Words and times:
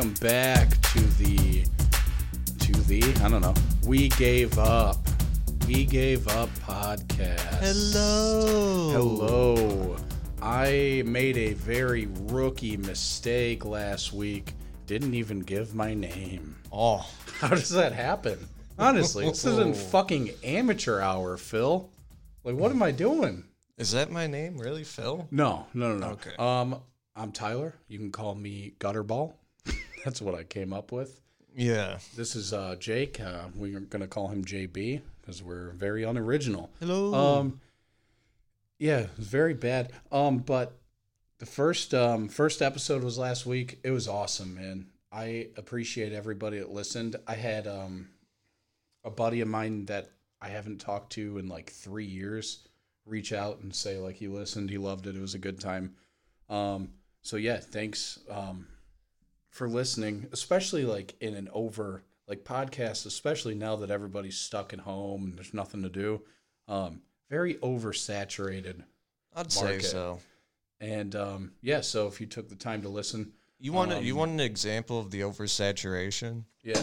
Welcome 0.00 0.26
back 0.26 0.70
to 0.94 1.00
the 1.18 1.62
to 2.60 2.72
the 2.84 3.02
I 3.22 3.28
don't 3.28 3.42
know. 3.42 3.52
We 3.84 4.08
gave 4.08 4.58
up. 4.58 4.96
We 5.66 5.84
gave 5.84 6.26
up 6.28 6.48
podcast. 6.60 7.60
Hello. 7.60 8.92
Hello. 8.92 9.96
I 10.40 11.02
made 11.04 11.36
a 11.36 11.52
very 11.52 12.08
rookie 12.28 12.78
mistake 12.78 13.66
last 13.66 14.14
week. 14.14 14.54
Didn't 14.86 15.12
even 15.12 15.40
give 15.40 15.74
my 15.74 15.92
name. 15.92 16.56
Oh, 16.72 17.06
How 17.38 17.48
does 17.48 17.68
that 17.68 17.92
happen? 17.92 18.38
Honestly, 18.78 19.28
this 19.28 19.44
isn't 19.44 19.76
fucking 19.90 20.30
amateur 20.42 21.00
hour, 21.00 21.36
Phil. 21.36 21.90
Like, 22.42 22.54
what 22.54 22.70
am 22.70 22.82
I 22.82 22.90
doing? 22.90 23.44
is 23.76 23.92
that 23.92 24.10
my 24.10 24.26
name? 24.26 24.56
Really, 24.56 24.84
Phil? 24.84 25.28
No, 25.30 25.66
no, 25.74 25.94
no, 25.94 25.98
no. 25.98 26.12
Okay. 26.12 26.32
Um, 26.38 26.80
I'm 27.14 27.32
Tyler. 27.32 27.74
You 27.86 27.98
can 27.98 28.10
call 28.10 28.34
me 28.34 28.72
Gutterball. 28.80 29.34
That's 30.04 30.20
what 30.22 30.34
I 30.34 30.44
came 30.44 30.72
up 30.72 30.92
with. 30.92 31.20
Yeah. 31.54 31.98
This 32.16 32.36
is 32.36 32.52
uh, 32.52 32.76
Jake. 32.78 33.20
Uh, 33.20 33.44
we're 33.54 33.80
gonna 33.80 34.06
call 34.06 34.28
him 34.28 34.44
JB 34.44 35.00
because 35.20 35.42
we're 35.42 35.70
very 35.70 36.04
unoriginal. 36.04 36.70
Hello. 36.80 37.14
Um, 37.14 37.60
yeah, 38.78 39.00
it 39.00 39.10
was 39.16 39.26
very 39.26 39.54
bad. 39.54 39.92
Um, 40.10 40.38
but 40.38 40.72
the 41.38 41.46
first 41.46 41.94
um 41.94 42.28
first 42.28 42.62
episode 42.62 43.02
was 43.02 43.18
last 43.18 43.46
week. 43.46 43.78
It 43.82 43.90
was 43.90 44.08
awesome, 44.08 44.54
man. 44.54 44.86
I 45.12 45.48
appreciate 45.56 46.12
everybody 46.12 46.58
that 46.58 46.70
listened. 46.70 47.16
I 47.26 47.34
had 47.34 47.66
um 47.66 48.10
a 49.04 49.10
buddy 49.10 49.40
of 49.40 49.48
mine 49.48 49.86
that 49.86 50.10
I 50.40 50.48
haven't 50.48 50.80
talked 50.80 51.12
to 51.14 51.38
in 51.38 51.48
like 51.48 51.70
three 51.70 52.04
years 52.04 52.66
reach 53.06 53.32
out 53.32 53.60
and 53.60 53.74
say 53.74 53.98
like 53.98 54.16
he 54.16 54.28
listened, 54.28 54.70
he 54.70 54.78
loved 54.78 55.06
it, 55.06 55.16
it 55.16 55.20
was 55.20 55.34
a 55.34 55.38
good 55.38 55.58
time. 55.58 55.94
Um, 56.48 56.90
so 57.22 57.36
yeah, 57.36 57.56
thanks 57.56 58.18
um 58.30 58.66
for 59.50 59.68
listening, 59.68 60.26
especially 60.32 60.84
like 60.84 61.14
in 61.20 61.34
an 61.34 61.48
over 61.52 62.02
like 62.26 62.44
podcast, 62.44 63.04
especially 63.06 63.54
now 63.54 63.76
that 63.76 63.90
everybody's 63.90 64.38
stuck 64.38 64.72
at 64.72 64.78
home 64.80 65.24
and 65.24 65.36
there's 65.36 65.52
nothing 65.52 65.82
to 65.82 65.88
do. 65.88 66.22
Um, 66.68 67.02
very 67.28 67.54
oversaturated. 67.56 68.82
I'd 69.34 69.52
say 69.52 69.80
so. 69.80 70.20
And 70.80 71.14
um, 71.14 71.52
yeah, 71.60 71.80
so 71.82 72.06
if 72.06 72.20
you 72.20 72.26
took 72.26 72.48
the 72.48 72.54
time 72.54 72.82
to 72.82 72.88
listen, 72.88 73.32
You 73.58 73.72
want 73.72 73.92
Um, 73.92 74.02
you 74.04 74.16
want 74.16 74.30
an 74.30 74.40
example 74.40 74.98
of 74.98 75.10
the 75.10 75.20
oversaturation? 75.20 76.44
yeah, 76.62 76.82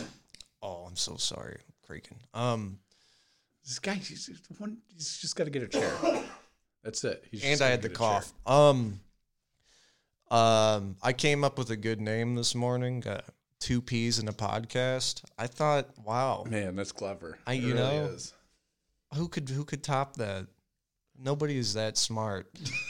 Oh, 0.61 0.85
I'm 0.87 0.95
so 0.95 1.15
sorry, 1.17 1.57
creaking. 1.85 2.17
Um, 2.33 2.79
this 3.63 3.79
guy, 3.79 3.93
he's 3.95 4.27
just, 4.27 4.45
one, 4.59 4.77
he's 4.93 5.17
just 5.17 5.35
got 5.35 5.45
to 5.45 5.49
get 5.49 5.63
a 5.63 5.67
chair. 5.67 5.91
That's 6.83 7.03
it. 7.03 7.23
He's 7.31 7.43
and 7.43 7.61
I 7.61 7.67
had 7.67 7.81
the 7.81 7.89
cough. 7.89 8.31
Um, 8.45 8.99
um, 10.29 10.95
I 11.01 11.13
came 11.13 11.43
up 11.43 11.57
with 11.57 11.69
a 11.69 11.77
good 11.77 12.01
name 12.01 12.35
this 12.35 12.53
morning. 12.55 13.03
Uh, 13.05 13.21
two 13.59 13.81
peas 13.81 14.19
in 14.19 14.27
a 14.27 14.33
podcast. 14.33 15.23
I 15.37 15.47
thought, 15.47 15.89
wow, 16.03 16.43
Man, 16.49 16.75
that's 16.75 16.91
clever. 16.91 17.37
I- 17.47 17.53
you 17.53 17.73
really 17.73 17.79
know, 17.79 18.05
is. 18.13 18.33
who 19.15 19.27
could 19.27 19.49
who 19.49 19.63
could 19.65 19.83
top 19.83 20.15
that? 20.17 20.47
Nobody 21.19 21.57
is 21.57 21.73
that 21.73 21.97
smart. 21.97 22.47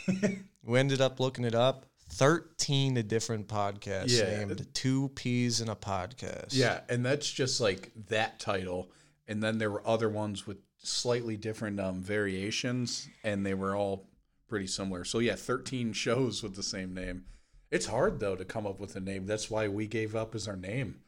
we 0.63 0.80
ended 0.80 0.99
up 1.02 1.19
looking 1.19 1.45
it 1.45 1.55
up. 1.55 1.85
Thirteen 2.09 2.93
different 3.08 3.47
podcasts 3.47 4.17
Yeah. 4.19 4.38
named 4.39 4.65
Two 4.73 5.09
Peas 5.09 5.61
in 5.61 5.69
a 5.69 5.75
Podcast. 5.75 6.47
Yeah, 6.52 6.80
and 6.89 7.05
that's 7.05 7.30
just 7.30 7.59
like 7.61 7.92
that 8.08 8.39
title, 8.39 8.89
and 9.27 9.43
then 9.43 9.58
there 9.58 9.70
were 9.71 9.86
other 9.87 10.09
ones 10.09 10.47
with 10.47 10.58
slightly 10.80 11.36
different 11.37 11.80
um, 11.80 12.02
variations, 12.02 13.08
and 13.23 13.45
they 13.45 13.53
were 13.53 13.76
all 13.76 14.07
pretty 14.47 14.67
similar. 14.67 15.03
So 15.03 15.19
yeah, 15.19 15.35
thirteen 15.35 15.93
shows 15.93 16.43
with 16.43 16.55
the 16.55 16.63
same 16.63 16.93
name. 16.93 17.25
It's 17.69 17.87
hard 17.87 18.19
though 18.19 18.35
to 18.35 18.45
come 18.45 18.65
up 18.65 18.80
with 18.80 18.95
a 18.95 18.99
name. 18.99 19.25
That's 19.25 19.49
why 19.49 19.67
we 19.67 19.87
gave 19.87 20.15
up 20.15 20.35
as 20.35 20.47
our 20.47 20.55
name. 20.55 21.02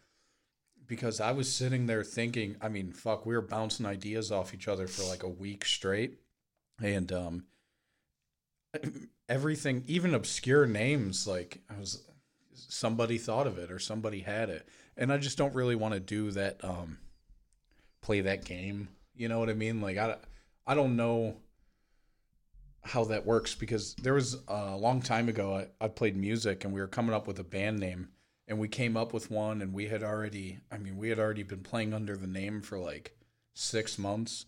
Because 0.88 1.22
I 1.22 1.32
was 1.32 1.54
sitting 1.54 1.86
there 1.86 2.04
thinking, 2.04 2.56
I 2.62 2.68
mean, 2.68 2.92
fuck, 2.92 3.26
we 3.26 3.36
were 3.36 3.42
bouncing 3.42 3.86
ideas 3.86 4.32
off 4.32 4.54
each 4.54 4.68
other 4.68 4.88
for 4.88 5.04
like 5.04 5.24
a 5.24 5.30
week 5.30 5.64
straight. 5.66 6.20
And 6.82 7.12
um 7.12 7.46
everything, 9.30 9.84
even 9.88 10.14
obscure 10.14 10.66
names, 10.66 11.28
like 11.28 11.62
I 11.70 11.80
was 11.80 12.04
somebody 12.54 13.18
thought 13.18 13.48
of 13.48 13.58
it 13.58 13.72
or 13.72 13.80
somebody 13.80 14.22
had 14.22 14.50
it. 14.50 14.68
And 14.98 15.14
I 15.14 15.18
just 15.18 15.38
don't 15.38 15.56
really 15.56 15.76
want 15.76 15.94
to 15.94 16.00
do 16.00 16.32
that 16.32 16.64
um 16.64 16.98
play 18.02 18.22
that 18.22 18.44
game. 18.44 18.90
You 19.16 19.30
know 19.30 19.40
what 19.40 19.50
I 19.50 19.54
mean? 19.54 19.80
Like 19.80 19.98
I 19.98 20.18
I 20.68 20.76
don't 20.76 20.96
know 20.98 21.38
how 22.84 23.04
that 23.06 23.26
works 23.26 23.56
because 23.56 23.94
there 23.96 24.14
was 24.14 24.38
a 24.48 24.76
long 24.76 25.02
time 25.02 25.30
ago 25.30 25.56
I, 25.82 25.86
I 25.86 25.88
played 25.90 26.16
music 26.16 26.64
and 26.64 26.74
we 26.74 26.80
were 26.82 26.88
coming 26.88 27.14
up 27.14 27.28
with 27.28 27.40
a 27.40 27.44
band 27.44 27.80
name 27.80 28.10
and 28.48 28.58
we 28.58 28.68
came 28.68 28.98
up 28.98 29.14
with 29.14 29.30
one 29.30 29.62
and 29.62 29.74
we 29.74 29.88
had 29.88 30.04
already 30.04 30.60
I 30.72 30.78
mean 30.78 30.98
we 30.98 31.10
had 31.10 31.20
already 31.20 31.44
been 31.44 31.60
playing 31.62 31.94
under 31.94 32.16
the 32.16 32.28
name 32.28 32.62
for 32.62 32.80
like 32.80 33.16
six 33.54 33.98
months. 34.00 34.46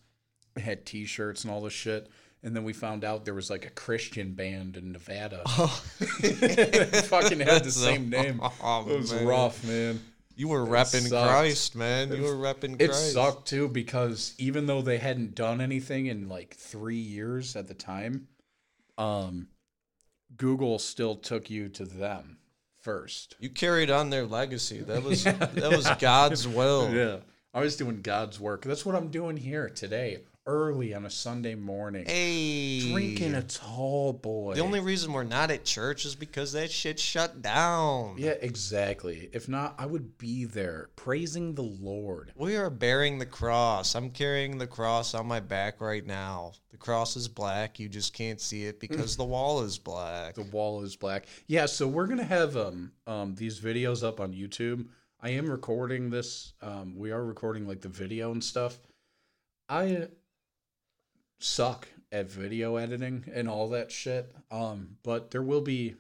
Had 0.58 0.86
t 0.86 1.06
shirts 1.06 1.44
and 1.44 1.54
all 1.54 1.62
this 1.62 1.74
shit. 1.74 2.10
And 2.44 2.56
then 2.56 2.64
we 2.64 2.74
found 2.74 3.06
out 3.06 3.24
there 3.24 3.36
was 3.36 3.50
like 3.52 3.66
a 3.66 3.70
Christian 3.70 4.34
band 4.34 4.76
in 4.76 4.92
Nevada. 4.92 5.44
They 5.46 5.52
oh. 5.60 5.68
fucking 7.06 7.40
had 7.40 7.64
the 7.64 7.72
same 7.72 8.10
name. 8.10 8.42
Oh, 8.64 8.86
It 8.90 8.98
was 8.98 9.14
man. 9.14 9.28
rough, 9.28 9.64
man. 9.64 10.02
You 10.42 10.48
were 10.48 10.66
repping. 10.66 11.08
Christ, 11.08 11.76
man. 11.76 12.12
You 12.12 12.24
were 12.24 12.34
repping 12.34 12.82
It 12.82 12.96
sucked 12.96 13.48
too 13.48 13.68
because 13.68 14.34
even 14.40 14.66
though 14.66 14.82
they 14.82 14.98
hadn't 14.98 15.36
done 15.36 15.62
anything 15.62 16.08
in 16.08 16.30
like 16.30 16.56
three 16.56 16.96
years 16.96 17.56
at 17.56 17.68
the 17.68 17.76
time, 17.76 18.28
um, 18.98 19.50
Google 20.36 20.80
still 20.80 21.14
took 21.16 21.52
you 21.52 21.70
to 21.70 21.86
them 21.86 22.40
first. 22.80 23.36
You 23.40 23.50
carried 23.50 23.92
on 23.92 24.10
their 24.10 24.26
legacy. 24.26 24.80
That 24.82 25.04
was 25.04 25.26
Yeah, 25.26 25.34
that 25.34 25.70
was. 25.78 25.88
God's 26.00 26.48
will. 26.48 26.92
Yeah, 26.92 27.18
I 27.54 27.60
was 27.60 27.78
doing 27.78 28.02
God's 28.02 28.40
work. 28.40 28.64
That's 28.64 28.84
what 28.84 28.96
I'm 28.96 29.10
doing 29.10 29.38
here 29.38 29.70
today, 29.70 30.22
early 30.52 30.94
on 30.94 31.06
a 31.06 31.10
Sunday 31.10 31.56
morning, 31.56 32.04
Hey, 32.06 32.92
drinking 32.92 33.36
a 33.36 33.42
tall 33.42 34.12
boy. 34.12 34.54
The 34.54 34.60
only 34.62 34.82
reason 34.82 35.14
we're 35.14 35.24
not 35.24 35.50
at 35.50 35.64
church 35.64 36.04
is 36.06 36.14
because 36.14 36.52
that 36.52 36.70
shit 36.70 37.00
shut 37.00 37.42
down. 37.42 38.16
yeah, 38.18 38.32
exactly. 38.42 39.30
If 39.32 39.48
not, 39.48 39.76
I 39.78 39.86
would 39.86 40.18
be 40.18 40.44
there 40.44 40.90
praising 40.98 41.56
the 41.56 41.64
Lord. 41.64 42.34
We 42.36 42.58
are 42.58 42.70
bearing 42.70 43.18
the 43.18 43.26
cross. 43.26 43.96
I'm 43.96 44.10
carrying 44.12 44.58
the 44.58 44.68
cross 44.68 45.14
on 45.14 45.26
my 45.26 45.40
back 45.40 45.80
right 45.80 46.06
now. 46.06 46.52
The 46.70 46.78
cross 46.78 47.16
is 47.16 47.30
black. 47.30 47.80
You 47.80 47.88
just 47.88 48.14
can't 48.14 48.42
see 48.42 48.66
it 48.66 48.82
because 48.82 49.16
the 49.22 49.24
wall 49.24 49.62
is 49.62 49.78
black. 49.78 50.36
The 50.36 50.44
wall 50.44 50.84
is 50.84 50.98
black. 50.98 51.28
Yeah, 51.48 51.66
so 51.66 51.88
we're 51.88 52.08
gonna 52.08 52.24
have 52.24 52.58
um 52.58 52.92
um 53.08 53.36
these 53.36 53.60
videos 53.60 54.04
up 54.06 54.20
on 54.20 54.34
YouTube. 54.34 54.88
I 55.22 55.30
am 55.30 55.50
recording 55.50 56.10
this. 56.10 56.54
Um, 56.62 56.98
we 56.98 57.12
are 57.12 57.24
recording 57.24 57.68
like 57.68 57.80
the 57.80 57.90
video 57.90 58.32
and 58.32 58.44
stuff. 58.44 58.78
I 59.70 60.08
suck 61.44 61.88
at 62.12 62.30
video 62.30 62.76
editing 62.76 63.24
and 63.34 63.48
all 63.50 63.70
that 63.70 63.92
shit. 63.92 64.34
Um, 64.52 64.98
but 65.04 65.32
there 65.32 65.44
will 65.44 65.62
be 65.62 65.96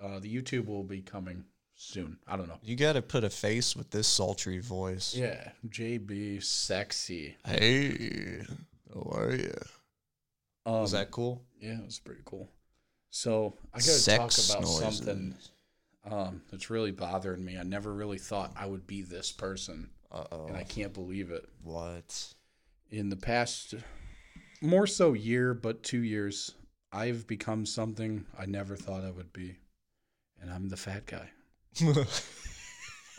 uh 0.00 0.18
the 0.20 0.34
YouTube 0.34 0.66
will 0.66 0.84
be 0.84 1.00
coming 1.02 1.44
soon. 1.74 2.18
I 2.26 2.36
don't 2.36 2.48
know. 2.48 2.58
You 2.62 2.76
got 2.76 2.94
to 2.94 3.02
put 3.02 3.24
a 3.24 3.30
face 3.30 3.76
with 3.76 3.90
this 3.90 4.06
sultry 4.08 4.58
voice. 4.58 5.14
Yeah, 5.14 5.50
JB 5.68 6.42
sexy. 6.42 7.36
Hey, 7.46 8.42
how 8.94 9.08
are 9.12 9.34
you? 9.34 9.54
Um, 10.66 10.80
Was 10.82 10.92
that 10.92 11.10
cool? 11.10 11.42
Yeah, 11.60 11.78
it 11.78 11.84
was 11.84 11.98
pretty 11.98 12.22
cool. 12.24 12.48
So 13.10 13.54
I 13.72 13.78
gotta 13.78 14.04
talk 14.04 14.16
about 14.18 14.62
noises. 14.62 14.78
something 14.98 15.34
um, 16.10 16.42
that's 16.50 16.68
really 16.70 16.90
bothering 16.92 17.44
me. 17.44 17.56
I 17.58 17.62
never 17.62 17.92
really 17.92 18.18
thought 18.18 18.52
I 18.56 18.66
would 18.66 18.86
be 18.86 19.02
this 19.02 19.32
person, 19.32 19.90
Uh 20.12 20.24
oh. 20.30 20.46
and 20.46 20.56
I 20.56 20.62
can't 20.64 20.92
believe 20.92 21.30
it. 21.30 21.48
What? 21.62 22.34
In 22.90 23.08
the 23.08 23.16
past, 23.16 23.74
more 24.62 24.86
so 24.86 25.12
year, 25.12 25.54
but 25.54 25.82
two 25.82 26.02
years, 26.02 26.54
I've 26.92 27.26
become 27.26 27.66
something 27.66 28.24
I 28.38 28.46
never 28.46 28.76
thought 28.76 29.04
I 29.04 29.10
would 29.10 29.32
be, 29.32 29.56
and 30.40 30.50
I'm 30.50 30.68
the 30.68 30.76
fat 30.76 31.06
guy. 31.06 31.30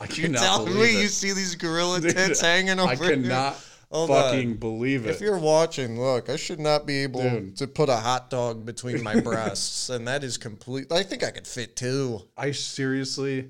I 0.01 0.07
You're 0.13 0.31
telling 0.33 0.74
me 0.74 1.01
you 1.01 1.07
see 1.07 1.33
these 1.33 1.56
gorilla 1.56 2.00
Dude, 2.01 2.15
tits 2.15 2.41
hanging 2.41 2.80
over 2.80 2.89
I 2.91 2.95
here? 2.95 3.09
cannot 3.12 3.57
on. 3.91 4.07
fucking 4.07 4.56
believe 4.56 5.06
it. 5.06 5.09
If 5.09 5.21
you're 5.21 5.38
watching, 5.38 6.00
look, 6.00 6.30
I 6.30 6.36
should 6.38 6.59
not 6.59 6.86
be 6.86 7.03
able 7.03 7.21
Dude. 7.21 7.57
to 7.57 7.68
put 7.68 7.89
a 7.89 7.97
hot 7.97 8.30
dog 8.30 8.65
between 8.65 9.03
my 9.03 9.19
breasts, 9.21 9.89
and 9.89 10.07
that 10.07 10.24
is 10.24 10.38
complete. 10.38 10.92
I 10.92 11.03
think 11.03 11.24
I 11.24 11.31
could 11.31 11.47
fit 11.47 11.75
two. 11.75 12.21
I 12.38 12.51
seriously, 12.51 13.50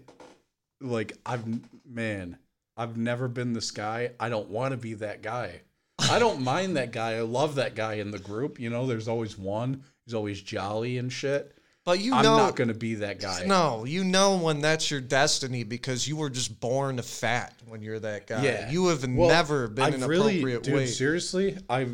like, 0.82 1.14
I've 1.26 1.44
man, 1.86 2.38
I've 2.78 2.98
never 2.98 3.28
been 3.28 3.54
this 3.54 3.72
guy. 3.72 4.12
I 4.20 4.30
don't 4.30 4.50
want 4.50 4.72
to 4.72 4.78
be 4.78 4.96
that 4.96 5.22
guy. 5.22 5.62
I 6.10 6.20
don't 6.20 6.42
mind 6.42 6.78
that 6.78 6.92
guy. 6.92 7.14
I 7.16 7.22
love 7.22 7.56
that 7.56 7.76
guy 7.76 7.96
in 7.96 8.12
the 8.12 8.20
group. 8.20 8.60
You 8.60 8.70
know, 8.70 8.88
there's 8.88 9.08
always 9.08 9.38
one. 9.38 9.84
He's 10.06 10.14
always 10.14 10.42
jolly 10.42 10.98
and 10.98 11.12
shit. 11.12 11.56
But 11.86 12.00
you 12.02 12.14
I'm 12.14 12.24
know, 12.24 12.38
not 12.38 12.56
gonna 12.56 12.74
be 12.76 12.96
that 12.96 13.20
guy. 13.20 13.46
no, 13.48 13.84
you 13.86 14.04
know 14.04 14.38
when 14.38 14.62
that's 14.62 14.92
your 14.92 15.02
destiny 15.02 15.64
because 15.64 16.08
you 16.08 16.18
were 16.18 16.30
just 16.30 16.60
born 16.60 17.02
fat 17.02 17.54
when 17.68 17.82
you're 17.82 18.00
that 18.00 18.28
guy. 18.28 18.44
Yeah. 18.44 18.70
you 18.70 18.88
have 18.90 19.04
Well, 19.08 19.30
never 19.30 19.68
been 19.68 19.86
I've 19.86 19.94
an 19.96 20.06
really, 20.08 20.38
appropriate 20.40 20.64
dude. 20.64 20.74
weight. 20.76 20.88
Seriously, 20.88 21.58
I, 21.70 21.88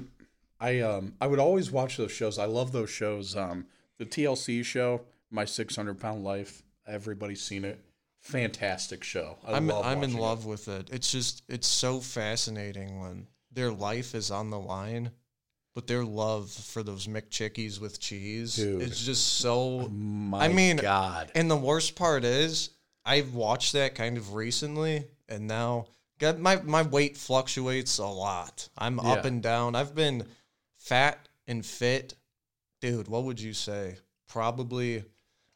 I 0.59 0.79
um, 0.81 1.13
I 1.21 1.27
would 1.27 1.39
always 1.39 1.71
watch 1.71 1.95
those 1.97 2.11
shows. 2.11 2.37
I 2.39 2.45
love 2.45 2.71
those 2.73 2.89
shows. 2.89 3.35
Um, 3.37 3.67
the 3.97 4.05
TLC 4.05 4.65
show, 4.65 5.01
My 5.31 5.45
600 5.45 5.97
Pound 5.99 6.23
Life. 6.25 6.61
Everybody's 6.87 7.41
seen 7.41 7.63
it. 7.63 7.79
Fantastic 8.19 9.03
show. 9.03 9.37
I 9.45 9.53
I'm 9.53 9.67
love 9.67 9.85
I'm 9.85 9.97
in 10.03 10.13
watching 10.13 10.17
it. 10.17 10.21
love 10.21 10.45
with 10.45 10.67
it. 10.67 10.89
It's 10.91 11.11
just 11.11 11.43
it's 11.47 11.67
so 11.67 11.99
fascinating 11.99 12.99
when 12.99 13.27
their 13.55 13.71
life 13.71 14.13
is 14.13 14.29
on 14.31 14.49
the 14.49 14.59
line, 14.59 15.11
but 15.73 15.87
their 15.87 16.05
love 16.05 16.51
for 16.51 16.83
those 16.83 17.07
McChickies 17.07 17.79
with 17.79 17.99
cheese 17.99 18.55
Dude. 18.55 18.81
is 18.81 19.05
just 19.05 19.39
so. 19.39 19.87
My 19.89 20.45
I 20.45 20.47
mean, 20.49 20.77
God. 20.77 21.31
And 21.35 21.49
the 21.49 21.55
worst 21.55 21.95
part 21.95 22.23
is, 22.23 22.69
I've 23.05 23.33
watched 23.33 23.73
that 23.73 23.95
kind 23.95 24.17
of 24.17 24.33
recently, 24.33 25.05
and 25.27 25.47
now 25.47 25.87
God, 26.19 26.39
my 26.39 26.61
my 26.61 26.83
weight 26.83 27.17
fluctuates 27.17 27.97
a 27.97 28.05
lot. 28.05 28.69
I'm 28.77 28.99
up 28.99 29.25
and 29.25 29.41
down. 29.41 29.75
I've 29.75 29.95
been 29.95 30.25
fat 30.77 31.27
and 31.47 31.65
fit, 31.65 32.13
dude. 32.81 33.07
What 33.07 33.23
would 33.23 33.39
you 33.39 33.53
say? 33.53 33.95
Probably. 34.27 35.03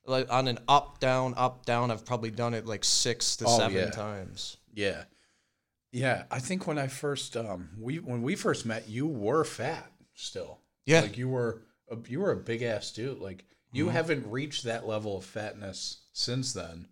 Like 0.05 0.31
on 0.33 0.47
an 0.47 0.57
up 0.67 0.99
down 0.99 1.35
up 1.37 1.65
down, 1.67 1.91
I've 1.91 2.03
probably 2.03 2.31
done 2.31 2.55
it 2.55 2.65
like 2.65 2.83
six 2.83 3.35
to 3.37 3.45
Oh, 3.47 3.57
seven 3.59 3.77
yeah. 3.77 3.89
times. 3.91 4.57
Yeah. 4.73 5.03
Yeah. 5.91 6.23
I 6.29 6.39
think 6.39 6.67
when 6.67 6.77
I 6.77 6.87
first 6.87 7.35
um 7.37 7.69
we 7.79 7.97
when 7.99 8.21
we 8.21 8.35
first 8.35 8.65
met, 8.65 8.87
you 8.89 9.07
were 9.07 9.43
fat 9.43 9.91
still. 10.13 10.59
Yeah. 10.85 11.01
Like 11.01 11.17
you 11.17 11.29
were 11.29 11.61
a, 11.89 11.97
you 12.07 12.19
were 12.19 12.31
a 12.31 12.35
big 12.37 12.61
ass 12.63 12.91
dude. 12.91 13.19
Like 13.19 13.45
you 13.71 13.85
Mm-hmm. 13.85 13.93
haven't 13.95 14.31
reached 14.31 14.63
that 14.63 14.87
level 14.87 15.17
of 15.17 15.25
fatness 15.25 15.97
since 16.13 16.53
then. 16.53 16.87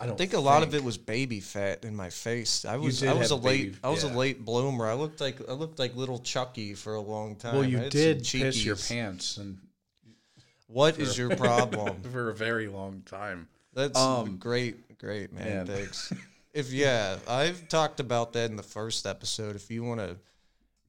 I 0.00 0.04
don't 0.04 0.14
I 0.14 0.16
think 0.18 0.34
a 0.34 0.40
lot 0.40 0.62
of 0.62 0.74
it 0.74 0.84
was 0.84 0.98
baby 0.98 1.40
fat 1.40 1.84
in 1.86 1.96
my 1.96 2.10
face. 2.10 2.66
I 2.66 2.76
was 2.76 3.02
I 3.02 3.14
was 3.14 3.30
a 3.30 3.36
late 3.36 3.72
baby- 3.72 3.78
I 3.82 3.88
was 3.88 4.04
yeah. 4.04 4.12
a 4.12 4.14
late 4.14 4.44
bloomer. 4.44 4.86
I 4.86 4.92
looked 4.94 5.20
like 5.20 5.38
I 5.48 5.52
looked 5.52 5.78
like 5.78 5.96
little 5.96 6.18
Chucky 6.18 6.74
for 6.74 6.94
a 6.94 7.00
long 7.00 7.36
time. 7.36 7.54
Well, 7.54 7.64
you 7.64 7.88
did 7.88 8.18
piss 8.24 8.64
your 8.64 8.76
pants 8.76 9.38
and 9.38 9.58
What 10.66 10.98
is 10.98 11.16
your 11.16 11.34
problem? 11.36 12.02
for 12.02 12.28
a 12.30 12.34
very 12.34 12.68
long 12.68 13.02
time. 13.06 13.48
That's 13.72 13.98
Um, 13.98 14.36
great, 14.36 14.98
great 14.98 15.32
man. 15.32 15.44
man. 15.44 15.66
Thanks. 15.66 16.12
if 16.52 16.72
yeah, 16.72 17.18
I've 17.28 17.68
talked 17.68 18.00
about 18.00 18.32
that 18.34 18.50
in 18.50 18.56
the 18.56 18.62
first 18.62 19.06
episode. 19.06 19.56
If 19.56 19.70
you 19.70 19.84
want 19.84 20.00
to 20.00 20.16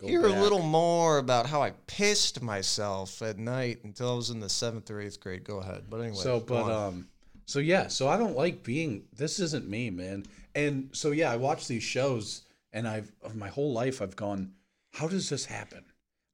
hear 0.06 0.26
a 0.26 0.30
little 0.30 0.62
more 0.62 1.18
about 1.18 1.46
how 1.46 1.62
I 1.62 1.72
pissed 1.88 2.42
myself 2.42 3.22
at 3.22 3.38
night 3.38 3.80
until 3.84 4.12
I 4.12 4.16
was 4.16 4.30
in 4.30 4.40
the 4.40 4.50
seventh 4.50 4.90
or 4.92 5.00
eighth 5.00 5.20
grade, 5.20 5.44
go 5.44 5.60
ahead. 5.60 5.86
But 5.90 6.02
anyway, 6.02 6.16
So, 6.16 6.40
but 6.40 6.70
um, 6.70 7.08
so 7.46 7.60
yeah, 7.60 7.88
so 7.88 8.08
I 8.08 8.18
don't 8.18 8.36
like 8.36 8.64
being. 8.64 9.04
This 9.16 9.40
isn't 9.40 9.68
me, 9.68 9.90
man. 9.90 10.26
And 10.56 10.90
so 10.92 11.12
yeah, 11.12 11.32
I 11.32 11.38
watch 11.38 11.68
these 11.68 11.84
shows, 11.84 12.44
and 12.72 12.88
I've 12.88 13.12
of 13.24 13.36
my 13.36 13.48
whole 13.48 13.74
life 13.74 14.02
I've 14.02 14.16
gone, 14.16 14.52
how 14.92 15.08
does 15.08 15.30
this 15.30 15.46
happen? 15.46 15.86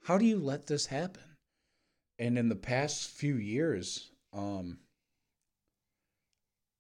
How 0.03 0.17
do 0.17 0.25
you 0.25 0.39
let 0.39 0.67
this 0.67 0.87
happen? 0.87 1.23
And 2.17 2.37
in 2.37 2.49
the 2.49 2.55
past 2.55 3.09
few 3.09 3.35
years, 3.35 4.11
um, 4.33 4.79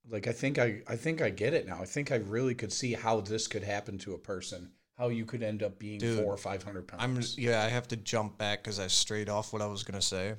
like 0.07 0.27
I 0.27 0.31
think 0.31 0.59
I 0.59 0.81
I 0.87 0.95
think 0.95 1.21
I 1.21 1.29
get 1.29 1.53
it 1.53 1.67
now. 1.67 1.79
I 1.81 1.85
think 1.85 2.11
I 2.11 2.17
really 2.17 2.55
could 2.55 2.71
see 2.71 2.93
how 2.93 3.21
this 3.21 3.47
could 3.47 3.63
happen 3.63 3.97
to 3.99 4.13
a 4.13 4.17
person. 4.17 4.71
How 4.97 5.07
you 5.07 5.25
could 5.25 5.43
end 5.43 5.63
up 5.63 5.79
being 5.79 5.99
Dude, 5.99 6.19
four 6.23 6.33
or 6.33 6.37
five 6.37 6.61
hundred 6.63 6.87
pounds. 6.87 7.03
I'm 7.37 7.43
yeah, 7.43 7.63
I 7.63 7.69
have 7.69 7.87
to 7.89 7.95
jump 7.95 8.37
back 8.37 8.63
because 8.63 8.79
I 8.79 8.87
strayed 8.87 9.29
off 9.29 9.53
what 9.53 9.61
I 9.61 9.67
was 9.67 9.83
gonna 9.83 10.01
say. 10.01 10.35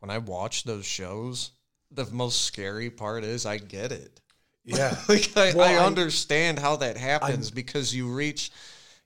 When 0.00 0.10
I 0.10 0.18
watch 0.18 0.64
those 0.64 0.84
shows, 0.86 1.50
the 1.90 2.06
most 2.06 2.42
scary 2.42 2.90
part 2.90 3.24
is 3.24 3.46
I 3.46 3.58
get 3.58 3.92
it. 3.92 4.20
yeah. 4.64 4.96
like 5.08 5.36
I, 5.36 5.54
Well, 5.54 5.68
I 5.68 5.82
I- 5.82 5.86
understand 5.86 6.58
how 6.58 6.76
that 6.76 6.96
happens 6.96 7.50
because 7.50 7.94
you 7.94 8.12
reach, 8.12 8.50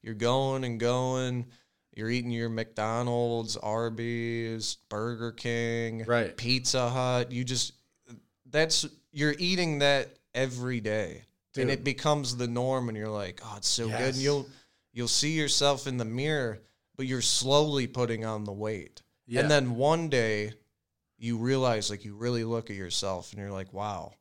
you're 0.03 0.15
going 0.15 0.65
and 0.65 0.79
going, 0.81 1.47
you're 1.95 2.11
eating 2.11 2.31
your 2.31 2.49
McDonald's, 2.49 3.57
Arby's, 3.59 4.77
Burger 4.89 5.33
King, 5.33 6.05
Right. 6.07 6.35
Pizza 6.37 6.89
Hut. 6.89 7.31
You 7.33 7.45
just 7.45 7.73
that's 8.51 8.87
you're 9.13 9.35
eating 9.39 9.79
that 9.81 10.17
every 10.35 10.81
day, 10.81 11.23
and 11.57 11.71
it 11.71 11.85
becomes 11.85 12.37
the 12.37 12.49
norm. 12.49 12.89
And 12.89 12.97
you're 12.97 13.09
like, 13.09 13.41
oh, 13.45 13.55
it's 13.59 13.69
so 13.69 13.87
good. 13.89 14.01
And 14.01 14.17
you'll 14.17 14.49
you'll 14.93 15.09
see 15.09 15.33
yourself 15.33 15.87
in 15.87 15.97
the 15.99 16.05
mirror, 16.05 16.61
but 16.97 17.07
you're 17.07 17.21
slowly 17.23 17.87
putting 17.87 18.25
on 18.25 18.45
the 18.45 18.53
weight. 18.53 19.03
Yeah. 19.27 19.41
And 19.41 19.51
then 19.51 19.77
one 19.77 20.09
day 20.09 20.53
you 21.19 21.37
realize 21.39 21.89
like 21.91 22.05
you 22.05 22.15
really 22.17 22.45
look 22.45 22.69
at 22.71 22.77
yourself 22.77 23.33
and 23.33 23.41
you're 23.41 23.53
like, 23.53 23.73
wow. 23.73 24.13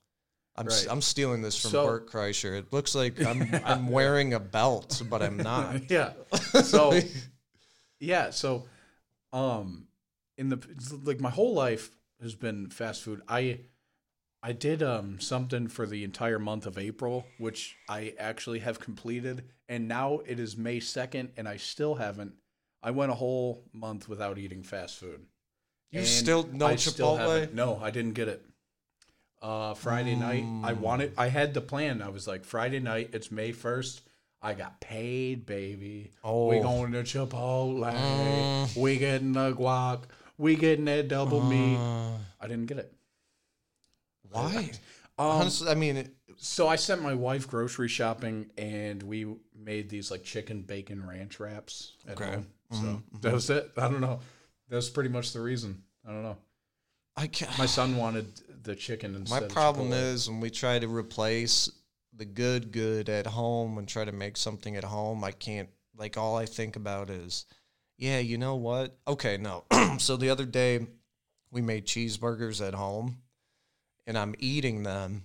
I'm, 0.56 0.68
Right. 0.68 0.88
I'm 0.90 1.02
stealing 1.02 1.42
this 1.42 1.60
from 1.60 1.72
So- 1.72 1.86
Bert 1.88 2.10
Kreischer. 2.12 2.58
It 2.60 2.72
looks 2.74 2.94
like 2.94 3.20
I'm 3.26 3.50
I'm 3.66 3.88
wearing 3.90 4.34
a 4.34 4.40
belt, 4.40 5.02
but 5.10 5.22
I'm 5.24 5.38
not. 5.38 5.90
yeah. 5.90 6.12
So 6.64 7.00
yeah, 8.00 8.30
so 8.32 8.66
um 9.34 9.88
in 10.38 10.50
the 10.50 10.60
like 11.04 11.20
my 11.20 11.30
whole 11.30 11.54
life 11.54 11.90
has 12.22 12.36
been 12.36 12.70
fast 12.70 13.02
food. 13.02 13.22
I 13.28 13.60
I 14.44 14.52
did 14.54 14.82
um 14.82 15.20
something 15.20 15.68
for 15.68 15.86
the 15.86 16.04
entire 16.04 16.40
month 16.40 16.66
of 16.66 16.78
April, 16.78 17.26
which 17.38 17.76
I 17.88 18.14
actually 18.18 18.60
have 18.60 18.80
completed, 18.80 19.44
and 19.70 19.88
now 19.88 20.20
it 20.26 20.40
is 20.40 20.58
May 20.58 20.80
2nd 20.80 21.30
and 21.38 21.48
I 21.48 21.58
still 21.58 21.96
haven't 21.96 22.34
I 22.84 22.90
went 22.92 23.12
a 23.12 23.16
whole 23.16 23.64
month 23.74 24.10
without 24.10 24.40
eating 24.40 24.64
fast 24.64 24.98
food. 24.98 25.26
You 25.92 26.00
And 26.00 26.08
still 26.08 26.50
no 26.52 26.66
I 26.68 26.74
Chipotle? 26.76 27.18
haven't- 27.20 27.54
no, 27.54 27.78
I 27.82 27.92
didn't 27.92 28.14
get 28.14 28.28
it. 28.28 28.44
Uh, 29.42 29.74
Friday 29.74 30.16
night, 30.16 30.44
I 30.64 30.74
Mm. 30.74 30.80
wanted. 30.80 31.14
I 31.18 31.28
had 31.30 31.54
the 31.56 31.62
plan. 31.62 32.02
I 32.02 32.10
was 32.10 32.28
like, 32.28 32.44
Friday 32.46 32.80
night. 32.80 33.10
It's 33.14 33.32
May 33.32 33.52
first. 33.52 34.02
I 34.42 34.54
got 34.54 34.80
paid, 34.82 35.46
baby. 35.48 36.12
Oh. 36.24 36.48
We 36.48 36.60
going 36.60 36.92
to 36.94 37.02
Chipotle. 37.04 37.80
Mm. 37.94 38.78
We 38.78 38.98
getting 38.98 39.34
the 39.34 39.52
guac. 39.54 40.04
We 40.38 40.56
getting 40.56 40.86
that 40.86 41.08
double 41.08 41.42
meat. 41.44 41.78
Uh, 41.78 42.18
I 42.40 42.48
didn't 42.48 42.68
get 42.68 42.78
it. 42.80 42.94
Why? 44.31 44.72
Um, 45.18 45.42
Honestly, 45.42 45.69
I 45.69 45.75
mean, 45.75 45.98
it, 45.98 46.16
so 46.38 46.68
I 46.68 46.75
sent 46.75 47.01
my 47.01 47.13
wife 47.13 47.48
grocery 47.48 47.88
shopping, 47.88 48.50
and 48.57 49.04
we 49.04 49.28
made 49.56 49.89
these 49.89 50.10
like 50.10 50.24
chicken 50.24 50.62
bacon 50.62 51.06
ranch 51.06 51.39
wraps 51.39 51.94
at 52.07 52.18
Okay. 52.19 52.31
home. 52.31 52.48
So 52.72 52.78
Mhm, 52.78 53.22
that 53.22 53.33
was 53.33 53.50
it. 53.50 53.72
I 53.78 53.81
don't 53.89 54.01
know. 54.01 54.19
That's 54.69 54.89
pretty 54.89 55.10
much 55.10 55.33
the 55.33 55.42
reason. 55.42 55.83
I 56.07 56.12
don't 56.12 56.24
know. 56.24 56.38
I 57.16 57.28
can't. 57.28 57.56
My 57.57 57.66
son 57.66 57.98
wanted 57.98 58.25
the 58.64 58.76
chicken 58.76 59.16
instead. 59.16 59.42
My 59.42 59.47
problem 59.47 59.92
is 59.92 60.30
when 60.30 60.40
we 60.40 60.50
try 60.50 60.80
to 60.80 60.88
replace 60.88 61.69
the 62.14 62.26
good 62.26 62.71
good 62.71 63.09
at 63.09 63.28
home 63.28 63.78
and 63.78 63.88
try 63.88 64.06
to 64.06 64.11
make 64.11 64.38
something 64.38 64.76
at 64.76 64.83
home, 64.85 65.23
I 65.23 65.31
can't 65.31 65.69
like 65.95 66.18
all 66.18 66.38
I 66.38 66.45
think 66.45 66.76
about 66.76 67.09
is 67.09 67.45
yeah, 67.97 68.19
you 68.19 68.38
know 68.38 68.56
what? 68.56 68.97
Okay, 69.07 69.38
no. 69.38 69.66
so 70.00 70.18
the 70.18 70.30
other 70.30 70.45
day 70.45 70.88
we 71.52 71.61
made 71.61 71.85
cheeseburgers 71.85 72.66
at 72.66 72.73
home 72.73 73.18
and 74.08 74.18
I'm 74.18 74.36
eating 74.40 74.84
them. 74.84 75.24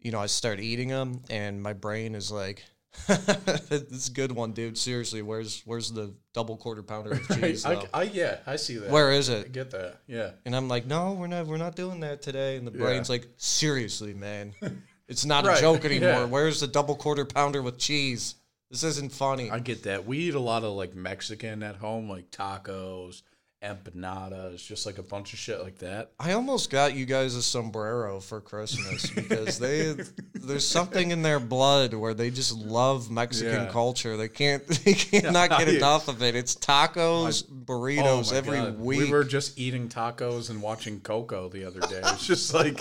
You 0.00 0.10
know, 0.12 0.18
I 0.20 0.26
start 0.26 0.58
eating 0.60 0.88
them 0.88 1.22
and 1.30 1.62
my 1.62 1.72
brain 1.72 2.14
is 2.14 2.30
like 2.32 2.64
this 3.08 3.82
is 3.90 4.08
a 4.08 4.12
good 4.12 4.32
one, 4.32 4.52
dude. 4.52 4.76
Seriously, 4.76 5.22
where's 5.22 5.62
where's 5.64 5.90
the 5.92 6.14
double 6.34 6.56
quarter 6.56 6.82
pounder 6.82 7.12
of 7.12 7.28
cheese? 7.40 7.64
I, 7.64 7.74
though? 7.76 7.84
I, 7.94 8.02
yeah, 8.02 8.38
I 8.46 8.56
see 8.56 8.76
that. 8.76 8.90
Where 8.90 9.10
is 9.12 9.30
I 9.30 9.34
it? 9.36 9.52
get 9.52 9.70
that. 9.70 10.00
Yeah. 10.06 10.32
And 10.44 10.54
I'm 10.54 10.68
like, 10.68 10.86
no, 10.86 11.12
we're 11.12 11.26
not. 11.26 11.46
We're 11.46 11.56
not 11.56 11.74
doing 11.76 12.00
that 12.00 12.20
today. 12.22 12.56
And 12.56 12.66
the 12.66 12.72
Yeah. 12.72 12.78
brain's 12.84 13.08
like, 13.08 13.28
seriously, 13.38 14.12
man, 14.12 14.52
it's 15.08 15.24
not 15.24 15.46
Right, 15.46 15.56
a 15.56 15.60
joke 15.60 15.84
anymore. 15.86 16.08
yeah. 16.10 16.24
Where's 16.26 16.60
the 16.60 16.66
double 16.66 16.94
quarter 16.96 17.24
pounder 17.24 17.62
with 17.62 17.78
cheese? 17.78 18.34
This 18.70 18.82
isn't 18.84 19.12
funny. 19.12 19.50
I 19.50 19.58
get 19.58 19.84
that. 19.84 20.04
We 20.06 20.18
eat 20.18 20.34
a 20.34 20.40
lot 20.40 20.62
of 20.64 20.72
like 20.74 20.94
Mexican 20.94 21.62
at 21.62 21.76
home, 21.76 22.08
like 22.10 22.30
tacos, 22.30 23.22
empanadas, 23.62 24.66
just 24.66 24.86
like 24.86 24.98
a 24.98 25.02
bunch 25.02 25.32
of 25.32 25.38
shit 25.38 25.62
like 25.62 25.78
that. 25.78 26.10
I 26.18 26.32
almost 26.32 26.68
got 26.70 26.94
you 26.94 27.06
guys 27.06 27.34
a 27.36 27.42
sombrero 27.42 28.18
for 28.20 28.40
Christmas 28.40 29.08
because 29.10 29.58
they 29.58 29.94
there's 30.34 30.66
something 30.66 31.10
in 31.12 31.22
their 31.22 31.38
blood 31.38 31.94
where 31.94 32.12
they 32.14 32.30
just 32.30 32.52
love 32.56 33.10
Mexican 33.10 33.64
Yeah. 33.64 33.70
culture. 33.70 34.16
They 34.16 34.28
can't 34.28 34.66
they 34.84 34.94
cannot 34.94 35.50
get 35.50 35.68
Yeah. 35.68 35.74
enough 35.78 36.08
of 36.08 36.22
it. 36.22 36.34
It's 36.34 36.54
tacos, 36.56 37.44
burritos 37.44 38.32
Oh 38.32 38.36
every 38.36 38.58
God. 38.58 38.78
week. 38.80 38.98
We 39.00 39.10
were 39.10 39.24
just 39.24 39.58
eating 39.58 39.88
tacos 39.88 40.50
and 40.50 40.60
watching 40.60 41.00
Coco 41.00 41.48
the 41.48 41.64
other 41.64 41.80
day. 41.80 42.00
It's 42.04 42.26
just 42.26 42.52
like, 42.52 42.80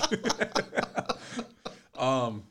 um, 1.97 2.43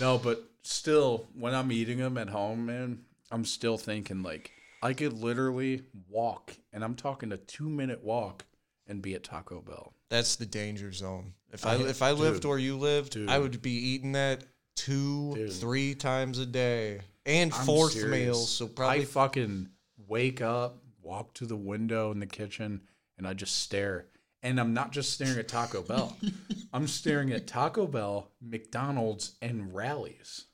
no, 0.00 0.18
but 0.18 0.42
still, 0.62 1.26
when 1.38 1.54
I'm 1.54 1.70
eating 1.72 1.98
them 1.98 2.18
at 2.18 2.28
home, 2.28 2.66
man, 2.66 3.02
I'm 3.30 3.44
still 3.44 3.78
thinking 3.78 4.22
like 4.22 4.50
I 4.86 4.92
could 4.92 5.14
literally 5.14 5.82
walk, 6.08 6.54
and 6.72 6.84
I'm 6.84 6.94
talking 6.94 7.32
a 7.32 7.36
two 7.36 7.68
minute 7.68 8.04
walk, 8.04 8.44
and 8.86 9.02
be 9.02 9.14
at 9.14 9.24
Taco 9.24 9.60
Bell. 9.60 9.94
That's 10.10 10.36
the 10.36 10.46
danger 10.46 10.92
zone. 10.92 11.32
If 11.52 11.66
I, 11.66 11.72
I- 11.74 11.88
if 11.88 12.02
I 12.02 12.12
lived 12.12 12.44
where 12.44 12.56
you 12.58 12.76
lived, 12.78 13.14
dude. 13.14 13.28
I 13.28 13.40
would 13.40 13.60
be 13.60 13.72
eating 13.72 14.12
that 14.12 14.44
two, 14.76 15.34
Dude. 15.34 15.52
three 15.54 15.96
times 15.96 16.38
a 16.38 16.46
day, 16.46 17.00
and 17.24 17.52
I'm 17.52 17.66
fourth 17.66 17.94
serious. 17.94 18.26
meals. 18.26 18.48
So 18.48 18.66
I 18.66 18.68
probably 18.68 19.04
fucking 19.06 19.70
wake 20.06 20.40
up, 20.40 20.78
walk 21.02 21.34
to 21.34 21.46
the 21.46 21.56
window 21.56 22.12
in 22.12 22.20
the 22.20 22.26
kitchen, 22.26 22.82
and 23.18 23.26
I 23.26 23.34
just 23.34 23.56
stare. 23.56 24.06
And 24.44 24.60
I'm 24.60 24.72
not 24.72 24.92
just 24.92 25.12
staring 25.14 25.38
at 25.40 25.48
Taco 25.48 25.82
Bell. 25.82 26.16
I'm 26.72 26.86
staring 26.86 27.32
at 27.32 27.48
Taco 27.48 27.88
Bell, 27.88 28.30
McDonald's, 28.40 29.34
and 29.42 29.74
Rally's. 29.74 30.44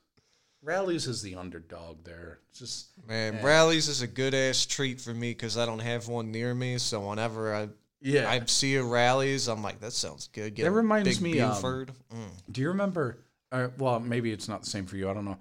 Rally's 0.63 1.07
is 1.07 1.21
the 1.21 1.35
underdog 1.35 2.03
there. 2.03 2.39
It's 2.49 2.59
just 2.59 2.87
man, 3.07 3.33
Yeah. 3.35 3.45
Rally's 3.45 3.87
is 3.89 4.01
a 4.01 4.07
good 4.07 4.33
ass 4.33 4.65
treat 4.65 5.01
for 5.01 5.13
me 5.13 5.31
because 5.31 5.57
I 5.57 5.65
don't 5.65 5.79
have 5.79 6.07
one 6.07 6.31
near 6.31 6.53
me. 6.55 6.77
So 6.77 7.07
whenever 7.09 7.53
I 7.53 7.69
Yeah. 8.01 8.29
I 8.29 8.43
see 8.45 8.75
a 8.75 8.83
Rally's. 8.83 9.47
I'm 9.47 9.61
like, 9.63 9.79
that 9.81 9.91
sounds 9.93 10.27
good. 10.27 10.55
Get 10.55 10.63
That 10.63 10.71
reminds 10.71 11.19
me, 11.21 11.39
um, 11.39 11.53
Buford. 11.53 11.91
Mm. 12.13 12.29
Do 12.51 12.61
you 12.61 12.69
remember? 12.69 13.17
Uh, 13.51 13.69
well, 13.77 13.99
maybe 13.99 14.31
it's 14.31 14.47
not 14.47 14.63
the 14.63 14.69
same 14.69 14.85
for 14.85 14.97
you. 14.97 15.09
I 15.09 15.13
don't 15.13 15.25
know. 15.25 15.37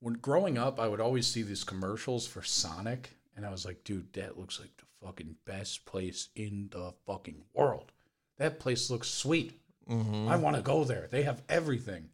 When 0.00 0.14
growing 0.14 0.58
up, 0.58 0.80
I 0.80 0.88
would 0.88 1.00
always 1.00 1.26
see 1.26 1.42
these 1.42 1.62
commercials 1.64 2.26
for 2.26 2.42
Sonic, 2.42 3.10
and 3.36 3.44
I 3.46 3.50
was 3.50 3.64
like, 3.64 3.84
dude, 3.84 4.12
that 4.14 4.38
looks 4.38 4.58
like 4.58 4.76
the 4.78 5.06
fucking 5.06 5.36
best 5.44 5.84
place 5.84 6.28
in 6.34 6.68
the 6.72 6.92
fucking 7.06 7.42
world. 7.54 7.92
That 8.38 8.58
place 8.58 8.90
looks 8.90 9.08
sweet. 9.08 9.60
Mhm. 9.88 10.28
I 10.28 10.36
want 10.36 10.56
to 10.56 10.62
go 10.62 10.82
there. 10.84 11.08
They 11.10 11.22
have 11.24 11.42
everything. 11.48 12.08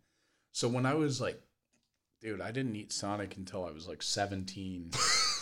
So 0.52 0.68
when 0.68 0.84
I 0.86 0.94
was 0.94 1.20
like, 1.20 1.40
dude, 2.20 2.40
I 2.40 2.50
didn't 2.50 2.76
eat 2.76 2.92
Sonic 2.92 3.36
until 3.36 3.64
I 3.64 3.70
was 3.70 3.86
like 3.88 4.02
17 4.02 4.90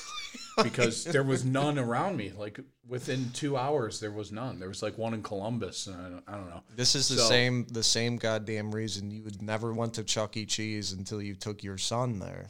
because 0.63 1.05
there 1.05 1.23
was 1.23 1.45
none 1.45 1.79
around 1.79 2.17
me. 2.17 2.33
Like 2.37 2.61
within 2.87 3.31
two 3.33 3.57
hours, 3.57 4.01
there 4.01 4.11
was 4.11 4.33
none. 4.33 4.59
There 4.59 4.69
was 4.69 4.83
like 4.83 4.99
one 4.99 5.15
in 5.15 5.23
Columbus, 5.23 5.87
and 5.87 5.97
I 5.97 6.09
don't, 6.09 6.25
I 6.29 6.33
don't 6.33 6.49
know. 6.51 6.63
This 6.75 6.95
is 6.95 7.09
the 7.09 7.17
So- 7.17 7.29
same 7.29 7.67
the 7.71 7.83
same 7.83 8.17
goddamn 8.17 8.75
reason 8.75 9.11
you 9.11 9.23
would 9.23 9.43
never 9.43 9.73
went 9.73 9.95
to 9.95 10.05
Chuck 10.05 10.37
E. 10.37 10.47
Cheese 10.47 10.93
until 10.93 11.21
you 11.23 11.35
took 11.35 11.63
your 11.63 11.79
son 11.79 12.19
there. 12.19 12.47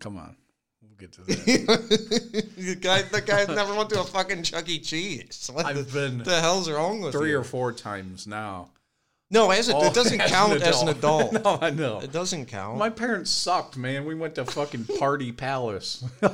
Come 0.00 0.18
on, 0.18 0.36
we'll 0.82 0.96
get 0.98 1.12
to 1.12 1.20
that. 1.24 2.50
the 2.56 2.74
guy, 2.78 3.02
the 3.02 3.22
guy 3.22 3.44
never 3.52 3.74
went 3.74 3.88
to 3.90 4.00
a 4.00 4.04
fucking 4.04 4.42
Chuck 4.42 4.68
E. 4.68 4.78
Cheese. 4.78 5.48
What 5.52 5.64
I've 5.64 5.90
the, 5.90 6.00
been 6.08 6.18
the 6.18 6.40
hell's 6.40 6.70
wrong 6.70 7.00
with 7.00 7.12
three 7.12 7.30
you? 7.30 7.38
or 7.38 7.44
four 7.44 7.72
times 7.72 8.26
now. 8.26 8.68
No, 9.30 9.50
as 9.50 9.68
a, 9.68 9.74
Oh, 9.76 9.84
it 9.86 9.94
doesn't 9.94 10.20
as 10.20 10.30
count 10.30 10.62
as 10.62 10.82
an 10.82 10.88
adult. 10.88 11.32
no, 11.44 11.58
I 11.60 11.70
know. 11.70 12.00
It 12.00 12.12
doesn't 12.12 12.46
count. 12.46 12.78
My 12.78 12.90
parents 12.90 13.30
sucked, 13.30 13.76
man. 13.76 14.04
We 14.04 14.14
went 14.14 14.36
to 14.36 14.44
fucking 14.44 14.84
Party 14.98 15.32
Palace. 15.32 16.04
they 16.20 16.30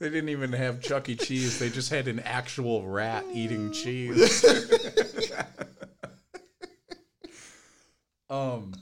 didn't 0.00 0.28
even 0.28 0.52
have 0.52 0.82
Chuck 0.82 1.08
E. 1.08 1.16
Cheese. 1.16 1.58
They 1.58 1.70
just 1.70 1.90
had 1.90 2.06
an 2.06 2.20
actual 2.20 2.86
rat 2.86 3.24
eating 3.32 3.72
cheese. 3.72 4.44
um, 8.30 8.74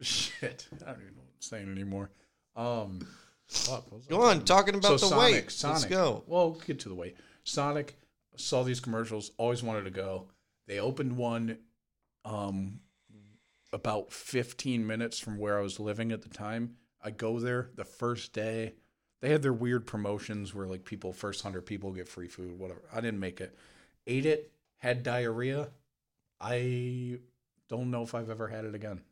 shit. 0.00 0.66
I 0.72 0.90
don't 0.90 1.02
even 1.02 1.14
know 1.14 1.22
what 1.22 1.34
I'm 1.34 1.40
saying 1.40 1.70
anymore. 1.70 2.10
Um, 2.56 3.06
fuck, 3.46 3.90
what 3.92 3.98
was 3.98 4.06
I 4.08 4.10
Go 4.10 4.22
on, 4.22 4.44
talking 4.44 4.74
about 4.74 4.88
So 4.88 4.96
the 4.96 5.06
Sonic, 5.14 5.34
weight. 5.34 5.50
Sonic. 5.52 5.74
Let's 5.82 5.84
go. 5.86 6.24
Well, 6.26 6.50
we'll 6.50 6.60
get 6.60 6.80
to 6.80 6.88
the 6.88 6.96
weight. 6.96 7.16
Sonic 7.44 7.96
saw 8.36 8.64
these 8.64 8.80
commercials, 8.80 9.30
always 9.36 9.62
wanted 9.62 9.84
to 9.84 9.90
go. 9.90 10.26
They 10.66 10.78
opened 10.78 11.16
one 11.16 11.58
um 12.24 12.80
about 13.72 14.12
15 14.12 14.86
minutes 14.86 15.18
from 15.18 15.38
where 15.38 15.58
I 15.58 15.62
was 15.62 15.78
living 15.78 16.12
at 16.12 16.22
the 16.22 16.28
time. 16.28 16.76
I 17.02 17.10
go 17.10 17.38
there 17.38 17.70
the 17.76 17.84
first 17.84 18.32
day. 18.32 18.74
They 19.20 19.30
had 19.30 19.42
their 19.42 19.52
weird 19.52 19.86
promotions 19.86 20.54
where 20.54 20.66
like 20.66 20.84
people 20.84 21.12
first 21.12 21.44
100 21.44 21.62
people 21.62 21.92
get 21.92 22.08
free 22.08 22.28
food, 22.28 22.58
whatever. 22.58 22.82
I 22.92 23.00
didn't 23.00 23.20
make 23.20 23.40
it. 23.40 23.56
Ate 24.06 24.26
it, 24.26 24.52
had 24.78 25.02
diarrhea. 25.02 25.68
I 26.40 27.18
don't 27.68 27.90
know 27.90 28.02
if 28.02 28.14
I've 28.14 28.30
ever 28.30 28.48
had 28.48 28.64
it 28.64 28.74
again. 28.74 29.02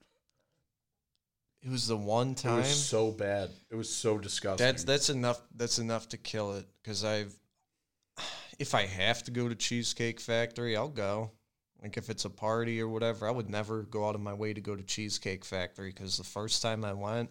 It 1.62 1.70
was 1.70 1.88
the 1.88 1.96
one 1.96 2.34
time. 2.34 2.54
It 2.54 2.58
was 2.58 2.84
so 2.84 3.10
bad. 3.10 3.50
It 3.70 3.74
was 3.74 3.92
so 3.92 4.16
disgusting. 4.18 4.64
That's 4.64 4.84
that's 4.84 5.10
enough. 5.10 5.40
That's 5.54 5.78
enough 5.78 6.08
to 6.10 6.16
kill 6.16 6.54
it. 6.54 6.66
Because 6.82 7.04
I've, 7.04 7.36
if 8.58 8.74
I 8.74 8.86
have 8.86 9.24
to 9.24 9.30
go 9.30 9.48
to 9.48 9.54
Cheesecake 9.54 10.20
Factory, 10.20 10.76
I'll 10.76 10.88
go. 10.88 11.32
Like 11.82 11.96
if 11.96 12.10
it's 12.10 12.24
a 12.24 12.30
party 12.30 12.80
or 12.80 12.88
whatever, 12.88 13.28
I 13.28 13.30
would 13.30 13.48
never 13.48 13.82
go 13.82 14.08
out 14.08 14.14
of 14.14 14.20
my 14.20 14.34
way 14.34 14.52
to 14.52 14.60
go 14.60 14.74
to 14.74 14.82
Cheesecake 14.82 15.44
Factory. 15.44 15.90
Because 15.90 16.16
the 16.16 16.24
first 16.24 16.60
time 16.60 16.84
I 16.84 16.92
went, 16.92 17.30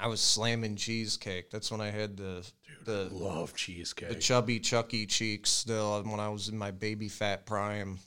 I 0.00 0.08
was 0.08 0.20
slamming 0.20 0.76
cheesecake. 0.76 1.50
That's 1.50 1.70
when 1.70 1.80
I 1.80 1.90
had 1.90 2.16
the 2.16 2.46
the 2.84 3.08
love 3.10 3.54
cheesecake. 3.54 4.08
the 4.08 4.14
chubby 4.14 4.60
Chucky 4.60 5.06
cheeks 5.06 5.50
still 5.50 5.94
uh, 5.94 6.02
when 6.02 6.20
I 6.20 6.28
was 6.28 6.48
in 6.48 6.56
my 6.56 6.70
baby 6.70 7.08
fat 7.08 7.46
prime. 7.46 7.98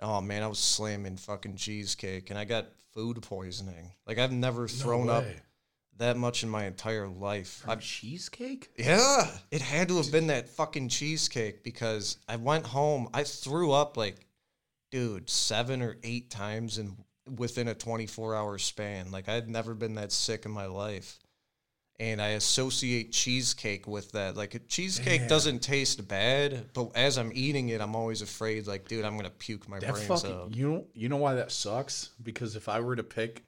Oh 0.00 0.20
man, 0.20 0.42
I 0.42 0.46
was 0.46 0.58
slamming 0.58 1.16
fucking 1.16 1.56
cheesecake, 1.56 2.30
and 2.30 2.38
I 2.38 2.44
got 2.44 2.66
food 2.92 3.22
poisoning. 3.22 3.92
Like 4.06 4.18
I've 4.18 4.32
never 4.32 4.62
No 4.62 4.66
thrown 4.66 5.08
up 5.08 5.24
way. 5.24 5.40
That 5.98 6.16
much 6.16 6.42
in 6.42 6.48
my 6.48 6.64
entire 6.66 7.08
life. 7.08 7.62
From 7.64 7.78
cheesecake? 7.80 8.70
yeah, 8.78 9.26
it 9.50 9.62
had 9.62 9.88
to 9.88 9.96
have 9.96 10.10
been 10.12 10.26
that 10.28 10.48
fucking 10.48 10.88
cheesecake 10.88 11.62
because 11.62 12.18
I 12.28 12.36
went 12.36 12.66
home. 12.66 13.08
I 13.14 13.24
threw 13.24 13.72
up 13.72 13.96
like, 13.96 14.26
dude, 14.90 15.28
seven 15.30 15.82
or 15.82 15.96
eight 16.02 16.30
times 16.30 16.78
in 16.78 16.96
within 17.36 17.68
a 17.68 17.74
24 17.74 18.34
hour 18.36 18.58
span. 18.58 19.10
Like 19.10 19.28
I'd 19.28 19.48
never 19.48 19.74
been 19.74 19.94
that 19.96 20.12
sick 20.12 20.44
in 20.44 20.50
my 20.52 20.66
life. 20.66 21.18
And 21.98 22.20
I 22.20 22.28
associate 22.28 23.10
cheesecake 23.12 23.86
with 23.86 24.12
that. 24.12 24.36
Like 24.36 24.54
a 24.54 24.58
cheesecake 24.58 25.20
Damn. 25.20 25.28
doesn't 25.28 25.60
taste 25.60 26.06
bad, 26.06 26.66
but 26.74 26.90
as 26.94 27.16
I'm 27.16 27.32
eating 27.34 27.70
it, 27.70 27.80
I'm 27.80 27.96
always 27.96 28.20
afraid, 28.20 28.66
like, 28.66 28.86
dude, 28.86 29.02
I'm 29.04 29.16
gonna 29.16 29.30
puke 29.30 29.66
my 29.66 29.78
That 29.78 29.92
brains 29.94 30.06
fucking 30.06 30.30
out. 30.30 30.54
you 30.54 30.68
know 30.70 30.84
you 30.92 31.08
know 31.08 31.16
why 31.16 31.34
that 31.36 31.50
sucks? 31.50 32.10
Because 32.22 32.54
if 32.54 32.68
I 32.68 32.80
were 32.80 32.96
to 32.96 33.02
pick 33.02 33.44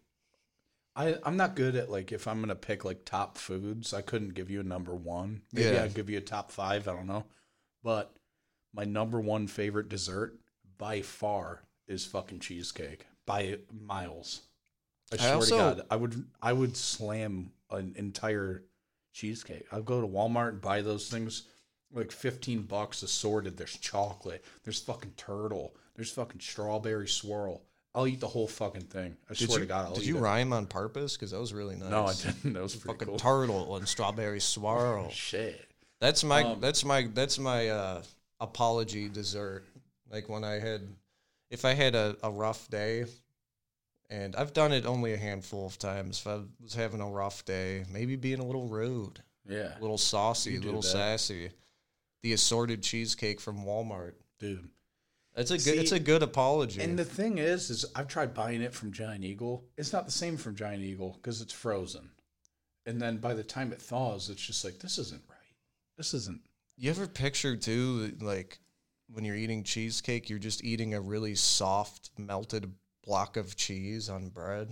I 0.99 1.17
I'm 1.25 1.37
not 1.37 1.55
good 1.55 1.77
at 1.77 1.91
like 1.91 2.11
if 2.11 2.27
I'm 2.27 2.41
gonna 2.41 2.57
pick 2.57 2.85
like 2.85 3.05
top 3.05 3.39
foods, 3.39 3.95
I 3.95 4.03
couldn't 4.03 4.35
give 4.35 4.51
you 4.51 4.59
a 4.61 4.65
number 4.65 4.95
one. 4.95 5.43
Maybe 5.53 5.69
Yeah. 5.71 5.85
I'd 5.85 5.95
give 5.95 6.11
you 6.11 6.19
a 6.19 6.23
top 6.23 6.51
five, 6.51 6.89
I 6.89 6.93
don't 6.93 7.07
know. 7.07 7.25
But 7.85 8.17
my 8.75 8.85
number 8.85 9.21
one 9.21 9.47
favorite 9.47 9.89
dessert 9.89 10.39
by 10.77 11.01
far 11.03 11.63
is 11.87 12.05
fucking 12.05 12.41
cheesecake. 12.41 13.07
By 13.27 13.61
miles. 13.71 14.43
I 15.13 15.17
swear 15.17 15.35
also- 15.37 15.57
to 15.71 15.77
God. 15.77 15.87
I 15.89 15.97
would 15.97 16.25
I 16.43 16.53
would 16.53 16.77
slam 16.77 17.53
an 17.71 17.95
entire 17.97 18.65
cheesecake. 19.13 19.67
I'd 19.73 19.85
go 19.85 20.01
to 20.01 20.07
Walmart 20.07 20.49
and 20.49 20.61
buy 20.61 20.83
those 20.83 21.09
things 21.09 21.45
like 21.93 22.11
15 22.11 22.63
bucks 22.63 23.03
assorted. 23.05 23.57
There's 23.57 23.77
chocolate, 23.77 24.45
there's 24.65 24.81
fucking 24.81 25.15
turtle, 25.17 25.77
there's 25.95 26.11
fucking 26.11 26.41
strawberry 26.41 27.09
swirl. 27.09 27.63
I'll 27.99 28.07
eat 28.07 28.21
the 28.21 28.29
whole 28.29 28.47
fucking 28.49 28.83
thing. 28.83 29.17
I 29.29 29.35
Did 29.35 29.49
swear 29.49 29.59
you, 29.59 29.65
to 29.65 29.69
God, 29.69 29.87
I'll 29.87 29.95
did 29.95 30.05
eat 30.05 30.07
you 30.09 30.17
it. 30.19 30.21
rhyme 30.21 30.53
on 30.53 30.67
purpose? 30.67 31.17
Because 31.17 31.33
that 31.33 31.41
was 31.41 31.53
really 31.53 31.75
nice. 31.77 31.91
No, 31.91 32.07
I 32.07 32.15
didn't. 32.15 32.53
That 32.53 32.63
was 32.63 32.77
pretty 32.77 32.93
Fucking 32.99 33.09
cool. 33.09 33.19
turtle 33.19 33.77
and 33.77 33.89
strawberry 33.89 34.41
swirl. 34.55 35.11
Shit. 35.11 35.65
That's 36.01 36.23
my 36.23 36.43
Um, 36.45 36.61
that's 36.61 36.85
my 36.85 37.09
that's 37.13 37.39
my 37.39 37.69
uh, 37.69 38.03
apology 38.41 39.09
dessert. 39.09 39.65
Like 40.11 40.29
when 40.29 40.45
I 40.45 40.61
had, 40.61 40.83
if 41.51 41.65
I 41.65 41.75
had 41.75 41.95
a, 41.95 42.17
a 42.23 42.31
rough 42.31 42.69
day, 42.71 43.05
and 44.09 44.35
I've 44.37 44.53
done 44.53 44.73
it 44.73 44.87
only 44.87 45.13
a 45.13 45.19
handful 45.19 45.67
of 45.67 45.79
times. 45.79 46.21
If 46.21 46.27
I 46.29 46.41
was 46.63 46.75
having 46.75 47.01
a 47.01 47.09
rough 47.09 47.45
day, 47.45 47.85
maybe 47.93 48.17
being 48.17 48.39
a 48.39 48.45
little 48.45 48.67
rude, 48.69 49.21
Yeah, 49.47 49.77
a 49.77 49.81
little 49.81 49.99
saucy, 49.99 50.57
a 50.57 50.61
little 50.61 50.81
that. 50.83 50.89
sassy, 50.89 51.51
the 52.23 52.33
assorted 52.33 52.83
cheesecake 52.83 53.41
from 53.41 53.65
Walmart. 53.65 54.13
dude. 54.39 54.69
It's 55.39 55.51
a 55.51 55.59
good 55.59 55.79
it's 55.79 55.93
a 55.93 56.01
good 56.01 56.23
apology. 56.23 56.81
And 56.83 56.99
the 56.99 57.05
thing 57.05 57.39
is, 57.39 57.71
is 57.71 57.85
I've 57.95 58.09
tried 58.09 58.35
buying 58.35 58.61
it 58.63 58.75
from 58.75 58.93
Giant 58.93 59.25
Eagle. 59.25 59.65
It's 59.77 59.93
not 59.93 60.05
the 60.05 60.13
same 60.13 60.37
from 60.37 60.57
Giant 60.57 60.83
Eagle 60.83 61.17
because 61.21 61.41
it's 61.41 61.53
frozen. 61.53 62.11
And 62.87 63.01
then 63.01 63.19
by 63.19 63.35
the 63.35 63.45
time 63.45 63.73
it 63.73 63.81
thaws, 63.81 64.31
it's 64.31 64.45
just 64.45 64.65
like 64.65 64.79
this 64.81 64.99
isn't 64.99 65.23
right. 65.29 65.39
This 65.97 66.13
isn't. 66.15 66.41
You 66.77 66.91
ever 66.91 67.07
picture 67.07 67.57
too, 67.57 68.17
like 68.21 68.59
when 69.13 69.25
you're 69.25 69.37
eating 69.37 69.63
cheesecake, 69.63 70.29
you're 70.29 70.39
just 70.39 70.65
eating 70.65 70.95
a 70.95 71.01
really 71.01 71.35
soft 71.35 72.11
melted 72.19 72.71
block 73.05 73.37
of 73.37 73.57
cheese 73.57 74.09
on 74.09 74.29
bread. 74.29 74.69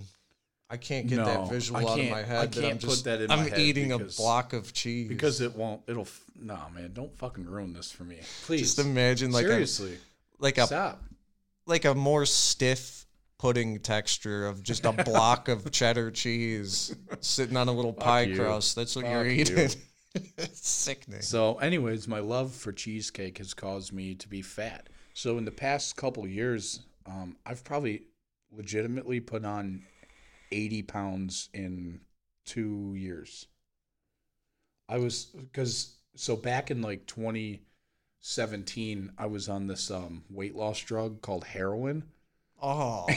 I 0.69 0.75
can't 0.75 1.07
get 1.07 1.15
No, 1.19 1.25
that 1.25 1.49
visual 1.49 1.79
out 1.79 1.91
of 1.91 1.95
can't- 1.97 2.11
my 2.11 2.19
I 2.19 2.23
head. 2.23 2.51
that 2.51 2.57
I'm 2.63 2.69
can't 2.71 2.81
put 2.81 2.89
just, 2.89 3.03
that 3.05 3.21
in 3.21 3.31
I'm 3.31 3.39
my 3.39 3.49
head 3.49 3.59
eating 3.59 3.87
because- 3.89 4.19
a 4.19 4.21
block 4.21 4.51
of 4.51 4.73
cheese 4.73 5.07
because 5.07 5.39
it 5.39 5.55
won't. 5.55 5.81
It'll. 5.87 6.01
f- 6.01 6.23
No, 6.35 6.59
man, 6.75 6.91
don't 6.93 7.17
fucking 7.17 7.45
ruin 7.45 7.71
this 7.73 7.89
for 7.91 8.03
me, 8.03 8.17
please. 8.45 8.61
just 8.61 8.79
imagine 8.79 9.31
like 9.31 9.45
a 9.45 9.49
Seriously, 9.49 9.97
like 10.39 10.57
a 10.57 10.65
stop. 10.67 11.03
like 11.65 11.85
a 11.85 11.93
more 11.95 12.25
stiff 12.25 13.05
pudding 13.37 13.79
texture 13.79 14.47
of 14.47 14.63
just 14.63 14.85
a 14.85 14.91
block 15.05 15.47
of 15.47 15.69
cheddar 15.71 16.11
cheese 16.11 16.95
sitting 17.21 17.57
on 17.57 17.67
a 17.67 17.71
little 17.71 17.93
pie 17.93 18.21
you. 18.23 18.35
crust. 18.35 18.75
That's 18.75 18.95
what 18.95 19.05
you're 19.05 19.23
Fuck 19.23 19.33
you. 19.33 19.41
eating. 19.41 19.69
it's 20.37 20.67
sickening. 20.67 21.21
So, 21.21 21.55
anyways, 21.59 22.07
my 22.07 22.19
love 22.19 22.51
for 22.53 22.71
cheesecake 22.71 23.37
has 23.37 23.53
caused 23.53 23.93
me 23.93 24.15
to 24.15 24.27
be 24.27 24.41
fat. 24.41 24.89
So, 25.13 25.37
in 25.37 25.45
the 25.45 25.51
past 25.51 25.95
couple 25.95 26.27
years, 26.27 26.81
um, 27.05 27.35
I've 27.45 27.63
probably 27.63 28.03
legitimately 28.51 29.19
put 29.19 29.45
on 29.45 29.83
80 30.51 30.83
pounds 30.83 31.49
in 31.53 31.99
two 32.45 32.93
years. 32.95 33.47
I 34.89 34.97
was, 34.97 35.25
because, 35.25 35.97
so 36.15 36.35
back 36.35 36.71
in 36.71 36.81
like 36.81 37.05
2017, 38.27 39.13
I 39.17 39.25
was 39.25 39.47
on 39.47 39.67
this 39.67 39.89
um, 39.89 40.25
weight 40.29 40.53
loss 40.53 40.81
drug 40.81 41.21
called 41.21 41.45
heroin. 41.45 42.03
Oh. 42.61 43.07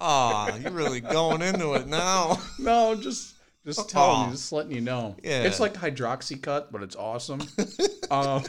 Oh, 0.00 0.58
you're 0.60 0.72
really 0.72 1.00
going 1.00 1.42
into 1.42 1.74
it 1.74 1.86
now. 1.86 2.38
No, 2.58 2.94
just 2.94 3.34
just 3.64 3.88
telling 3.90 4.26
you, 4.26 4.32
just 4.32 4.52
letting 4.52 4.72
you 4.72 4.80
know. 4.80 5.16
Yeah. 5.22 5.42
It's 5.42 5.60
like 5.60 5.74
hydroxycut, 5.74 6.72
but 6.72 6.82
it's 6.82 6.96
awesome. 6.96 7.42
um, 8.10 8.42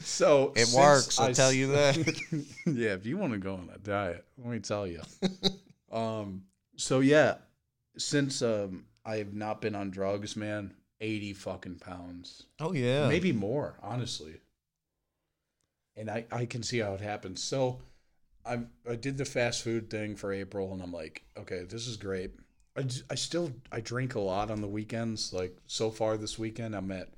so 0.00 0.52
It 0.56 0.68
works, 0.74 1.20
I'll 1.20 1.28
I 1.28 1.32
tell 1.32 1.52
you 1.52 1.72
that. 1.72 1.96
yeah, 2.66 2.94
if 2.94 3.04
you 3.04 3.18
want 3.18 3.32
to 3.34 3.38
go 3.38 3.54
on 3.54 3.70
a 3.74 3.78
diet, 3.78 4.24
let 4.38 4.48
me 4.48 4.58
tell 4.58 4.86
you. 4.86 5.00
um, 5.92 6.44
so 6.76 7.00
yeah, 7.00 7.36
since 7.98 8.42
um, 8.42 8.86
I 9.04 9.16
have 9.16 9.34
not 9.34 9.60
been 9.60 9.74
on 9.74 9.90
drugs, 9.90 10.34
man, 10.34 10.74
80 11.00 11.32
fucking 11.34 11.74
pounds. 11.76 12.44
Oh 12.60 12.72
yeah. 12.72 13.08
maybe 13.08 13.32
more 13.32 13.76
honestly. 13.82 14.34
And 15.96 16.10
i 16.10 16.24
i 16.30 16.46
can 16.46 16.62
see 16.62 16.78
how 16.78 16.94
it 16.94 17.00
happens. 17.00 17.42
So 17.42 17.80
i 18.44 18.60
i 18.88 18.94
did 18.96 19.18
the 19.18 19.24
fast 19.24 19.62
food 19.62 19.90
thing 19.90 20.14
for 20.16 20.32
april 20.32 20.72
and 20.72 20.80
i'm 20.82 20.92
like 20.92 21.24
okay 21.38 21.64
this 21.68 21.86
is 21.86 21.96
great. 21.96 22.32
I, 22.76 22.84
I 23.10 23.14
still 23.14 23.52
i 23.72 23.80
drink 23.80 24.14
a 24.14 24.20
lot 24.20 24.50
on 24.50 24.60
the 24.60 24.68
weekends. 24.68 25.32
Like 25.32 25.56
so 25.66 25.90
far 25.90 26.16
this 26.16 26.38
weekend 26.38 26.74
i'm 26.74 26.90
at 26.92 27.08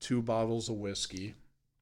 two 0.00 0.22
bottles 0.22 0.68
of 0.68 0.76
whiskey. 0.76 1.34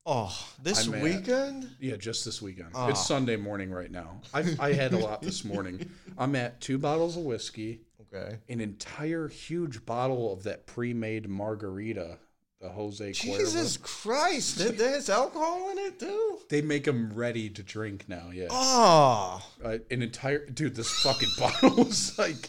Oh, 0.07 0.37
this 0.63 0.87
I'm 0.87 0.95
at- 0.95 1.03
weekend? 1.03 1.71
yeah 1.81 1.97
just 1.97 2.25
this 2.25 2.43
weekend. 2.43 2.71
Ah. 2.75 2.89
it's 2.89 3.07
sunday 3.07 3.37
morning 3.37 3.71
right 3.71 3.91
now. 3.91 4.21
I 4.33 4.45
i 4.59 4.73
had 4.73 4.93
a 4.93 4.99
lot 4.99 5.23
this 5.23 5.45
morning. 5.45 5.89
I'm 6.19 6.37
at 6.37 6.61
two 6.61 6.79
bottles 6.79 7.17
of 7.17 7.25
whiskey 7.25 7.81
Okay. 8.15 8.39
an 8.49 8.61
entire 8.61 9.29
huge 9.29 9.85
bottle 9.85 10.33
of 10.33 10.45
that 10.45 10.67
pre-made 10.67 11.29
margarita 11.29 12.19
the 12.61 12.71
jose 12.71 13.11
Cuervo. 13.11 13.39
Jesus 13.39 13.77
Christ! 13.77 14.57
That 14.59 14.79
there's 14.79 15.11
alcohol 15.11 15.71
in 15.71 15.79
it 15.79 15.99
too. 16.01 16.39
They 16.49 16.63
make 16.63 16.85
them 16.85 17.13
ready 17.13 17.51
to 17.51 17.63
drink 17.63 18.07
now. 18.09 18.31
Yeah, 18.33 18.47
Oh, 18.51 19.43
uh, 19.63 19.79
an 19.91 20.01
entire 20.03 20.47
dude. 20.47 20.75
This 20.75 20.91
fucking 21.03 21.29
bottle 21.39 21.89
is 21.89 22.19
like 22.19 22.49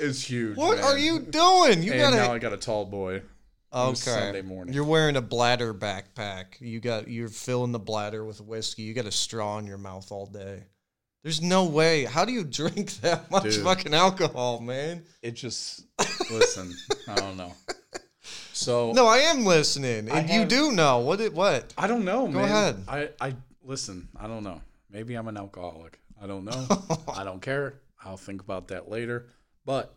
is 0.00 0.24
huge. 0.28 0.56
what 0.56 0.78
man. 0.78 0.84
are 0.84 0.98
you 0.98 1.20
doing? 1.20 1.82
You 1.84 1.92
and 1.92 2.00
gotta. 2.00 2.16
now 2.16 2.32
I 2.32 2.38
got 2.38 2.52
a 2.52 2.56
tall 2.56 2.84
boy. 2.84 3.22
okay. 3.72 3.94
Sunday 3.94 4.42
morning. 4.42 4.74
You're 4.74 4.84
wearing 4.84 5.14
a 5.16 5.22
bladder 5.22 5.72
backpack. 5.72 6.60
You 6.60 6.80
got. 6.80 7.06
You're 7.06 7.28
filling 7.28 7.70
the 7.70 7.78
bladder 7.78 8.24
with 8.24 8.40
whiskey. 8.40 8.82
You 8.82 8.92
got 8.94 9.06
a 9.06 9.12
straw 9.12 9.58
in 9.58 9.66
your 9.66 9.78
mouth 9.78 10.10
all 10.10 10.26
day. 10.26 10.64
There's 11.22 11.40
no 11.40 11.64
way. 11.66 12.04
How 12.04 12.24
do 12.24 12.32
you 12.32 12.42
drink 12.44 12.90
that 13.02 13.30
much 13.30 13.44
Dude. 13.44 13.62
fucking 13.64 13.94
alcohol, 13.94 14.60
man? 14.60 15.04
It 15.22 15.32
just 15.32 15.84
listen. 16.30 16.72
I 17.08 17.14
don't 17.16 17.36
know. 17.36 17.52
So 18.52 18.92
No, 18.92 19.06
I 19.06 19.18
am 19.18 19.44
listening, 19.44 20.10
I 20.10 20.20
and 20.20 20.30
you 20.30 20.44
do 20.44 20.72
know 20.72 20.98
what 20.98 21.20
it. 21.20 21.32
What? 21.32 21.72
I 21.78 21.86
don't 21.86 22.04
know, 22.04 22.26
Go 22.26 22.32
man. 22.40 22.44
ahead. 22.44 22.84
I 22.88 23.08
I 23.20 23.34
listen. 23.64 24.08
I 24.16 24.26
don't 24.26 24.42
know. 24.44 24.60
Maybe 24.90 25.14
I'm 25.14 25.28
an 25.28 25.36
alcoholic. 25.36 25.98
I 26.20 26.26
don't 26.26 26.44
know. 26.44 26.66
I 27.12 27.24
don't 27.24 27.40
care. 27.40 27.74
I'll 28.04 28.16
think 28.16 28.40
about 28.42 28.68
that 28.68 28.88
later. 28.90 29.26
But 29.64 29.94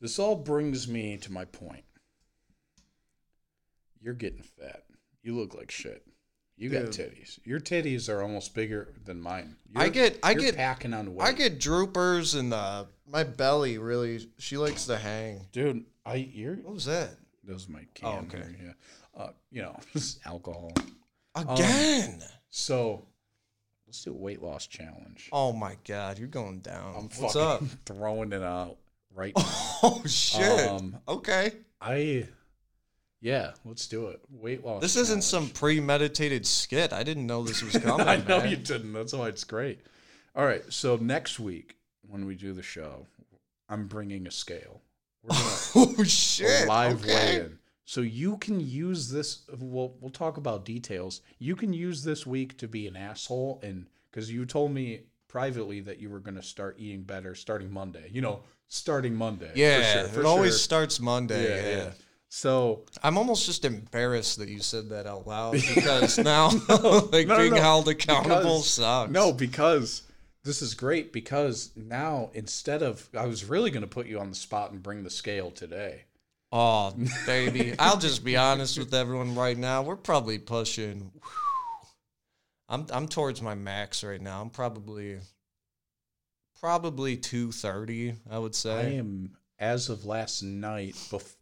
this 0.00 0.18
all 0.18 0.36
brings 0.36 0.86
me 0.86 1.16
to 1.18 1.32
my 1.32 1.44
point. 1.46 1.84
You're 4.00 4.14
getting 4.14 4.42
fat. 4.42 4.84
You 5.22 5.34
look 5.36 5.54
like 5.54 5.70
shit. 5.70 6.06
You 6.58 6.70
got 6.70 6.90
Dude. 6.90 6.92
titties. 7.12 7.38
Your 7.44 7.60
titties 7.60 8.08
are 8.08 8.22
almost 8.22 8.54
bigger 8.54 8.94
than 9.04 9.20
mine. 9.20 9.56
I 9.74 9.84
You're- 9.84 9.94
get. 9.94 10.18
I 10.22 10.32
get. 10.34 10.56
packing 10.56 10.94
on 10.94 11.14
weight. 11.14 11.28
I 11.28 11.32
get 11.32 11.58
droopers, 11.60 12.34
and 12.34 12.52
uh, 12.54 12.84
my 13.06 13.24
belly 13.24 13.76
really. 13.78 14.26
She 14.38 14.56
likes 14.56 14.86
to 14.86 14.96
hang. 14.96 15.46
dude. 15.52 15.84
I 16.06 16.14
you're 16.14 16.54
What 16.56 16.74
was 16.74 16.84
that? 16.86 17.10
that 17.44 17.52
was 17.52 17.68
my 17.68 17.80
Oh, 18.02 18.18
okay. 18.26 18.38
here, 18.38 18.56
Yeah. 19.16 19.22
Uh, 19.22 19.30
you 19.50 19.62
know, 19.62 19.78
alcohol. 20.26 20.72
Again. 21.34 22.22
So 22.48 23.06
let's 23.86 24.02
do 24.02 24.10
a 24.12 24.14
weight 24.16 24.42
loss 24.42 24.66
challenge. 24.66 25.28
oh 25.32 25.52
my 25.52 25.76
god, 25.86 26.18
you're 26.18 26.28
going 26.28 26.60
down. 26.60 26.94
I'm 26.96 27.02
What's 27.04 27.34
fucking 27.34 27.40
up? 27.42 27.62
throwing 27.86 28.32
it 28.32 28.42
out 28.42 28.76
right 29.14 29.32
now. 29.36 29.44
Oh 29.82 30.02
shit. 30.06 30.68
Um, 30.68 30.96
okay. 31.06 31.52
I, 31.82 32.26
yeah, 33.20 33.52
let's 33.64 33.86
do 33.86 34.06
it. 34.08 34.20
Weight 34.30 34.64
loss. 34.64 34.82
This 34.82 34.96
isn't 34.96 35.24
some 35.24 35.48
premeditated 35.50 36.46
skit. 36.46 36.92
I 36.92 37.02
didn't 37.02 37.26
know 37.26 37.42
this 37.42 37.62
was 37.62 37.76
coming. 37.82 38.06
I 38.06 38.16
know 38.16 38.40
man. 38.40 38.50
you 38.50 38.56
didn't. 38.56 38.92
That's 38.92 39.12
why 39.12 39.28
it's 39.28 39.44
great. 39.44 39.80
All 40.34 40.44
right, 40.44 40.62
so 40.68 40.96
next 40.96 41.40
week 41.40 41.76
when 42.08 42.26
we 42.26 42.34
do 42.34 42.52
the 42.52 42.62
show, 42.62 43.06
I'm 43.68 43.86
bringing 43.86 44.26
a 44.26 44.30
scale. 44.30 44.82
We're 45.22 45.30
gonna 45.36 45.94
Oh 45.98 46.04
shit. 46.04 46.68
live 46.68 47.02
okay. 47.02 47.14
weigh-in. 47.38 47.58
So 47.84 48.00
you 48.00 48.36
can 48.38 48.60
use 48.60 49.10
this. 49.10 49.42
We'll 49.58 49.94
we'll 50.00 50.10
talk 50.10 50.36
about 50.36 50.64
details. 50.64 51.22
You 51.38 51.56
can 51.56 51.72
use 51.72 52.02
this 52.04 52.26
week 52.26 52.58
to 52.58 52.68
be 52.68 52.86
an 52.86 52.96
asshole, 52.96 53.60
and 53.62 53.86
because 54.10 54.30
you 54.30 54.44
told 54.44 54.72
me 54.72 55.02
privately 55.28 55.80
that 55.80 55.98
you 56.00 56.10
were 56.10 56.18
going 56.20 56.34
to 56.36 56.42
start 56.42 56.76
eating 56.78 57.02
better 57.02 57.34
starting 57.34 57.70
Monday. 57.72 58.08
You 58.12 58.20
know, 58.22 58.40
starting 58.68 59.14
Monday. 59.14 59.50
for 59.52 59.58
Yeah, 59.58 59.92
sure, 60.00 60.08
for 60.08 60.20
it 60.20 60.26
always 60.26 60.60
starts 60.60 61.00
Monday. 61.00 61.44
Yeah, 61.44 61.70
Yeah, 61.70 61.76
yeah. 61.84 61.90
So 62.36 62.84
I'm 63.02 63.16
almost 63.16 63.46
just 63.46 63.64
embarrassed 63.64 64.40
that 64.40 64.50
you 64.50 64.60
said 64.60 64.90
that 64.90 65.06
out 65.06 65.26
loud 65.26 65.52
because 65.74 66.18
now, 66.18 66.48
like 67.10 67.26
No, 67.28 67.38
being 67.38 67.54
no. 67.54 67.60
held 67.62 67.88
accountable 67.88 68.58
Because- 68.58 68.70
sucks. 68.70 69.10
No, 69.10 69.32
because 69.32 70.02
this 70.44 70.60
is 70.60 70.74
great 70.74 71.14
because 71.14 71.70
now 71.74 72.30
instead 72.34 72.82
of 72.82 73.08
I 73.16 73.24
was 73.24 73.46
really 73.46 73.70
going 73.70 73.84
to 73.84 73.86
put 73.88 74.06
you 74.06 74.20
on 74.20 74.28
the 74.28 74.36
spot 74.36 74.70
and 74.70 74.82
bring 74.82 75.02
the 75.02 75.08
scale 75.08 75.50
today. 75.50 76.02
Oh, 76.52 76.94
baby. 77.24 77.74
I'll 77.78 77.96
just 77.96 78.22
be 78.22 78.36
honest 78.36 78.78
with 78.78 78.92
everyone 78.92 79.34
right 79.34 79.56
now. 79.56 79.80
We're 79.80 79.96
probably 79.96 80.38
pushing. 80.38 81.12
I'm 82.68 82.84
I'm 82.92 83.08
towards 83.08 83.40
my 83.40 83.54
max 83.54 84.04
right 84.04 84.20
now. 84.20 84.42
I'm 84.42 84.50
probably 84.50 85.20
probably 86.60 87.16
230, 87.16 88.14
I 88.30 88.38
would 88.38 88.54
say. 88.54 88.74
I 88.78 88.88
am 88.98 89.36
as 89.58 89.88
of 89.88 90.04
last 90.04 90.42
night 90.42 90.94
bef- 91.10 91.35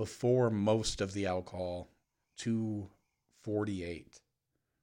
before 0.00 0.48
most 0.48 1.02
of 1.02 1.12
the 1.12 1.26
alcohol 1.26 1.90
248 2.38 4.18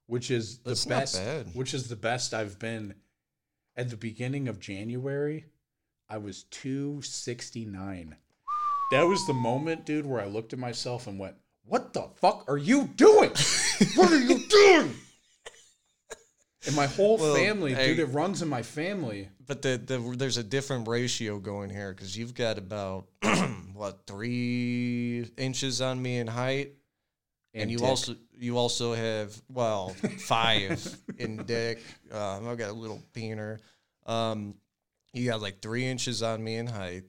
which 0.06 0.30
is 0.30 0.60
the 0.60 0.69
That's 0.69 0.86
best 0.86 1.56
which 1.56 1.73
is 1.73 1.89
the 1.89 1.95
best 1.95 2.36
I've 2.36 2.60
been. 2.60 2.93
At 3.75 3.89
the 3.89 3.97
beginning 3.97 4.47
of 4.47 4.60
January 4.60 5.45
I 6.08 6.19
was 6.19 6.43
269 6.51 8.15
that 8.91 9.01
was 9.01 9.25
the 9.25 9.34
moment 9.34 9.88
dude 9.88 10.06
where 10.06 10.21
I 10.21 10.27
looked 10.27 10.53
at 10.53 10.60
myself 10.60 11.08
and 11.08 11.17
went 11.17 11.34
what 11.65 11.93
the 11.93 12.03
fuck 12.21 12.45
are 12.47 12.60
you 12.60 12.84
doing? 12.95 13.32
What 13.95 14.12
are 14.12 14.19
you 14.19 14.47
doing? 14.49 14.93
And 16.67 16.75
my 16.75 16.86
whole 16.86 17.17
Well, 17.17 17.34
family 17.34 17.73
hey. 17.73 17.88
dude 17.88 17.99
it 18.08 18.13
runs 18.13 18.43
in 18.43 18.49
my 18.49 18.62
family 18.62 19.30
But 19.47 19.62
the, 19.62 19.77
the 19.77 19.97
there's 20.17 20.38
a 20.38 20.43
different 20.43 20.88
ratio 20.89 21.39
going 21.39 21.69
here 21.69 21.93
because 21.93 22.17
you've 22.17 22.33
got 22.33 22.57
about 22.57 23.07
what 23.73 24.05
three 24.05 25.25
inches 25.38 25.81
on 25.81 26.01
me 26.01 26.17
in 26.17 26.27
height, 26.27 26.73
and, 27.53 27.71
you 27.71 27.77
dick. 27.77 27.88
also 27.88 28.15
you 28.38 28.57
also 28.57 28.93
have 28.93 29.41
well 29.49 29.95
five 30.19 30.97
in 31.17 31.38
dick. 31.45 31.81
Um, 32.12 32.47
I've 32.47 32.57
got 32.57 32.71
a 32.71 32.73
little 32.73 33.01
peener. 33.13 33.60
Um, 34.05 34.55
you 35.13 35.25
got 35.25 35.41
like 35.41 35.62
three 35.62 35.86
inches 35.86 36.21
on 36.21 36.43
me 36.43 36.57
in 36.57 36.67
height, 36.67 37.03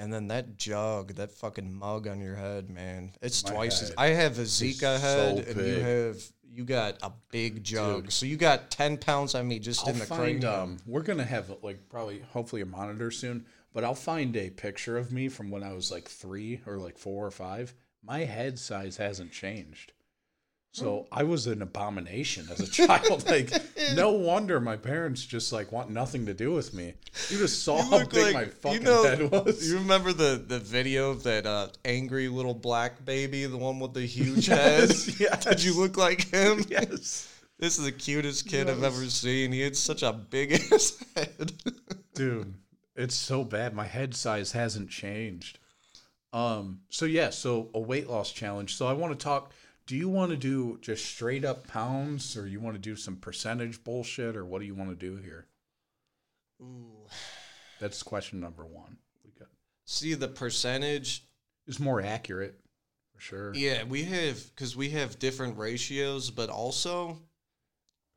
and 0.00 0.10
then 0.10 0.28
that 0.28 0.56
jug, 0.56 1.14
that 1.16 1.30
fucking 1.30 1.72
mug 1.72 2.08
on 2.08 2.20
your 2.20 2.34
head, 2.34 2.70
man, 2.70 3.12
it's 3.20 3.44
My 3.44 3.50
twice 3.50 3.82
as. 3.82 3.92
I 3.98 4.06
have 4.08 4.38
a 4.38 4.42
Zika 4.42 4.98
head, 4.98 5.44
so 5.44 5.50
and 5.52 5.66
you 5.66 5.80
have 5.80 6.16
you 6.52 6.64
got 6.64 6.96
a 7.02 7.12
big 7.30 7.62
jug. 7.62 8.04
Dude. 8.04 8.12
So 8.12 8.24
you 8.24 8.38
got 8.38 8.70
ten 8.70 8.96
pounds 8.96 9.34
on 9.34 9.46
me 9.46 9.58
just 9.58 9.82
I'll 9.86 9.92
in 9.92 9.98
the 9.98 10.06
find 10.06 10.40
cranium. 10.40 10.52
um 10.52 10.76
we're 10.86 11.02
gonna 11.02 11.24
have 11.24 11.52
like 11.62 11.88
probably 11.90 12.20
hopefully 12.32 12.62
a 12.62 12.66
monitor 12.66 13.10
soon, 13.10 13.44
but 13.74 13.84
I'll 13.84 13.94
find 13.94 14.34
a 14.36 14.48
picture 14.48 14.96
of 14.96 15.12
me 15.12 15.28
from 15.28 15.50
when 15.50 15.62
I 15.62 15.74
was 15.74 15.90
like 15.90 16.08
three 16.08 16.60
or 16.66 16.78
like 16.78 16.96
four 16.96 17.26
or 17.26 17.30
five. 17.30 17.74
My 18.02 18.20
head 18.20 18.58
size 18.58 18.96
hasn't 18.96 19.32
changed. 19.32 19.92
So 20.72 21.08
I 21.10 21.24
was 21.24 21.48
an 21.48 21.62
abomination 21.62 22.46
as 22.50 22.60
a 22.60 22.66
child. 22.70 23.28
like 23.28 23.50
no 23.94 24.12
wonder 24.12 24.60
my 24.60 24.76
parents 24.76 25.24
just 25.24 25.52
like 25.52 25.72
want 25.72 25.90
nothing 25.90 26.26
to 26.26 26.34
do 26.34 26.52
with 26.52 26.72
me. 26.72 26.94
You 27.28 27.38
just 27.38 27.64
saw 27.64 27.78
You 27.82 27.90
how 27.90 27.98
big 28.06 28.34
like- 28.34 28.34
my 28.34 28.42
you 28.42 28.50
fucking 28.50 28.82
know- 28.84 29.02
head 29.02 29.30
was. 29.30 29.68
You 29.68 29.78
remember 29.78 30.12
the, 30.12 30.42
the 30.46 30.60
video 30.60 31.10
of 31.10 31.24
that 31.24 31.44
uh, 31.46 31.68
angry 31.84 32.28
little 32.28 32.54
black 32.54 33.04
baby, 33.04 33.46
the 33.46 33.56
one 33.58 33.80
with 33.80 33.94
the 33.94 34.06
huge 34.06 34.48
Yes, 34.48 35.06
head? 35.06 35.16
yes. 35.20 35.44
Did 35.44 35.64
you 35.64 35.74
look 35.74 35.96
like 35.96 36.28
him? 36.30 36.64
yes. 36.68 37.26
This 37.58 37.78
is 37.78 37.84
the 37.84 37.92
cutest 37.92 38.46
kid 38.48 38.70
I've 38.70 38.82
ever 38.84 39.04
seen. 39.06 39.52
He 39.52 39.60
had 39.60 39.76
such 39.76 40.02
a 40.02 40.12
big 40.12 40.52
ass 40.72 41.04
head. 41.16 41.52
dude 42.14 42.54
it's 42.96 43.14
so 43.14 43.44
bad 43.44 43.72
my 43.74 43.84
head 43.86 44.14
size 44.14 44.52
hasn't 44.52 44.90
changed 44.90 45.58
um 46.32 46.80
so 46.90 47.04
yeah 47.06 47.30
so 47.30 47.70
a 47.72 47.80
weight 47.80 48.10
loss 48.10 48.30
challenge 48.32 48.74
so 48.76 48.86
i 48.86 48.92
want 48.92 49.16
to 49.16 49.24
talk 49.24 49.52
do 49.90 49.96
you 49.96 50.08
want 50.08 50.30
to 50.30 50.36
do 50.36 50.78
just 50.80 51.04
straight 51.04 51.44
up 51.44 51.66
pounds 51.66 52.36
or 52.36 52.46
you 52.46 52.60
want 52.60 52.76
to 52.76 52.80
do 52.80 52.94
some 52.94 53.16
percentage 53.16 53.82
bullshit 53.82 54.36
or 54.36 54.44
what 54.44 54.60
do 54.60 54.64
you 54.64 54.74
want 54.76 54.88
to 54.88 54.94
do 54.94 55.16
here 55.20 55.46
Ooh. 56.62 57.08
that's 57.80 58.00
question 58.04 58.38
number 58.38 58.64
one 58.64 58.98
we 59.24 59.32
got 59.36 59.48
See 59.86 60.14
the 60.14 60.28
percentage? 60.28 61.24
is 61.66 61.80
more 61.80 62.00
accurate 62.00 62.54
for 63.12 63.20
sure 63.20 63.52
Yeah, 63.52 63.82
we 63.82 64.04
have 64.04 64.40
because 64.54 64.76
we 64.76 64.90
have 64.90 65.18
different 65.18 65.58
ratios, 65.58 66.30
but 66.30 66.50
also, 66.50 67.18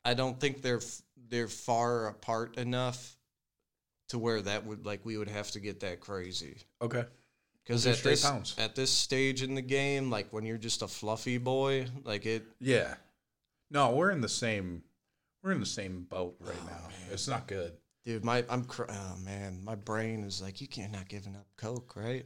I 0.06 0.14
don't 0.14 0.40
think 0.40 0.62
they're 0.62 0.82
they're 1.30 1.48
far 1.48 2.08
apart 2.08 2.58
enough 2.60 3.18
to 4.10 4.20
where 4.20 4.42
that 4.42 4.64
would 4.68 4.86
like 4.86 5.04
we 5.04 5.18
would 5.18 5.30
have 5.30 5.50
to 5.52 5.60
get 5.60 5.80
that 5.80 6.02
crazy. 6.02 6.58
okay 6.84 7.06
Because 7.66 7.88
at 7.88 7.98
this 8.04 8.26
pounds. 8.26 8.56
at 8.58 8.76
this 8.76 8.90
stage 8.92 9.42
in 9.42 9.56
the 9.56 9.62
game, 9.62 10.10
like 10.10 10.28
when 10.32 10.44
you're 10.46 10.58
just 10.58 10.82
a 10.82 10.88
fluffy 10.88 11.38
boy, 11.38 11.86
like 12.04 12.26
it. 12.26 12.44
yeah 12.60 12.96
no 13.72 13.92
we're 13.92 14.12
in 14.12 14.22
the 14.22 14.30
same 14.30 14.84
we're 15.42 15.52
in 15.52 15.60
the 15.60 15.66
same 15.66 16.04
boat 16.10 16.36
right 16.42 16.56
Oh, 16.62 16.66
now 16.66 16.88
man. 16.88 17.10
it's 17.12 17.28
not 17.28 17.48
good 17.48 17.74
Dude, 18.06 18.26
my 18.26 18.44
I'm 18.50 18.66
cr- 18.66 18.90
oh 18.90 19.16
man, 19.24 19.62
my 19.64 19.76
brain 19.76 20.24
is 20.26 20.42
like 20.42 20.60
you 20.60 20.68
can't 20.68 20.92
not 20.92 21.08
giving 21.08 21.36
up 21.38 21.48
coke, 21.56 21.94
right? 21.96 22.26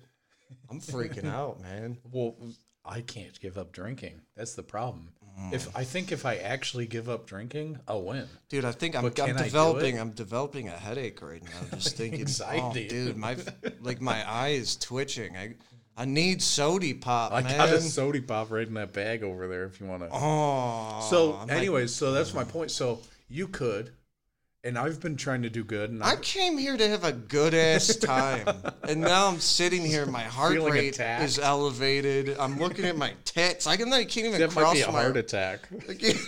I'm 0.72 0.80
freaking 0.82 1.26
out, 1.32 1.62
man. 1.62 2.00
Well, 2.12 2.36
I 2.84 3.02
can't 3.02 3.40
give 3.40 3.60
up 3.60 3.72
drinking. 3.74 4.22
That's 4.36 4.56
the 4.56 4.64
problem. 4.64 5.10
If 5.52 5.76
I 5.76 5.84
think 5.84 6.12
if 6.12 6.26
I 6.26 6.38
actually 6.38 6.88
give 6.88 7.10
up 7.10 7.28
drinking, 7.28 7.80
I'll 7.88 8.02
win. 8.02 8.28
Dude, 8.50 8.66
I 8.66 8.72
think 8.72 8.96
I'm, 8.96 9.04
But 9.04 9.20
I'm 9.20 9.28
can 9.28 9.36
I 9.36 9.40
do 9.40 9.46
developing. 9.46 9.98
it? 9.98 10.00
I'm 10.00 10.10
developing 10.12 10.68
a 10.68 10.72
headache 10.72 11.22
right 11.22 11.44
now. 11.44 11.78
Just 11.78 11.96
thinking, 11.98 12.22
oh, 12.22 12.24
Anxiety. 12.24 12.88
oh, 12.88 12.90
dude, 12.90 13.18
my 13.18 13.38
like 13.82 14.02
my 14.02 14.30
eyes 14.30 14.76
twitching. 14.76 15.38
I 15.38 15.56
I 15.96 16.06
need 16.06 16.42
sody 16.44 16.94
pop, 16.94 17.34
I 17.34 17.42
man. 17.42 17.58
got 17.58 17.70
a 17.70 17.82
sody 17.82 18.22
pop 18.22 18.52
right 18.52 18.68
in 18.68 18.76
that 18.76 18.94
bag 18.94 19.24
over 19.24 19.48
there 19.48 19.66
if 19.66 19.80
you 19.80 19.88
want 19.88 20.04
to. 20.04 20.10
oh, 20.12 21.08
so, 21.10 21.34
I'm 21.34 21.48
like, 21.48 21.58
anyways, 21.58 21.94
so 21.94 22.12
that's 22.12 22.36
my 22.36 22.44
mm. 22.44 22.50
point. 22.50 22.70
So 22.72 23.00
you 23.30 23.48
could, 23.48 23.92
and 24.64 24.78
I've 24.78 25.00
been 25.00 25.16
trying 25.16 25.44
to 25.44 25.50
do 25.50 25.64
good, 25.64 25.92
and 25.92 26.04
I 26.04 26.16
came 26.18 26.58
here 26.58 26.76
to 26.78 26.88
have 26.90 27.04
a 27.04 27.12
good 27.12 27.54
ass 27.54 27.96
time, 28.02 28.48
and 28.88 29.02
now 29.02 29.28
I'm 29.28 29.40
sitting 29.40 29.84
here. 29.86 30.06
My 30.06 30.24
heart 30.24 30.54
Feeling 30.54 30.74
rate 30.74 30.96
attacked. 30.96 31.24
is 31.24 31.40
elevated. 31.40 32.36
I'm 32.40 32.58
looking 32.60 32.86
at 32.86 32.98
my 32.98 33.14
tits. 33.26 33.68
I 33.68 33.78
can. 33.78 33.92
I 33.94 34.04
can't 34.06 34.28
even 34.28 34.40
that 34.42 34.56
might 34.56 34.62
cross 34.62 34.74
be 34.76 34.82
a 34.82 34.92
my. 34.92 35.02
heart 35.04 35.18
attack. 35.18 35.68
I 35.90 35.94
can't, 35.94 36.18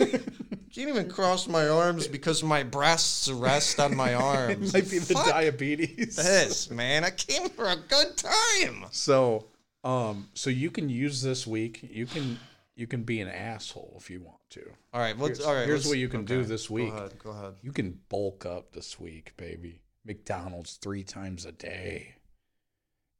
can't 0.74 0.90
even 0.90 1.10
cross 1.10 1.48
my 1.48 1.68
arms 1.68 2.08
because 2.08 2.44
my 2.44 2.64
breasts 2.64 3.30
rest 3.32 3.80
on 3.80 3.96
my 3.96 4.12
it 4.14 4.16
arms. 4.16 4.74
might 4.74 4.90
be 4.90 5.00
the 5.00 5.14
Fuck 5.14 5.28
diabetes. 5.28 6.16
this, 6.16 6.70
man. 6.70 7.04
I 7.04 7.10
came 7.12 7.50
for 7.50 7.66
a 7.70 7.76
good 7.76 8.16
time. 8.18 8.86
So, 8.92 9.48
um, 9.84 10.30
so 10.34 10.50
you 10.50 10.72
can 10.72 10.88
use 10.90 11.22
this 11.22 11.46
week. 11.48 11.80
You 11.92 12.06
can 12.06 12.40
you 12.76 12.88
can 12.88 13.04
be 13.04 13.20
an 13.20 13.28
asshole 13.28 13.96
if 14.00 14.10
you 14.10 14.22
want 14.22 14.39
to. 14.52 14.62
All 14.94 15.00
right, 15.02 15.18
let's. 15.18 15.40
Here's- 15.40 15.48
all 15.48 15.56
right, 15.56 15.66
here's 15.68 15.88
what 15.88 15.98
you 15.98 16.08
can 16.10 16.26
do 16.26 16.44
this 16.44 16.70
week. 16.70 16.92
Go 16.92 16.98
ahead. 16.98 17.20
Go 17.20 17.30
ahead. 17.32 17.54
You 17.62 17.72
can 17.72 18.00
bulk 18.10 18.46
up 18.46 18.72
this 18.74 19.00
week, 19.00 19.34
baby. 19.38 19.82
McDonald's 20.06 20.76
three 20.78 21.04
times 21.04 21.46
a 21.46 21.52
day. 21.52 22.16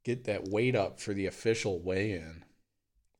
Get 0.04 0.24
that 0.24 0.48
weight 0.48 0.74
up 0.74 0.98
for 0.98 1.12
the 1.12 1.26
official 1.26 1.78
weigh-in. 1.78 2.44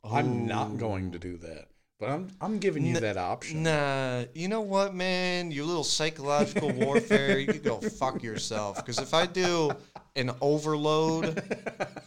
I'm 0.02 0.46
not 0.46 0.78
going 0.78 1.12
to 1.12 1.18
do 1.18 1.36
that, 1.38 1.66
but 1.98 2.08
I'm 2.08 2.28
I'm 2.40 2.58
giving 2.58 2.86
you 2.86 2.96
N- 2.96 3.02
that 3.02 3.18
option. 3.18 3.62
Nah, 3.62 4.24
you 4.34 4.48
know 4.48 4.62
what, 4.62 4.94
man? 4.94 5.50
You 5.50 5.64
little 5.66 5.84
psychological 5.84 6.72
warfare. 6.72 7.38
You 7.38 7.46
could 7.48 7.62
go 7.62 7.80
fuck 7.80 8.22
yourself. 8.22 8.76
Because 8.76 8.98
if 8.98 9.12
I 9.12 9.26
do 9.26 9.70
an 10.16 10.30
overload, 10.40 11.42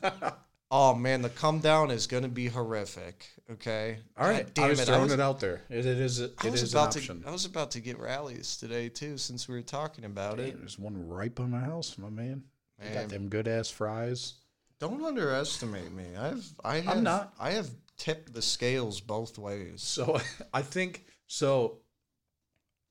oh 0.73 0.95
man, 0.95 1.21
the 1.21 1.29
come 1.29 1.59
down 1.59 1.91
is 1.91 2.07
gonna 2.07 2.27
be 2.27 2.47
horrific. 2.47 3.29
Okay. 3.51 3.99
All 4.17 4.27
right, 4.27 4.45
God 4.45 4.53
damn 4.55 4.65
I 4.65 4.69
was 4.69 4.79
it. 4.79 4.85
throwing 4.85 5.01
I 5.01 5.03
was, 5.03 5.13
it 5.13 5.19
out 5.19 5.39
there. 5.39 5.61
It, 5.69 5.85
it 5.85 5.99
is 5.99 6.19
it 6.19 6.33
I 6.39 6.49
was 6.49 6.63
is 6.63 6.73
an 6.73 6.79
about 6.79 6.97
option. 6.97 7.21
to. 7.21 7.27
I 7.29 7.31
was 7.31 7.45
about 7.45 7.71
to 7.71 7.79
get 7.79 7.99
Rally's 7.99 8.57
today 8.57 8.89
too, 8.89 9.17
since 9.17 9.47
we 9.47 9.55
were 9.55 9.61
talking 9.61 10.03
about 10.03 10.39
it. 10.39 10.57
there's 10.57 10.79
one 10.79 11.07
right 11.07 11.33
by 11.33 11.45
my 11.45 11.59
house, 11.59 11.97
my 11.97 12.09
man. 12.09 12.43
Man. 12.81 12.93
got 12.93 13.09
them 13.09 13.29
good 13.29 13.47
ass 13.47 13.69
fries. 13.69 14.33
Don't 14.79 15.05
underestimate 15.05 15.93
me. 15.93 16.05
I've. 16.19 16.45
I 16.65 16.79
have. 16.79 17.03
not. 17.03 17.33
I 17.39 17.51
have 17.51 17.69
tipped 17.97 18.33
the 18.33 18.41
scales 18.41 18.99
both 18.99 19.37
ways. 19.37 19.83
So 19.83 20.19
I 20.53 20.63
think 20.63 21.05
so. 21.27 21.77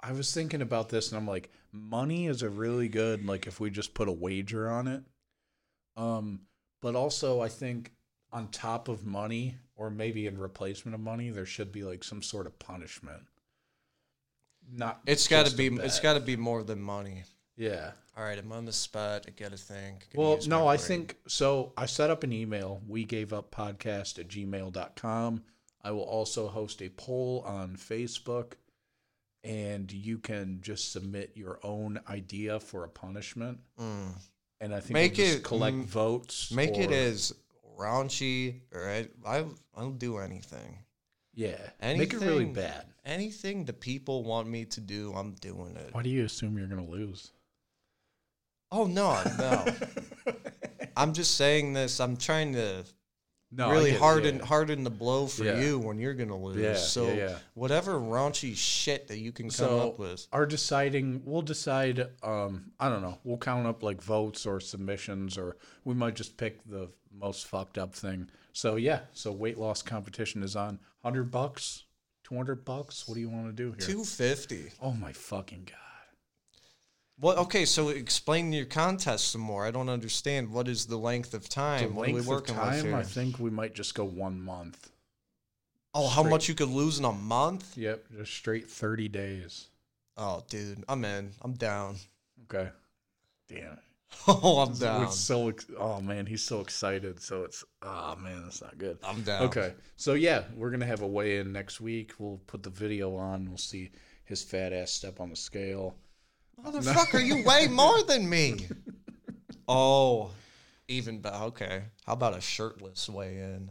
I 0.00 0.12
was 0.12 0.32
thinking 0.32 0.62
about 0.62 0.88
this, 0.88 1.10
and 1.10 1.18
I'm 1.18 1.26
like, 1.26 1.50
money 1.72 2.26
is 2.26 2.42
a 2.42 2.48
really 2.48 2.88
good 2.88 3.26
like 3.26 3.46
if 3.46 3.58
we 3.58 3.70
just 3.70 3.92
put 3.92 4.08
a 4.08 4.12
wager 4.12 4.70
on 4.70 4.86
it. 4.86 5.02
Um, 5.96 6.40
but 6.82 6.94
also 6.94 7.40
I 7.40 7.48
think 7.48 7.92
on 8.30 8.48
top 8.48 8.88
of 8.88 9.06
money, 9.06 9.56
or 9.76 9.88
maybe 9.88 10.26
in 10.26 10.36
replacement 10.36 10.94
of 10.94 11.00
money, 11.00 11.30
there 11.30 11.46
should 11.46 11.72
be 11.72 11.84
like 11.84 12.04
some 12.04 12.22
sort 12.22 12.46
of 12.46 12.58
punishment. 12.58 13.22
Not. 14.70 15.00
It's 15.06 15.26
got 15.26 15.46
to 15.46 15.56
be. 15.56 15.68
It's 15.68 16.00
got 16.00 16.14
to 16.14 16.20
be 16.20 16.36
more 16.36 16.62
than 16.62 16.80
money. 16.80 17.24
Yeah. 17.56 17.92
All 18.16 18.24
right, 18.24 18.38
I'm 18.38 18.52
on 18.52 18.66
the 18.66 18.72
spot. 18.72 19.24
I 19.26 19.30
gotta 19.30 19.56
think. 19.56 20.08
Well, 20.14 20.38
no, 20.46 20.66
I 20.68 20.76
brain. 20.76 20.86
think 20.86 21.16
so. 21.28 21.72
I 21.76 21.86
set 21.86 22.10
up 22.10 22.24
an 22.24 22.32
email. 22.32 22.82
We 22.86 23.04
gave 23.04 23.32
up 23.32 23.50
podcast 23.50 24.18
at 24.18 24.28
gmail.com. 24.28 25.42
I 25.82 25.90
will 25.90 26.02
also 26.02 26.48
host 26.48 26.82
a 26.82 26.90
poll 26.90 27.42
on 27.46 27.76
Facebook, 27.76 28.52
and 29.42 29.90
you 29.90 30.18
can 30.18 30.58
just 30.60 30.92
submit 30.92 31.32
your 31.34 31.58
own 31.62 32.00
idea 32.08 32.60
for 32.60 32.84
a 32.84 32.88
punishment. 32.88 33.60
Mm. 33.80 34.12
And 34.72 34.78
I 34.78 34.80
think 34.80 34.94
Make 34.94 35.16
we'll 35.18 35.26
just 35.26 35.38
it- 35.40 35.44
collect 35.44 35.76
mm, 35.76 35.84
votes. 35.84 36.50
Make 36.50 36.78
it 36.78 36.90
as 36.90 37.34
raunchy, 37.78 38.60
or 38.72 38.88
I, 38.88 39.06
I, 39.26 39.44
I'll 39.76 39.90
do 39.90 40.16
anything. 40.16 40.78
yeah. 41.34 41.58
Make 41.82 42.14
it 42.14 42.20
really 42.20 42.46
bad. 42.46 42.86
Anything 43.04 43.64
the 43.66 43.72
people 43.74 44.22
want 44.24 44.48
me 44.48 44.64
to 44.66 44.80
do, 44.80 45.12
I'm 45.14 45.32
doing 45.34 45.76
it. 45.76 45.92
Why 45.92 46.02
do 46.02 46.08
you 46.08 46.24
assume 46.24 46.56
you're 46.56 46.68
gonna 46.68 46.86
lose? 46.86 47.32
Oh 48.70 48.86
no, 48.86 49.20
no. 49.38 49.66
I'm 50.96 51.12
just 51.12 51.34
saying 51.36 51.74
this. 51.74 52.00
I'm 52.00 52.16
trying 52.16 52.54
to 52.54 52.84
No, 53.54 53.70
really 53.70 53.92
harden 53.94 54.38
yeah. 54.38 54.46
harden 54.46 54.82
the 54.82 54.90
blow 54.90 55.26
for 55.26 55.44
Yeah. 55.44 55.60
you 55.60 55.78
when 55.78 55.98
you're 55.98 56.14
gonna 56.14 56.36
lose. 56.36 56.56
Yeah, 56.56 56.74
so 56.76 57.36
whatever 57.52 57.92
raunchy 58.00 58.56
shit 58.56 59.08
that 59.08 59.18
you 59.18 59.30
can 59.30 59.46
come 59.46 59.50
So 59.50 59.80
up 59.90 59.98
with. 59.98 60.26
our 60.32 60.46
deciding, 60.46 61.22
we'll 61.26 61.42
decide. 61.42 62.08
Um, 62.22 62.72
I 62.80 62.88
don't 62.88 63.02
know. 63.02 63.18
We'll 63.24 63.36
count 63.36 63.66
up 63.66 63.82
like 63.82 64.00
votes 64.00 64.46
or 64.46 64.58
submissions, 64.58 65.36
or 65.36 65.56
we 65.84 65.94
might 65.94 66.14
just 66.14 66.38
pick 66.38 66.64
the 66.64 66.88
most 67.12 67.46
fucked 67.46 67.76
up 67.76 67.94
thing. 67.94 68.30
So 68.54 68.76
yeah. 68.76 69.00
So 69.12 69.32
weight 69.32 69.58
loss 69.58 69.82
competition 69.82 70.42
is 70.42 70.56
on. 70.56 70.78
Hundred 71.02 71.30
bucks, 71.30 71.84
two 72.24 72.34
hundred 72.36 72.64
bucks. 72.64 73.06
What 73.06 73.16
do 73.16 73.20
you 73.20 73.28
want 73.28 73.48
to 73.48 73.52
do 73.52 73.72
here? 73.72 73.86
Two 73.86 74.04
fifty. 74.04 74.70
Oh 74.80 74.92
my 74.92 75.12
fucking 75.12 75.64
god. 75.66 75.76
Well, 77.20 77.38
okay. 77.40 77.64
So 77.64 77.88
explain 77.90 78.52
your 78.52 78.64
contest 78.64 79.30
some 79.30 79.40
more. 79.42 79.64
I 79.66 79.70
don't 79.70 79.88
understand. 79.88 80.50
What 80.52 80.68
is 80.68 80.86
the 80.86 80.96
length 80.96 81.34
of 81.34 81.42
The 81.44 81.48
time? 81.48 81.94
what 81.94 82.08
are 82.08 82.12
we 82.12 82.12
length 82.14 82.24
of 82.26 82.28
working 82.28 82.56
with 82.56 82.82
here? 82.82 82.96
I 82.96 83.02
think 83.02 83.38
we 83.38 83.50
might 83.50 83.74
just 83.74 83.94
go 83.94 84.04
one 84.04 84.40
month. 84.40 84.90
oh, 85.94 86.08
how 86.08 86.22
much 86.22 86.48
you 86.48 86.54
could 86.54 86.70
lose 86.70 86.98
in 86.98 87.04
a 87.04 87.12
month? 87.12 87.76
Yep, 87.76 88.06
just 88.16 88.32
straight 88.34 88.68
thirty 88.68 89.08
days. 89.08 89.68
Oh, 90.16 90.42
dude, 90.48 90.84
I'm 90.88 91.04
in. 91.04 91.30
I'm 91.42 91.54
down. 91.54 91.96
Okay. 92.44 92.70
Damn. 93.48 93.78
Oh, 94.28 94.58
I'm 94.60 94.74
down. 94.74 95.04
It's 95.04 95.16
so 95.16 95.48
ex- 95.48 95.66
oh 95.78 96.02
man, 96.02 96.26
he's 96.26 96.42
so 96.44 96.60
excited. 96.60 97.18
So 97.20 97.44
it's 97.44 97.64
oh 97.80 98.14
man, 98.16 98.42
that's 98.42 98.60
not 98.60 98.76
good. 98.76 98.98
I'm 99.02 99.22
down. 99.22 99.44
Okay, 99.44 99.72
so 99.96 100.12
yeah, 100.12 100.42
we're 100.54 100.70
gonna 100.70 100.84
have 100.84 101.00
a 101.00 101.06
weigh 101.06 101.38
in 101.38 101.50
next 101.50 101.80
week. 101.80 102.12
We'll 102.18 102.38
put 102.46 102.62
the 102.62 102.68
video 102.68 103.16
on. 103.16 103.48
We'll 103.48 103.56
see 103.56 103.90
his 104.26 104.42
fat 104.42 104.74
ass 104.74 104.90
step 104.90 105.18
on 105.18 105.30
the 105.30 105.36
scale. 105.36 105.94
Motherfucker, 106.64 107.24
you 107.24 107.42
weigh 107.44 107.68
more 107.68 108.02
than 108.02 108.28
me. 108.28 108.66
Oh, 109.68 110.30
even 110.88 111.20
better. 111.20 111.44
Okay. 111.44 111.82
How 112.04 112.14
about 112.14 112.36
a 112.36 112.40
shirtless 112.40 113.08
weigh 113.08 113.38
in? 113.38 113.70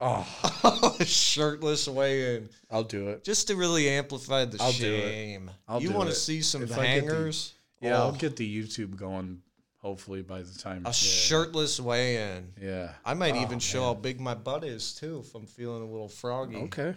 Oh, 0.00 0.96
a 1.00 1.04
shirtless 1.04 1.88
weigh 1.88 2.36
in. 2.36 2.48
I'll 2.70 2.84
do 2.84 3.08
it. 3.08 3.24
Just 3.24 3.48
to 3.48 3.56
really 3.56 3.88
amplify 3.88 4.44
the 4.44 4.58
I'll 4.60 4.72
do 4.72 4.92
it. 4.94 5.00
shame. 5.00 5.50
I'll 5.66 5.80
you 5.80 5.88
do 5.88 5.94
want 5.94 6.10
to 6.10 6.14
see 6.14 6.42
some 6.42 6.62
If 6.62 6.72
I 6.72 6.74
get 6.74 6.82
the- 7.06 7.12
hangers? 7.14 7.54
Yeah, 7.80 7.96
I'll 7.98 8.08
Oh, 8.08 8.12
get 8.12 8.36
the 8.36 8.46
YouTube 8.62 8.94
going. 8.96 9.40
Hopefully 9.78 10.22
by 10.22 10.42
the 10.42 10.56
time. 10.58 10.82
a 10.84 10.90
yeah. 10.90 10.92
shirtless 10.92 11.80
weigh 11.80 12.16
in. 12.36 12.52
Yeah. 12.60 12.92
I 13.04 13.14
might 13.14 13.34
Oh, 13.34 13.42
even 13.42 13.58
show 13.58 13.80
man. 13.80 13.86
how 13.88 13.94
big 13.94 14.20
my 14.20 14.34
butt 14.34 14.62
is 14.64 14.92
too 14.94 15.24
if 15.26 15.34
I'm 15.34 15.46
feeling 15.46 15.82
a 15.82 15.86
little 15.90 16.08
froggy. 16.10 16.56
Okay. 16.56 16.94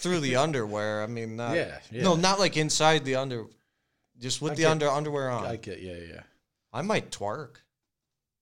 Through 0.00 0.20
the 0.20 0.36
underwear. 0.36 1.02
I 1.02 1.06
mean, 1.06 1.36
not. 1.36 1.54
Yeah, 1.54 1.78
yeah. 1.90 2.02
No, 2.02 2.16
not 2.16 2.38
like 2.38 2.56
inside 2.58 3.04
the 3.04 3.14
under. 3.14 3.44
Just 4.20 4.40
with 4.42 4.52
I 4.52 4.54
the 4.56 4.62
get- 4.62 4.70
under 4.70 4.88
underwear 4.88 5.30
on. 5.30 5.44
I 5.44 5.50
I, 5.52 5.56
get. 5.56 5.80
Yeah, 5.80 5.94
yeah. 5.94 6.22
I 6.72 6.82
might 6.82 7.10
twerk. 7.10 7.56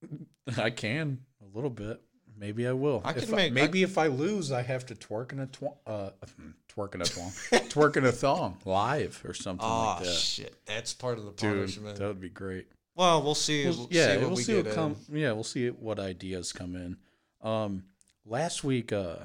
I 0.56 0.70
can 0.70 1.20
a 1.42 1.56
little 1.56 1.70
bit. 1.70 2.00
Maybe 2.36 2.68
I 2.68 2.72
will. 2.72 3.02
I 3.04 3.10
If 3.12 3.26
can 3.26 3.34
make- 3.36 3.52
maybe 3.52 3.82
if 3.82 3.98
I 3.98 4.06
lose, 4.06 4.52
I 4.52 4.62
have 4.62 4.86
to 4.86 4.94
twerk 4.94 5.32
in 5.32 5.40
a 5.40 5.46
tw- 5.46 5.76
uh, 5.86 6.10
twerk 6.72 6.94
in 6.94 7.02
a 7.02 7.04
thong, 7.04 7.30
twerk 7.68 7.96
in 7.96 8.04
a 8.04 8.12
thong 8.12 8.58
live 8.64 9.20
or 9.24 9.34
something 9.34 9.66
Oh 9.68 9.96
like 9.98 10.04
that. 10.04 10.12
shit! 10.14 10.54
That's 10.64 10.94
part 10.94 11.18
of 11.18 11.24
the 11.24 11.32
Dude, 11.32 11.56
punishment. 11.56 11.96
that 11.98 12.06
would 12.06 12.20
be 12.20 12.28
great. 12.28 12.68
Well, 12.94 13.22
we'll 13.22 13.34
see. 13.34 13.64
We'll- 13.66 13.76
We'll 13.78 13.88
yeah, 13.90 14.06
see 14.12 14.18
what 14.18 14.26
we'll 14.28 14.36
we 14.36 14.42
see 14.44 14.56
what 14.56 14.66
in. 14.68 14.74
come. 14.74 14.96
Yeah, 15.12 15.32
we'll 15.32 15.42
see 15.44 15.68
what 15.70 15.98
ideas 15.98 16.52
come 16.52 16.76
in. 16.76 16.96
Um, 17.42 17.84
last 18.24 18.62
week, 18.62 18.92
uh, 18.92 19.16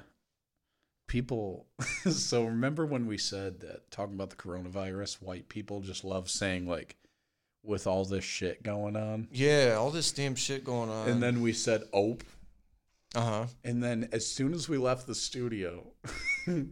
people. 1.14 1.68
so 2.10 2.44
remember 2.44 2.88
when 2.88 3.06
we 3.06 3.20
said 3.20 3.60
that 3.60 3.92
talking 3.92 4.16
about 4.16 4.32
the 4.32 4.36
coronavirus, 4.36 5.22
white 5.22 5.48
people 5.48 5.80
just 5.80 6.04
love 6.04 6.28
saying 6.28 6.68
like, 6.68 6.96
with 7.62 7.86
all 7.86 8.04
this 8.04 8.24
shit 8.24 8.64
going 8.64 8.96
on, 8.96 9.28
Yeah, 9.32 9.76
all 9.78 9.92
this 9.92 10.12
damn 10.12 10.34
shit 10.34 10.66
going 10.66 10.90
on. 10.90 11.08
and 11.08 11.22
then 11.22 11.42
we 11.42 11.54
said 11.54 11.84
ope, 11.94 12.24
uh 13.14 13.22
huh. 13.22 13.46
and 13.64 13.82
then 13.84 14.10
as 14.12 14.26
soon 14.28 14.54
as 14.56 14.68
we 14.68 14.78
left 14.80 15.06
the 15.06 15.14
studio, 15.14 15.86
or 16.48 16.66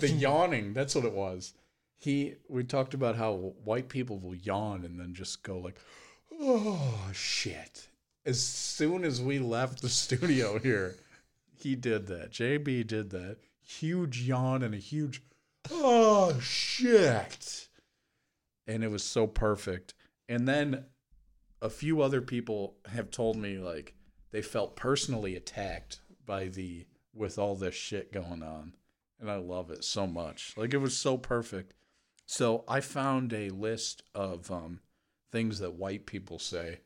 the 0.00 0.08
yawning, 0.18 0.74
that's 0.74 0.96
what 0.96 1.04
it 1.04 1.14
was. 1.14 1.54
He, 1.98 2.34
we 2.48 2.64
talked 2.64 2.94
about 2.94 3.14
how 3.14 3.54
white 3.62 3.88
people 3.88 4.18
will 4.18 4.34
yawn 4.34 4.84
and 4.84 4.98
then 4.98 5.14
just 5.14 5.44
go 5.44 5.58
like, 5.58 5.78
oh 6.40 7.10
shit. 7.12 7.86
As 8.26 8.42
soon 8.42 9.04
as 9.04 9.22
we 9.22 9.38
left 9.38 9.82
the 9.82 9.88
studio 9.88 10.58
here, 10.58 10.96
he 11.62 11.74
did 11.74 12.06
that. 12.06 12.30
JB 12.30 12.86
did 12.86 13.10
that. 13.10 13.38
Huge 13.62 14.22
yawn 14.22 14.62
and 14.62 14.74
a 14.74 14.78
huge, 14.78 15.22
oh 15.70 16.38
shit. 16.40 17.68
And 18.66 18.82
it 18.82 18.90
was 18.90 19.04
so 19.04 19.26
perfect. 19.26 19.94
And 20.28 20.46
then 20.48 20.84
a 21.60 21.70
few 21.70 22.02
other 22.02 22.20
people 22.20 22.76
have 22.92 23.10
told 23.10 23.36
me 23.36 23.58
like 23.58 23.94
they 24.30 24.42
felt 24.42 24.76
personally 24.76 25.36
attacked 25.36 26.00
by 26.24 26.48
the 26.48 26.86
with 27.14 27.38
all 27.38 27.56
this 27.56 27.74
shit 27.74 28.12
going 28.12 28.42
on. 28.42 28.74
And 29.20 29.30
I 29.30 29.36
love 29.36 29.70
it 29.70 29.84
so 29.84 30.06
much. 30.06 30.54
Like 30.56 30.72
it 30.72 30.78
was 30.78 30.96
so 30.96 31.18
perfect. 31.18 31.74
So 32.26 32.64
I 32.68 32.80
found 32.80 33.32
a 33.32 33.50
list 33.50 34.02
of 34.14 34.50
um, 34.50 34.80
things 35.32 35.58
that 35.58 35.74
white 35.74 36.06
people 36.06 36.38
say. 36.38 36.80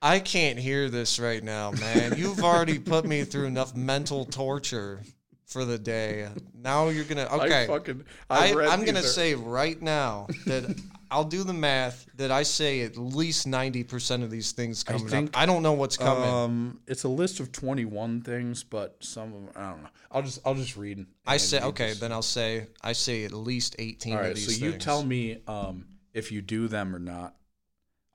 I 0.00 0.20
can't 0.20 0.58
hear 0.58 0.88
this 0.88 1.18
right 1.18 1.42
now, 1.42 1.72
man. 1.72 2.16
You've 2.16 2.42
already 2.42 2.78
put 2.78 3.04
me 3.04 3.24
through 3.24 3.46
enough 3.46 3.74
mental 3.74 4.24
torture 4.24 5.00
for 5.46 5.64
the 5.64 5.78
day. 5.78 6.28
Now 6.54 6.88
you're 6.88 7.04
gonna 7.04 7.26
okay. 7.32 7.64
I 7.64 7.66
fucking, 7.66 8.04
I 8.30 8.52
I, 8.52 8.66
I'm 8.68 8.84
gonna 8.84 9.00
are- 9.00 9.02
say 9.02 9.34
right 9.34 9.80
now 9.80 10.28
that 10.46 10.78
I'll 11.10 11.24
do 11.24 11.42
the 11.42 11.54
math 11.54 12.06
that 12.16 12.30
I 12.30 12.42
say 12.42 12.82
at 12.82 12.96
least 12.96 13.46
ninety 13.46 13.82
percent 13.82 14.22
of 14.22 14.30
these 14.30 14.52
things 14.52 14.84
coming 14.84 15.08
think, 15.08 15.30
up. 15.30 15.42
I 15.42 15.46
don't 15.46 15.62
know 15.62 15.72
what's 15.72 15.96
coming. 15.96 16.28
Um, 16.28 16.80
it's 16.86 17.04
a 17.04 17.08
list 17.08 17.40
of 17.40 17.50
21 17.50 18.20
things, 18.22 18.62
but 18.62 18.96
some 19.00 19.32
of 19.32 19.40
them 19.46 19.50
I 19.56 19.70
don't 19.70 19.82
know. 19.82 19.88
I'll 20.12 20.22
just 20.22 20.40
I'll 20.44 20.54
just 20.54 20.76
read. 20.76 21.06
I 21.26 21.38
say 21.38 21.60
okay, 21.60 21.88
just- 21.88 22.02
then 22.02 22.12
I'll 22.12 22.22
say 22.22 22.68
I 22.82 22.92
say 22.92 23.24
at 23.24 23.32
least 23.32 23.74
eighteen 23.78 24.12
All 24.12 24.18
right, 24.20 24.26
of 24.26 24.36
right, 24.36 24.36
these 24.36 24.60
so 24.60 24.64
you 24.64 24.72
tell 24.72 25.02
me 25.02 25.38
um 25.48 25.86
if 26.12 26.30
you 26.30 26.40
do 26.40 26.68
them 26.68 26.94
or 26.94 26.98
not. 27.00 27.34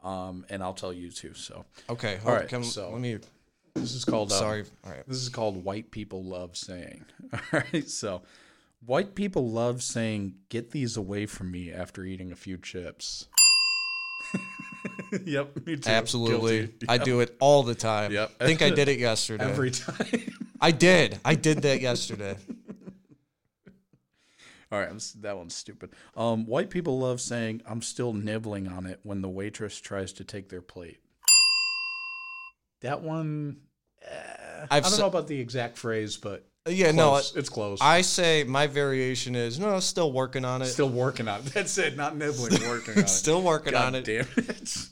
Um, 0.03 0.45
and 0.49 0.61
I'll 0.61 0.73
tell 0.73 0.91
you 0.93 1.09
too. 1.11 1.33
So 1.33 1.65
Okay, 1.89 2.19
All 2.25 2.33
right, 2.33 2.47
come, 2.49 2.63
so- 2.63 2.91
let 2.91 2.99
me. 3.01 3.19
this 3.75 3.93
is 3.93 4.03
called 4.05 4.31
uh, 4.31 4.35
Sorry. 4.35 4.63
All 4.85 4.91
right. 4.91 5.07
This 5.07 5.17
is 5.17 5.29
called 5.29 5.63
white 5.63 5.91
people 5.91 6.23
love 6.23 6.57
saying. 6.57 7.05
All 7.33 7.39
right, 7.73 7.87
so 7.89 8.21
white 8.85 9.15
people 9.15 9.49
love 9.49 9.81
saying, 9.81 10.35
"Get 10.49 10.71
these 10.71 10.97
away 10.97 11.25
from 11.25 11.51
me" 11.51 11.71
after 11.71 12.03
eating 12.03 12.31
a 12.31 12.35
few 12.35 12.57
chips. 12.57 13.27
yep, 15.25 15.55
me 15.65 15.77
too. 15.77 15.89
Absolutely. 15.89 16.59
Guilty. 16.67 16.85
I 16.89 16.97
do 16.97 17.19
it 17.21 17.35
all 17.39 17.63
the 17.63 17.75
time. 17.75 18.11
Yep. 18.11 18.31
I 18.41 18.45
think 18.45 18.61
I 18.61 18.69
did 18.71 18.87
it 18.89 18.99
yesterday. 19.09 19.45
every 19.45 19.71
time. 19.71 20.07
I 20.59 20.71
did. 20.71 21.19
I 21.23 21.35
did 21.35 21.61
that 21.63 21.81
yesterday. 21.81 22.35
All 24.73 24.79
right, 24.79 25.13
that 25.21 25.37
one's 25.37 25.53
stupid. 25.53 25.91
Um, 26.17 26.47
white 26.47 26.71
people 26.71 26.97
love 26.97 27.21
saying, 27.21 27.61
"I'm 27.67 27.83
still 27.83 28.11
nibbling 28.11 28.67
on 28.67 28.87
it" 28.87 28.99
when 29.03 29.21
the 29.21 29.29
waitress 29.29 29.79
tries 29.79 30.13
to 30.13 30.23
take 30.23 30.49
their 30.49 30.63
plate. 30.63 30.97
That 32.81 33.01
one, 33.03 33.57
eh, 34.01 34.65
I 34.71 34.79
don't 34.79 34.91
s- 34.93 34.97
know 34.97 35.05
about 35.05 35.27
the 35.27 35.39
exact 35.39 35.77
phrase, 35.77 36.17
but 36.17 36.47
Yeah, 36.67 36.89
no, 36.91 37.09
close. 37.11 37.35
it's 37.35 37.49
close. 37.49 37.77
I 37.81 38.01
say 38.01 38.43
my 38.45 38.65
variation 38.65 39.35
is 39.35 39.59
no, 39.59 39.79
still 39.79 40.11
working 40.11 40.43
on 40.43 40.63
it. 40.63 40.65
Still 40.65 40.89
working 40.89 41.27
on 41.27 41.41
it. 41.41 41.45
That's 41.53 41.77
it. 41.77 41.95
Not 41.95 42.17
nibbling, 42.17 42.67
working 42.67 42.95
on 42.97 42.99
it. 43.03 43.09
Still 43.09 43.43
working 43.43 43.73
God 43.73 43.85
on 43.89 43.95
it. 43.95 44.05
Damn 44.05 44.25
it. 44.37 44.77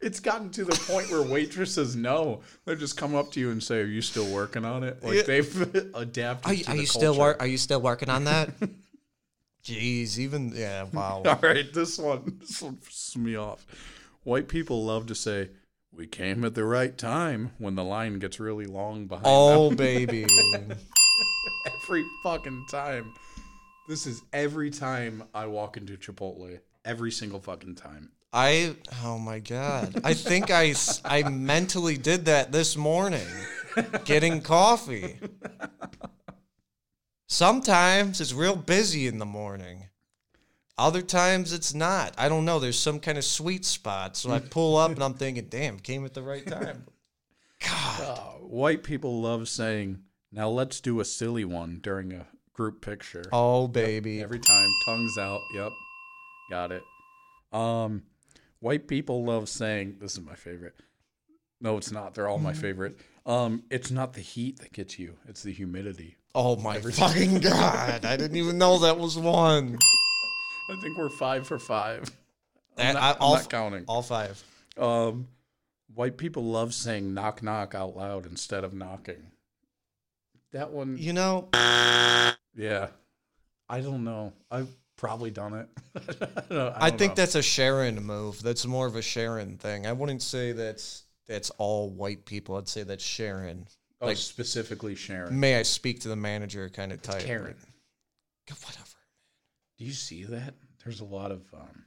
It's 0.00 0.20
gotten 0.20 0.50
to 0.50 0.64
the 0.64 0.76
point 0.86 1.10
where 1.10 1.22
waitresses 1.22 1.96
know. 1.96 2.42
They 2.64 2.76
just 2.76 2.96
come 2.96 3.14
up 3.14 3.32
to 3.32 3.40
you 3.40 3.50
and 3.50 3.62
say, 3.62 3.80
"Are 3.80 3.84
you 3.86 4.00
still 4.02 4.32
working 4.32 4.64
on 4.64 4.84
it?" 4.84 5.02
Like 5.02 5.14
Yeah. 5.14 5.22
they've 5.22 5.74
adapted. 5.94 6.46
Are, 6.50 6.54
you- 6.54 6.64
to 6.64 6.70
are 6.70 6.74
the 6.74 6.80
you 6.80 6.86
still 6.86 7.16
work? 7.18 7.40
Are 7.40 7.46
you 7.46 7.58
still 7.58 7.80
working 7.80 8.08
on 8.08 8.24
that? 8.24 8.50
Jeez, 9.64 10.18
even 10.18 10.52
yeah, 10.54 10.84
wow. 10.92 11.22
All 11.26 11.38
right, 11.42 11.72
this 11.74 11.98
one, 11.98 12.38
this 12.40 12.62
one 12.62 12.76
pisses 12.76 13.16
me 13.16 13.36
off. 13.36 13.66
White 14.22 14.48
people 14.48 14.84
love 14.84 15.06
to 15.08 15.14
say, 15.14 15.50
"We 15.92 16.06
came 16.06 16.44
at 16.44 16.54
the 16.54 16.64
right 16.64 16.96
time" 16.96 17.50
when 17.58 17.74
the 17.74 17.84
line 17.84 18.18
gets 18.18 18.38
really 18.40 18.66
long 18.66 19.06
behind 19.06 19.26
Oh 19.26 19.70
baby, 19.74 20.24
every 21.82 22.04
fucking 22.22 22.66
time. 22.70 23.12
This 23.88 24.06
is 24.06 24.22
every 24.32 24.70
time 24.70 25.24
I 25.34 25.46
walk 25.46 25.76
into 25.76 25.96
Chipotle. 25.96 26.60
Every 26.84 27.10
single 27.10 27.40
fucking 27.40 27.74
time. 27.74 28.10
I 28.32 28.74
oh 29.02 29.18
my 29.18 29.38
god, 29.38 30.00
I 30.04 30.12
think 30.14 30.50
I 30.50 30.74
I 31.04 31.22
mentally 31.28 31.96
did 31.96 32.26
that 32.26 32.52
this 32.52 32.76
morning, 32.76 33.26
getting 34.04 34.42
coffee. 34.42 35.18
Sometimes 37.26 38.20
it's 38.20 38.32
real 38.32 38.56
busy 38.56 39.06
in 39.06 39.18
the 39.18 39.26
morning. 39.26 39.88
Other 40.76 41.02
times 41.02 41.52
it's 41.52 41.74
not. 41.74 42.14
I 42.16 42.28
don't 42.28 42.44
know. 42.44 42.58
There's 42.58 42.78
some 42.78 43.00
kind 43.00 43.18
of 43.18 43.24
sweet 43.24 43.64
spot. 43.64 44.16
So 44.16 44.30
I 44.30 44.38
pull 44.50 44.76
up 44.76 44.92
and 44.92 45.02
I'm 45.02 45.14
thinking, 45.14 45.46
damn, 45.48 45.78
came 45.78 46.04
at 46.04 46.14
the 46.14 46.22
right 46.22 46.46
time. 46.46 46.84
God. 47.66 48.00
Uh, 48.00 48.16
white 48.40 48.82
people 48.84 49.20
love 49.20 49.48
saying, 49.48 50.00
"Now 50.30 50.48
let's 50.48 50.80
do 50.80 51.00
a 51.00 51.04
silly 51.04 51.44
one" 51.44 51.80
during 51.82 52.12
a 52.12 52.26
group 52.52 52.80
picture. 52.80 53.24
Oh, 53.32 53.68
baby. 53.68 54.20
Every 54.20 54.38
time, 54.38 54.68
tongues 54.84 55.18
out. 55.18 55.40
Yep, 55.54 55.72
got 56.50 56.72
it. 56.72 56.82
Um, 57.52 58.02
white 58.60 58.86
people 58.88 59.24
love 59.24 59.48
saying, 59.48 59.96
"This 60.00 60.12
is 60.12 60.20
my 60.20 60.34
favorite." 60.34 60.74
No, 61.60 61.76
it's 61.76 61.90
not. 61.90 62.14
They're 62.14 62.28
all 62.28 62.38
my 62.38 62.52
favorite. 62.52 62.98
Um, 63.26 63.64
it's 63.70 63.90
not 63.90 64.12
the 64.12 64.20
heat 64.20 64.60
that 64.60 64.72
gets 64.72 64.98
you; 64.98 65.16
it's 65.26 65.42
the 65.42 65.52
humidity. 65.52 66.16
Oh, 66.34 66.56
my 66.56 66.78
fucking 66.80 67.40
God. 67.40 68.04
I 68.04 68.16
didn't 68.16 68.36
even 68.36 68.58
know 68.58 68.78
that 68.80 68.98
was 68.98 69.18
one. 69.18 69.76
I 70.70 70.80
think 70.80 70.96
we're 70.98 71.08
five 71.08 71.46
for 71.46 71.58
five. 71.58 72.10
I'm 72.76 72.94
not, 72.94 73.02
I- 73.02 73.24
I'm 73.24 73.32
not 73.32 73.50
counting. 73.50 73.84
All 73.88 74.02
five. 74.02 74.42
Um, 74.76 75.26
white 75.94 76.16
people 76.16 76.44
love 76.44 76.74
saying 76.74 77.12
"knock 77.12 77.42
knock" 77.42 77.74
out 77.74 77.96
loud 77.96 78.26
instead 78.26 78.62
of 78.64 78.72
knocking. 78.74 79.32
That 80.52 80.70
one, 80.70 80.96
You 80.98 81.12
know, 81.12 81.48
yeah. 82.54 82.88
I 83.68 83.80
don't 83.80 84.04
know. 84.04 84.32
I've 84.50 84.68
probably 84.98 85.30
done 85.30 85.54
it. 85.54 85.68
I, 86.50 86.72
I, 86.76 86.90
don't 86.90 86.98
think 86.98 87.12
know. 87.12 87.14
that's 87.14 87.34
a 87.36 87.42
Sharon 87.42 88.04
move. 88.04 88.42
That's 88.42 88.66
more 88.66 88.86
of 88.86 88.96
a 88.96 89.02
Sharon 89.02 89.56
thing. 89.56 89.86
I 89.86 89.92
wouldn't 89.92 90.20
say 90.20 90.52
that's 90.52 91.04
that's 91.26 91.48
all 91.56 91.88
white 91.88 92.26
people. 92.26 92.56
I'd 92.56 92.68
say 92.68 92.82
that's 92.82 93.04
Sharon. 93.04 93.66
oh, 94.02 94.08
like- 94.08 94.18
specifically 94.18 94.94
Sharon. 94.94 95.40
May 95.40 95.56
I 95.56 95.62
speak 95.62 96.00
to 96.00 96.08
the 96.08 96.16
manager 96.16 96.68
kind 96.68 96.92
of 96.92 97.00
type. 97.00 97.22
Karen. 97.22 97.56
Whatever. 98.48 98.84
Do 99.78 99.84
you 99.84 99.92
see 99.92 100.24
that? 100.24 100.54
There's 100.84 101.00
a 101.00 101.04
lot 101.04 101.30
of 101.30 101.42
um, 101.52 101.84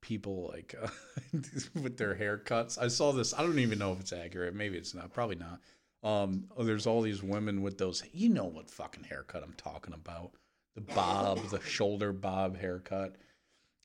people 0.00 0.50
like 0.52 0.74
uh, 0.80 0.88
with 1.82 1.96
their 1.96 2.14
haircuts. 2.14 2.78
I 2.80 2.88
saw 2.88 3.12
this. 3.12 3.34
I 3.34 3.42
don't 3.42 3.58
even 3.58 3.78
know 3.78 3.92
if 3.92 4.00
it's 4.00 4.12
accurate. 4.12 4.54
Maybe 4.54 4.76
it's 4.76 4.94
not. 4.94 5.12
Probably 5.12 5.36
not. 5.36 5.60
Um, 6.02 6.44
oh, 6.56 6.64
there's 6.64 6.86
all 6.86 7.00
these 7.00 7.22
women 7.22 7.62
with 7.62 7.78
those. 7.78 8.02
You 8.12 8.28
know 8.28 8.44
what 8.44 8.70
fucking 8.70 9.04
haircut 9.04 9.42
I'm 9.42 9.54
talking 9.54 9.94
about? 9.94 10.32
The 10.74 10.80
bob, 10.80 11.38
the 11.50 11.60
shoulder 11.60 12.12
bob 12.12 12.56
haircut, 12.58 13.16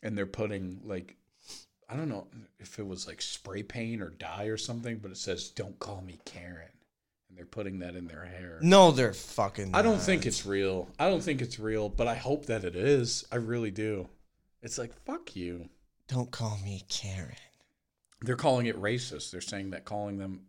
and 0.02 0.18
they're 0.18 0.26
putting 0.26 0.82
like. 0.84 1.16
I 1.92 1.96
don't 1.96 2.10
know 2.10 2.28
if 2.60 2.78
it 2.78 2.86
was 2.86 3.08
like 3.08 3.20
spray 3.20 3.64
paint 3.64 4.04
or 4.04 4.12
dye 4.12 4.46
or 4.46 4.58
something, 4.58 4.98
but 4.98 5.10
it 5.10 5.18
says 5.18 5.50
"Don't 5.50 5.80
call 5.80 6.02
me 6.02 6.20
Karen," 6.24 6.70
and 7.28 7.38
they're 7.38 7.46
putting 7.46 7.80
that 7.80 7.96
in 7.96 8.06
their 8.08 8.26
hair. 8.26 8.60
No, 8.62 8.92
they're 8.92 9.14
fucking. 9.14 9.74
I 9.74 9.82
don't 9.82 10.02
think 10.02 10.28
it's 10.28 10.46
real. 10.46 10.88
I 11.00 11.10
don't 11.10 11.24
think 11.24 11.42
it's 11.42 11.60
real, 11.60 11.90
but 11.90 12.08
I 12.08 12.16
hope 12.16 12.46
that 12.46 12.64
it 12.64 12.76
is. 12.76 13.26
I 13.32 13.38
really 13.38 13.72
do. 13.72 14.08
It's 14.62 14.78
like 14.78 14.94
fuck 15.04 15.36
you. 15.36 15.70
Don't 16.08 16.30
call 16.30 16.60
me 16.64 16.84
Karen. 16.90 17.36
They're 18.22 18.36
calling 18.36 18.66
it 18.66 18.80
racist. 18.80 19.32
They're 19.32 19.42
saying 19.42 19.72
that 19.72 19.86
calling 19.86 20.18
them 20.18 20.42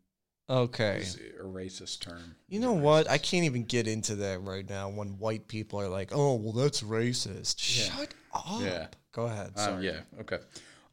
Okay. 0.51 0.99
is 0.99 1.15
a 1.39 1.45
racist 1.45 2.01
term. 2.01 2.35
You 2.49 2.59
know 2.59 2.73
what? 2.73 3.09
I 3.09 3.19
can't 3.19 3.45
even 3.45 3.65
get 3.65 3.87
into 3.87 4.17
that 4.17 4.43
right 4.43 4.69
now. 4.69 4.89
When 4.89 5.19
white 5.19 5.47
people 5.47 5.81
are 5.81 5.89
like, 5.89 6.11
"Oh, 6.13 6.35
well, 6.35 6.53
that's 6.53 6.83
racist." 6.83 7.79
Yeah. 7.79 7.97
Shut 7.97 8.15
up. 8.35 8.61
Yeah. 8.61 8.87
Go 9.13 9.27
ahead. 9.27 9.57
Sorry. 9.57 9.87
yeah. 9.87 10.01
Okay. 10.21 10.39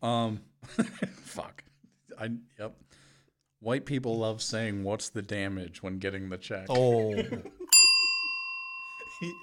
Um. 0.03 0.41
fuck. 1.23 1.63
I. 2.19 2.29
Yep. 2.59 2.75
White 3.59 3.85
people 3.85 4.19
love 4.19 4.43
saying 4.43 4.83
"What's 4.83 5.09
the 5.09 5.23
damage?" 5.23 5.81
when 5.81 5.97
getting 5.97 6.29
the 6.29 6.37
check. 6.37 6.67
Oh. 6.69 7.15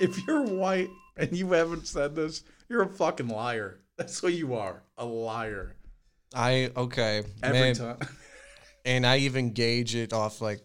If 0.00 0.24
you're 0.24 0.42
white 0.42 0.90
and 1.16 1.33
you 1.33 1.50
haven't 1.50 1.88
said 1.88 2.14
this, 2.14 2.44
you're 2.68 2.83
a 2.83 2.88
fucking 2.88 3.27
liar. 3.27 3.81
That's 3.96 4.22
what 4.22 4.33
you 4.33 4.55
are. 4.55 4.85
A 4.96 5.05
liar. 5.05 5.74
I 6.33 6.70
okay. 6.77 7.24
Every 7.42 7.59
Man, 7.61 7.74
time. 7.74 7.96
and 8.85 9.07
I 9.07 9.18
even 9.18 9.53
gauge 9.53 9.94
it 9.94 10.12
off 10.12 10.40
like 10.40 10.61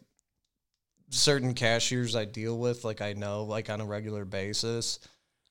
certain 1.09 1.53
cashiers 1.53 2.15
I 2.15 2.25
deal 2.25 2.57
with, 2.57 2.83
like 2.83 3.01
I 3.01 3.13
know, 3.13 3.43
like 3.43 3.69
on 3.69 3.81
a 3.81 3.85
regular 3.85 4.25
basis. 4.25 4.99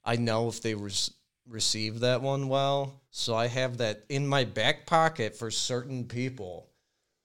I 0.05 0.17
know 0.17 0.49
if 0.49 0.61
they 0.63 0.75
res- 0.75 1.11
receive 1.49 2.01
that 2.01 2.23
one 2.23 2.49
well, 2.49 3.01
so 3.11 3.35
I 3.35 3.47
have 3.49 3.79
that 3.79 4.05
in 4.09 4.27
my 4.27 4.45
back 4.45 4.87
pocket 4.87 5.37
for 5.37 5.51
certain 5.51 6.05
people. 6.05 6.69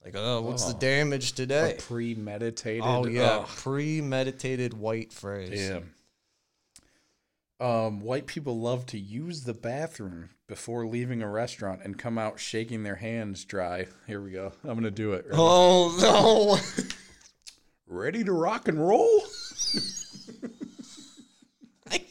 Like, 0.04 0.16
oh, 0.18 0.42
what's 0.42 0.66
the 0.66 0.76
Oh. 0.76 0.80
damage 0.80 1.32
A 1.32 1.36
today? 1.36 1.76
premeditated. 1.80 2.84
Oh 2.84 3.06
yeah, 3.06 3.38
Ugh. 3.38 3.48
premeditated 3.48 4.74
white 4.74 5.14
phrase. 5.14 5.70
Damn. 5.70 5.94
Um, 7.64 8.02
white 8.02 8.28
people 8.28 8.60
love 8.60 8.86
to 8.88 9.00
use 9.00 9.46
the 9.46 9.54
bathroom 9.54 10.32
before 10.48 10.86
leaving 10.86 11.22
a 11.22 11.30
restaurant 11.30 11.80
and 11.86 11.98
come 11.98 12.18
out 12.18 12.38
shaking 12.38 12.84
their 12.84 12.98
hands 12.98 13.46
dry. 13.46 13.88
Here 14.06 14.20
we 14.20 14.32
go. 14.32 14.52
I'm 14.66 14.76
gonna 14.76 14.92
do 14.92 15.14
it. 15.14 15.24
Ready, 15.24 15.38
Oh 15.40 15.98
no! 16.02 16.58
Ready 17.88 18.26
to 18.26 18.34
rock 18.34 18.68
and 18.68 18.86
roll? 18.86 19.22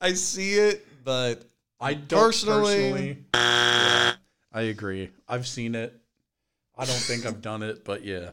I 0.00 0.14
see 0.14 0.54
it, 0.54 0.84
but 1.04 1.44
I 1.80 1.94
don't 1.94 2.18
Personally- 2.18 2.64
personally. 2.74 3.18
Yeah, 3.34 4.14
I 4.52 4.62
agree. 4.62 5.10
I've 5.28 5.46
seen 5.46 5.76
it. 5.76 5.96
I 6.76 6.86
don't 6.86 6.96
think 6.96 7.24
I've 7.24 7.40
done 7.40 7.62
it, 7.62 7.84
but 7.84 8.04
yeah. 8.04 8.30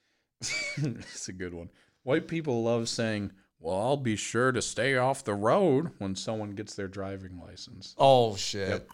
it's 0.40 1.28
a 1.28 1.34
good 1.34 1.52
one. 1.52 1.68
White 2.04 2.26
people 2.26 2.62
love 2.62 2.88
saying, 2.88 3.32
Well, 3.60 3.78
I'll 3.78 3.96
be 3.98 4.16
sure 4.16 4.52
to 4.52 4.62
stay 4.62 4.96
off 4.96 5.22
the 5.22 5.34
road 5.34 5.90
when 5.98 6.16
someone 6.16 6.52
gets 6.52 6.74
their 6.74 6.88
driving 6.88 7.38
license. 7.38 7.94
Oh 7.98 8.34
shit. 8.36 8.70
Yep. 8.70 8.88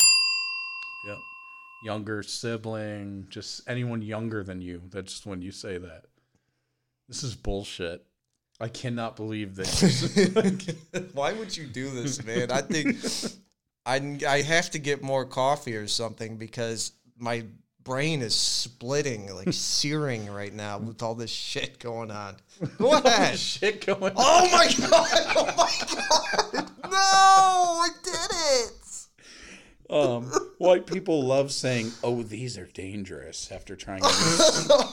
Yep. 1.06 1.18
Younger 1.84 2.22
sibling, 2.24 3.26
just 3.30 3.68
anyone 3.68 4.02
younger 4.02 4.42
than 4.42 4.60
you. 4.60 4.82
That's 4.90 5.24
when 5.24 5.40
you 5.40 5.52
say 5.52 5.78
that. 5.78 6.06
This 7.08 7.22
is 7.22 7.36
bullshit. 7.36 8.04
I 8.58 8.68
cannot 8.68 9.14
believe 9.14 9.54
this. 9.54 10.18
Why 11.12 11.32
would 11.32 11.56
you 11.56 11.66
do 11.66 11.90
this, 11.90 12.24
man? 12.24 12.50
I 12.50 12.62
think 12.62 12.96
I 13.86 14.18
I 14.26 14.42
have 14.42 14.70
to 14.70 14.80
get 14.80 15.02
more 15.02 15.24
coffee 15.24 15.76
or 15.76 15.86
something 15.86 16.38
because 16.38 16.92
my 17.16 17.44
brain 17.86 18.20
is 18.20 18.34
splitting, 18.34 19.32
like 19.34 19.48
searing 19.52 20.26
right 20.30 20.52
now 20.52 20.76
with 20.78 21.02
all 21.02 21.14
this 21.14 21.30
shit 21.30 21.78
going 21.78 22.10
on. 22.10 22.36
What 22.78 23.04
Go 23.04 23.10
ahead. 23.10 23.38
shit 23.38 23.84
going 23.86 24.12
Oh 24.16 24.48
my 24.50 24.66
god! 24.90 25.08
Oh 25.36 25.54
my 25.56 25.72
god! 26.54 26.70
No, 26.84 26.90
I 26.90 27.88
did 28.02 28.30
it. 28.32 29.92
Um, 29.94 30.24
white 30.58 30.86
people 30.86 31.22
love 31.24 31.52
saying, 31.52 31.92
"Oh, 32.02 32.22
these 32.22 32.56
are 32.58 32.66
dangerous." 32.66 33.52
After 33.52 33.76
trying 33.76 34.00
a 34.02 34.08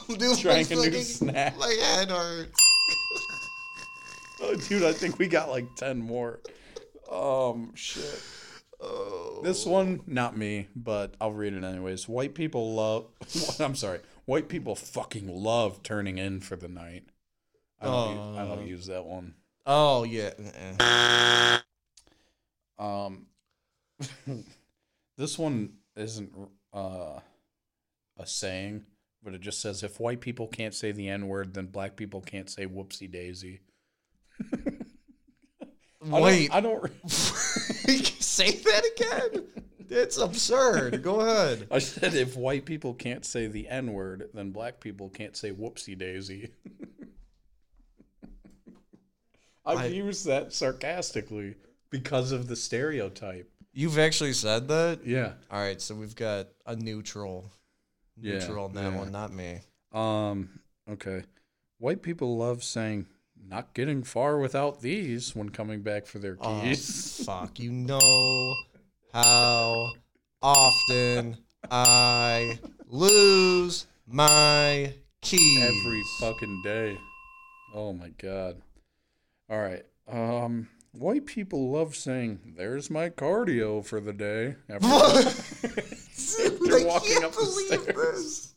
new, 0.09 0.17
Dude, 0.17 0.37
trying 0.39 0.71
a 0.71 0.75
new 0.75 1.01
snack, 1.01 1.57
My 1.57 1.73
head 1.81 2.11
hurts. 2.11 2.61
oh, 4.41 4.55
dude, 4.67 4.83
I 4.83 4.91
think 4.93 5.17
we 5.17 5.27
got 5.27 5.49
like 5.49 5.73
ten 5.75 5.99
more. 5.99 6.41
Um, 7.11 7.71
shit. 7.75 8.21
Oh. 8.85 9.39
This 9.43 9.65
one, 9.65 10.01
not 10.07 10.37
me, 10.37 10.67
but 10.75 11.15
I'll 11.21 11.31
read 11.31 11.53
it 11.53 11.63
anyways. 11.63 12.07
White 12.07 12.33
people 12.35 12.73
love. 12.75 13.05
I'm 13.59 13.75
sorry. 13.75 13.99
White 14.25 14.49
people 14.49 14.75
fucking 14.75 15.27
love 15.27 15.83
turning 15.83 16.17
in 16.17 16.39
for 16.41 16.55
the 16.55 16.67
night. 16.67 17.03
I 17.81 17.85
don't, 17.85 18.15
u- 18.15 18.39
I 18.39 18.45
don't 18.45 18.67
use 18.67 18.87
that 18.87 19.05
one. 19.05 19.33
Oh 19.65 20.03
yeah. 20.03 20.31
uh-uh. 20.79 21.59
Um, 22.83 23.25
this 25.17 25.37
one 25.37 25.73
isn't 25.95 26.31
uh, 26.73 27.19
a 28.17 28.25
saying, 28.25 28.85
but 29.23 29.33
it 29.33 29.41
just 29.41 29.61
says 29.61 29.83
if 29.83 29.99
white 29.99 30.21
people 30.21 30.47
can't 30.47 30.73
say 30.73 30.91
the 30.93 31.09
N 31.09 31.27
word, 31.27 31.53
then 31.53 31.65
black 31.67 31.95
people 31.97 32.21
can't 32.21 32.49
say 32.49 32.65
whoopsie 32.65 33.11
daisy. 33.11 33.59
I 34.53 36.09
don't- 36.09 36.21
Wait, 36.21 36.53
I 36.53 36.59
don't. 36.61 36.89
say 38.19 38.51
that 38.51 38.83
again. 38.95 39.43
It's 39.89 40.17
absurd. 40.17 41.03
Go 41.03 41.19
ahead. 41.21 41.67
I 41.69 41.79
said 41.79 42.15
if 42.15 42.35
white 42.35 42.65
people 42.65 42.93
can't 42.93 43.25
say 43.25 43.47
the 43.47 43.67
N 43.67 43.93
word, 43.93 44.29
then 44.33 44.51
black 44.51 44.79
people 44.79 45.09
can't 45.09 45.35
say 45.37 45.51
whoopsie 45.51 45.97
daisy. 45.97 46.49
I've 49.65 49.77
I- 49.79 49.85
used 49.85 50.25
that 50.27 50.53
sarcastically 50.53 51.55
because 51.89 52.31
of 52.31 52.47
the 52.47 52.55
stereotype. 52.55 53.49
You've 53.75 53.97
actually 53.97 54.33
said 54.33 54.67
that. 54.67 54.99
Yeah. 55.05 55.33
All 55.49 55.59
right, 55.59 55.81
so 55.81 55.95
we've 55.95 56.15
got 56.15 56.47
a 56.65 56.75
neutral, 56.75 57.51
Yeah, 58.19 58.33
neutral 58.33 58.65
on 58.65 58.73
that 58.73 58.91
yeah. 58.91 58.97
one, 58.97 59.11
not 59.11 59.33
me. 59.33 59.61
Um, 59.91 60.59
okay. 60.89 61.23
White 61.79 62.03
people 62.03 62.37
love 62.37 62.63
saying 62.63 63.07
not 63.47 63.73
getting 63.73 64.03
far 64.03 64.37
without 64.37 64.81
these 64.81 65.35
when 65.35 65.49
coming 65.49 65.81
back 65.81 66.05
for 66.05 66.19
their 66.19 66.37
Oh, 66.41 66.61
keys. 66.61 67.23
fuck! 67.25 67.59
You 67.59 67.71
know 67.71 68.55
how 69.13 69.91
often 70.41 71.37
I 71.69 72.59
lose 72.87 73.87
my 74.07 74.93
keys 75.21 75.61
Every 75.61 76.01
fucking 76.19 76.61
day. 76.63 76.97
Oh 77.73 77.93
my 77.93 78.09
god. 78.09 78.61
All 79.49 79.59
right. 79.61 79.83
Um 80.11 80.67
white 80.91 81.25
people 81.25 81.71
love 81.71 81.95
saying 81.95 82.39
there's 82.57 82.89
my 82.89 83.09
cardio 83.09 83.83
for 83.83 83.99
the 83.99 84.13
day 84.13 84.55
after, 84.69 84.87
after 84.87 86.85
walking 86.85 87.23
up 87.23 87.33
the 87.33 87.45
stairs. 87.45 88.53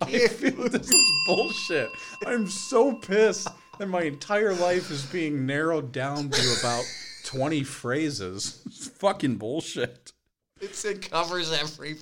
I 0.00 0.28
feel 0.28 0.68
this 0.68 0.88
is 0.88 1.12
bullshit. 1.26 1.88
I'm 2.26 2.46
so 2.46 2.94
pissed 2.94 3.48
that 3.78 3.88
my 3.88 4.02
entire 4.02 4.54
life 4.54 4.90
is 4.90 5.04
being 5.06 5.46
narrowed 5.46 5.92
down 5.92 6.30
to 6.30 6.56
about 6.60 6.84
20 7.24 7.62
phrases. 7.64 8.62
It's 8.66 8.88
fucking 8.88 9.36
bullshit. 9.36 10.12
It's, 10.60 10.84
it 10.84 11.10
covers 11.10 11.52
every 11.52 11.96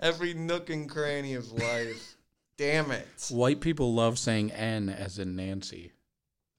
every 0.00 0.34
nook 0.34 0.70
and 0.70 0.88
cranny 0.88 1.34
of 1.34 1.50
life. 1.52 2.16
Damn 2.56 2.90
it! 2.92 3.06
White 3.30 3.60
people 3.60 3.94
love 3.94 4.18
saying 4.18 4.52
N 4.52 4.88
as 4.88 5.18
in 5.18 5.34
Nancy. 5.34 5.92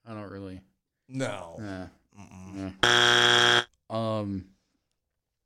I 0.06 0.14
don't 0.14 0.30
really. 0.30 0.62
No. 1.08 1.90
eh. 2.84 3.62
Um, 3.90 4.46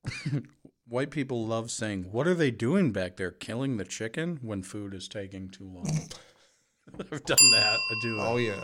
white 0.87 1.11
people 1.11 1.45
love 1.45 1.69
saying, 1.69 2.05
"What 2.11 2.25
are 2.27 2.33
they 2.33 2.49
doing 2.51 2.91
back 2.91 3.17
there? 3.17 3.31
Killing 3.31 3.77
the 3.77 3.85
chicken 3.85 4.39
when 4.41 4.63
food 4.63 4.93
is 4.93 5.07
taking 5.07 5.49
too 5.49 5.65
long." 5.69 5.85
I've 6.99 7.23
done 7.25 7.37
that. 7.51 7.77
I 7.91 7.95
do 8.01 8.15
that 8.15 8.25
Oh 8.25 8.37
yeah. 8.37 8.63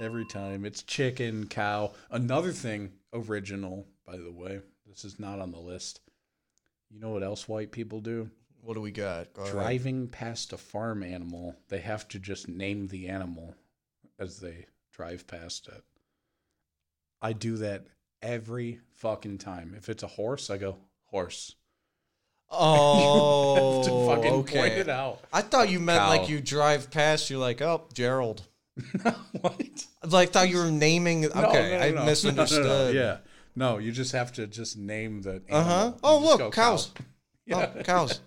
Every 0.00 0.24
time. 0.24 0.64
It's 0.64 0.82
chicken, 0.82 1.46
cow. 1.46 1.92
Another 2.10 2.52
thing, 2.52 2.92
original, 3.12 3.86
by 4.06 4.16
the 4.16 4.32
way. 4.32 4.60
This 4.86 5.04
is 5.04 5.18
not 5.18 5.40
on 5.40 5.52
the 5.52 5.58
list. 5.58 6.00
You 6.90 7.00
know 7.00 7.10
what 7.10 7.22
else 7.22 7.48
white 7.48 7.72
people 7.72 8.00
do? 8.00 8.30
What 8.62 8.74
do 8.74 8.80
we 8.80 8.90
got? 8.90 9.28
Driving 9.50 10.08
past 10.08 10.52
a 10.52 10.58
farm 10.58 11.02
animal, 11.02 11.56
they 11.68 11.78
have 11.78 12.08
to 12.08 12.18
just 12.18 12.48
name 12.48 12.88
the 12.88 13.08
animal 13.08 13.54
as 14.18 14.40
they 14.40 14.66
drive 14.92 15.26
past 15.26 15.68
it. 15.68 15.84
I 17.20 17.32
do 17.32 17.56
that 17.58 17.86
every 18.22 18.80
fucking 18.96 19.38
time. 19.38 19.74
If 19.76 19.88
it's 19.88 20.02
a 20.02 20.08
horse, 20.08 20.50
I 20.50 20.58
go 20.58 20.78
horse. 21.06 21.54
Oh, 22.50 23.82
to 23.84 24.06
fucking 24.06 24.32
okay. 24.32 24.58
point 24.58 24.72
it 24.72 24.88
out. 24.88 25.20
I 25.30 25.42
thought 25.42 25.68
you 25.68 25.78
meant 25.78 25.98
Cow. 25.98 26.08
like 26.08 26.30
you 26.30 26.40
drive 26.40 26.90
past, 26.90 27.28
you're 27.28 27.38
like, 27.38 27.60
oh, 27.60 27.86
Gerald. 27.92 28.42
what? 29.40 29.86
Like 30.04 30.30
thought 30.30 30.48
you 30.48 30.58
were 30.58 30.70
naming. 30.70 31.26
Okay, 31.26 31.34
No, 31.34 31.50
no, 31.52 31.94
no, 31.94 32.02
I 32.02 32.06
misunderstood. 32.06 32.94
Yeah. 32.94 33.18
No, 33.56 33.78
you 33.78 33.90
just 33.92 34.12
have 34.12 34.32
to 34.34 34.46
just 34.46 34.76
name 34.78 35.22
the. 35.22 35.42
Uh 35.50 35.64
huh. 35.64 35.92
Oh 36.02 36.18
look, 36.20 36.52
cows. 36.54 36.92
cow. 36.94 37.04
Yeah. 37.46 37.70
Oh, 37.78 37.82
cows. 37.82 38.20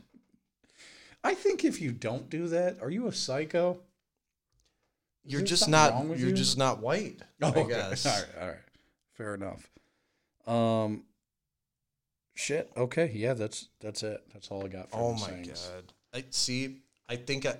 I 1.24 1.36
think 1.36 1.64
if 1.64 1.80
you 1.82 1.92
don't 1.92 2.30
do 2.30 2.48
that, 2.48 2.82
are 2.82 2.90
you 2.90 3.08
a 3.08 3.14
psycho? 3.14 3.80
Is 5.26 5.34
You're 5.34 5.42
just 5.44 5.70
not. 5.70 6.06
You're 6.08 6.30
you? 6.30 6.34
just 6.34 6.58
not 6.58 6.82
white. 6.82 7.22
Oh, 7.42 7.48
I 7.48 7.60
okay. 7.60 7.68
guess. 7.68 8.06
All 8.06 8.12
right, 8.14 8.28
all 8.42 8.48
right. 8.50 8.58
Fair 9.14 9.36
enough. 9.36 9.70
Um 10.48 11.04
shit. 12.34 12.72
Okay, 12.76 13.12
yeah, 13.14 13.34
that's 13.34 13.70
that's 13.80 14.04
it. 14.04 14.22
That's 14.34 14.50
all 14.50 14.66
I 14.66 14.68
got 14.68 14.90
for 14.90 14.98
Oh 14.98 15.14
my 15.14 15.28
sayings. 15.28 15.70
god. 15.74 15.94
I 16.14 16.26
see. 16.32 16.80
I 17.08 17.16
think 17.16 17.46
I 17.46 17.56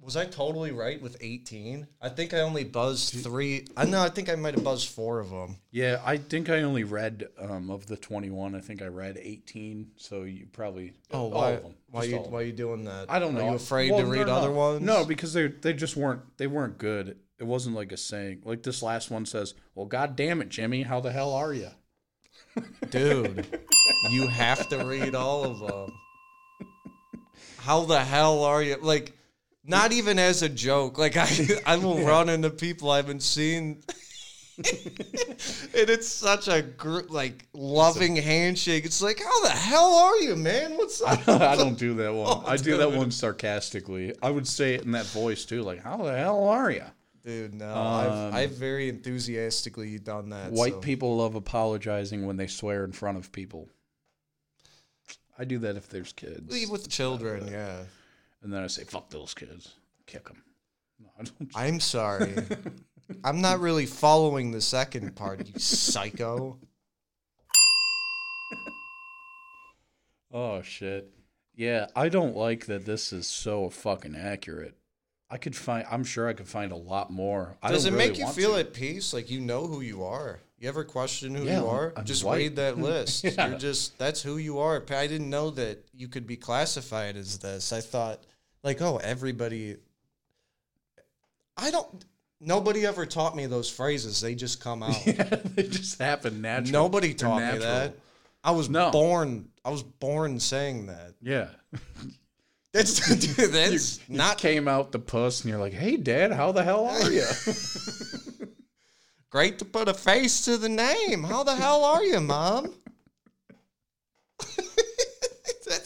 was 0.00 0.16
I 0.16 0.24
totally 0.26 0.70
right 0.72 1.00
with 1.00 1.16
18. 1.20 1.86
I 2.00 2.08
think 2.10 2.32
I 2.34 2.40
only 2.40 2.64
buzzed 2.64 3.14
three. 3.24 3.66
I 3.76 3.86
know. 3.86 4.02
I 4.02 4.08
think 4.08 4.28
I 4.28 4.34
might 4.36 4.54
have 4.54 4.62
buzzed 4.62 4.88
four 4.88 5.18
of 5.20 5.30
them. 5.30 5.56
Yeah, 5.70 6.00
I 6.04 6.16
think 6.18 6.48
I 6.48 6.62
only 6.62 6.84
read 6.84 7.26
um 7.40 7.70
of 7.70 7.86
the 7.86 7.96
21, 7.96 8.54
I 8.54 8.60
think 8.60 8.82
I 8.82 8.86
read 8.86 9.18
18, 9.20 9.92
so 9.96 10.22
you 10.22 10.46
probably 10.52 10.92
Oh, 11.12 11.18
all 11.22 11.30
why? 11.30 11.50
of 11.52 11.62
them. 11.62 11.74
Why 11.90 12.04
you? 12.04 12.16
Why 12.18 12.42
you 12.42 12.52
doing 12.52 12.84
that? 12.84 13.10
I 13.10 13.18
don't 13.18 13.34
know. 13.34 13.46
Are 13.46 13.50
you 13.50 13.56
afraid 13.56 13.90
Well, 13.90 14.00
to 14.00 14.06
read 14.06 14.28
other 14.28 14.48
no. 14.50 14.54
ones? 14.54 14.82
No, 14.82 15.04
because 15.04 15.32
they 15.32 15.48
they 15.48 15.72
just 15.72 15.96
weren't 15.96 16.20
they 16.36 16.46
weren't 16.46 16.78
good. 16.78 17.16
It 17.38 17.44
wasn't 17.44 17.74
like 17.76 17.92
a 17.92 17.96
saying. 17.96 18.42
Like 18.44 18.62
this 18.62 18.82
last 18.82 19.10
one 19.10 19.26
says, 19.26 19.54
"Well, 19.74 19.86
god 19.86 20.14
damn 20.16 20.40
it, 20.40 20.48
Jimmy, 20.50 20.82
how 20.82 21.00
the 21.00 21.12
hell 21.12 21.32
are 21.32 21.52
you?" 21.52 21.68
dude. 22.90 23.46
you 24.10 24.26
have 24.28 24.68
to 24.70 24.84
read 24.84 25.14
all 25.14 25.44
of 25.44 25.58
them. 25.60 25.92
How 27.58 27.84
the 27.84 28.00
hell 28.00 28.44
are 28.44 28.62
you? 28.62 28.76
Like, 28.80 29.12
not 29.66 29.92
even 29.92 30.18
as 30.18 30.42
a 30.42 30.48
joke. 30.48 30.98
Like 30.98 31.16
I, 31.16 31.28
I 31.66 31.76
will 31.76 32.04
run 32.04 32.28
into 32.28 32.50
people 32.50 32.90
I 32.90 32.96
haven't 32.96 33.22
seen. 33.22 33.82
and 34.58 34.64
it's 35.74 36.08
such 36.08 36.48
a 36.48 36.62
gr- 36.62 37.00
like 37.08 37.46
loving 37.52 38.16
handshake. 38.16 38.84
It's 38.86 39.02
like, 39.02 39.20
how 39.22 39.42
the 39.42 39.50
hell 39.50 39.94
are 39.94 40.16
you, 40.18 40.34
man? 40.34 40.76
What's 40.78 41.02
up? 41.02 41.28
I 41.28 41.56
don't 41.56 41.78
do 41.78 41.94
that 41.94 42.12
one. 42.14 42.26
Oh, 42.28 42.44
I 42.46 42.56
do 42.56 42.78
that 42.78 42.90
one 42.92 43.10
sarcastically. 43.10 44.14
I 44.22 44.30
would 44.30 44.48
say 44.48 44.74
it 44.74 44.82
in 44.84 44.92
that 44.92 45.06
voice 45.06 45.44
too, 45.44 45.62
like, 45.62 45.82
"How 45.82 45.98
the 45.98 46.16
hell 46.16 46.44
are 46.48 46.70
you?" 46.70 46.84
Dude, 47.22 47.54
no, 47.54 47.68
Um, 47.68 47.76
I've 47.76 48.34
I've 48.34 48.50
very 48.52 48.88
enthusiastically 48.88 49.98
done 49.98 50.30
that. 50.30 50.52
White 50.52 50.74
so- 50.74 50.78
people 50.80 51.16
love 51.18 51.34
apologizing 51.34 52.24
when 52.24 52.36
they 52.36 52.46
swear 52.46 52.84
in 52.84 52.92
front 52.92 53.18
of 53.18 53.32
people. 53.32 53.68
I 55.38 55.44
do 55.44 55.58
that 55.58 55.76
if 55.76 55.90
there's 55.90 56.14
kids, 56.14 56.66
with 56.70 56.88
children, 56.88 57.46
yeah. 57.48 57.80
And 58.46 58.54
then 58.54 58.62
I 58.62 58.68
say, 58.68 58.84
"Fuck 58.84 59.10
those 59.10 59.34
kids, 59.34 59.74
kick 60.06 60.28
them." 60.28 60.40
No, 61.00 61.08
I 61.18 61.24
don't. 61.24 61.50
I'm 61.56 61.80
sorry. 61.96 62.32
I'm 63.24 63.40
not 63.40 63.58
really 63.58 63.86
following 63.86 64.52
the 64.52 64.60
second 64.60 65.16
part, 65.16 65.44
you 65.48 65.58
psycho. 65.58 66.58
Oh 70.32 70.62
shit. 70.62 71.10
Yeah, 71.54 71.86
I 71.96 72.08
don't 72.08 72.36
like 72.36 72.66
that 72.66 72.84
this 72.84 73.12
is 73.12 73.26
so 73.26 73.70
fucking 73.70 74.14
accurate. 74.14 74.76
I 75.30 75.38
could 75.38 75.56
find. 75.56 75.84
I'm 75.90 76.04
sure 76.04 76.28
I 76.28 76.34
could 76.34 76.46
find 76.48 76.70
a 76.70 76.76
lot 76.76 77.10
more. 77.10 77.56
I 77.62 77.72
Does 77.72 77.86
it 77.86 77.92
really 77.92 78.08
make 78.10 78.18
you 78.18 78.28
feel 78.28 78.52
to. 78.54 78.60
at 78.60 78.72
peace? 78.74 79.12
Like 79.12 79.30
you 79.30 79.40
know 79.40 79.66
who 79.66 79.80
you 79.80 80.04
are? 80.04 80.38
You 80.58 80.68
ever 80.68 80.84
question 80.84 81.34
who 81.34 81.44
Yeah, 81.44 81.60
you 81.60 81.66
are? 81.66 81.92
I'm 81.96 82.04
just 82.04 82.24
white. 82.24 82.36
read 82.38 82.56
that 82.56 82.78
list. 82.90 83.24
Yeah. 83.24 83.48
You're 83.48 83.58
just 83.58 83.98
that's 83.98 84.22
who 84.22 84.36
you 84.36 84.58
are. 84.60 84.76
I 84.90 85.06
didn't 85.06 85.30
know 85.30 85.50
that 85.50 85.84
you 85.92 86.08
could 86.08 86.26
be 86.26 86.36
classified 86.36 87.16
as 87.16 87.38
this. 87.38 87.72
I 87.72 87.80
thought 87.80 88.20
like, 88.66 88.82
oh, 88.82 88.98
everybody 88.98 89.76
I 91.56 91.70
don't 91.70 92.04
nobody 92.40 92.84
ever 92.84 93.06
taught 93.06 93.34
me 93.34 93.46
those 93.46 93.70
phrases. 93.70 94.20
They 94.20 94.34
just 94.34 94.60
come 94.60 94.82
out. 94.82 95.06
Yeah, 95.06 95.22
they 95.54 95.62
just 95.62 95.98
happen 95.98 96.42
naturally. 96.42 96.72
Nobody 96.72 97.14
taught 97.14 97.54
me 97.54 97.58
that. 97.60 97.94
I 98.44 98.50
was 98.50 98.68
No. 98.68 98.90
born 98.90 99.48
I 99.64 99.70
was 99.70 99.82
born 99.82 100.38
saying 100.38 100.86
that. 100.86 101.14
Yeah, 101.22 101.48
That's 102.72 103.16
dude, 103.36 103.52
that's 103.52 104.00
you 104.08 104.16
not 104.18 104.36
came 104.38 104.68
out 104.68 104.92
the 104.92 104.98
puss, 104.98 105.40
and 105.40 105.50
you're 105.50 105.58
like, 105.58 105.72
"Hey, 105.72 105.96
Dad, 105.96 106.30
how 106.32 106.52
the 106.52 106.62
hell 106.62 106.84
are 106.86 107.10
you?" 107.10 107.24
Great 109.30 109.58
to 109.58 109.64
put 109.64 109.88
a 109.88 109.94
face 109.94 110.44
to 110.44 110.56
the 110.56 110.68
name. 110.68 111.22
How 111.24 111.42
the 111.42 111.54
hell 111.56 111.84
are 111.84 112.04
you, 112.04 112.20
Mom? 112.20 112.72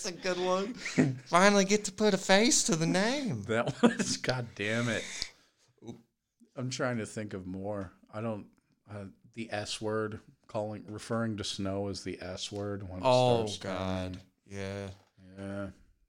That's 0.03 0.17
a 0.17 0.19
good 0.19 0.39
one. 0.39 0.75
Finally 1.27 1.67
get 1.67 1.85
to 1.85 1.93
put 1.93 2.15
a 2.15 2.19
face 2.19 2.63
to 2.65 2.77
the 2.77 2.87
name. 2.87 3.43
that 3.49 3.81
was, 3.83 4.17
god 4.17 4.47
damn 4.55 4.89
it. 4.89 5.05
I'm 6.57 6.71
trying 6.71 6.99
to 6.99 7.07
think 7.07 7.35
of 7.35 7.47
more. 7.47 7.93
I 8.13 8.21
don't. 8.21 8.47
Uh, 8.91 9.05
the 9.35 9.49
S 9.53 9.81
word, 9.81 10.21
calling, 10.47 10.85
referring 10.89 11.37
to 11.37 11.45
snow 11.45 11.89
as 11.89 12.03
the 12.03 12.19
S 12.21 12.51
word. 12.51 12.89
When 12.89 13.01
Oh 13.05 13.47
God. 13.61 14.19
Yeah. 14.47 14.89
Yeah, 15.39 15.67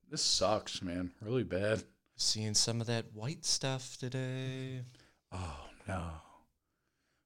this 0.10 0.22
sucks, 0.22 0.82
man. 0.82 1.12
Really 1.22 1.44
bad. 1.44 1.84
Seeing 2.16 2.54
some 2.54 2.82
of 2.82 2.88
that 2.88 3.06
white 3.14 3.46
stuff 3.46 3.98
today. 3.98 4.82
Oh 5.34 5.60
no. 5.88 6.04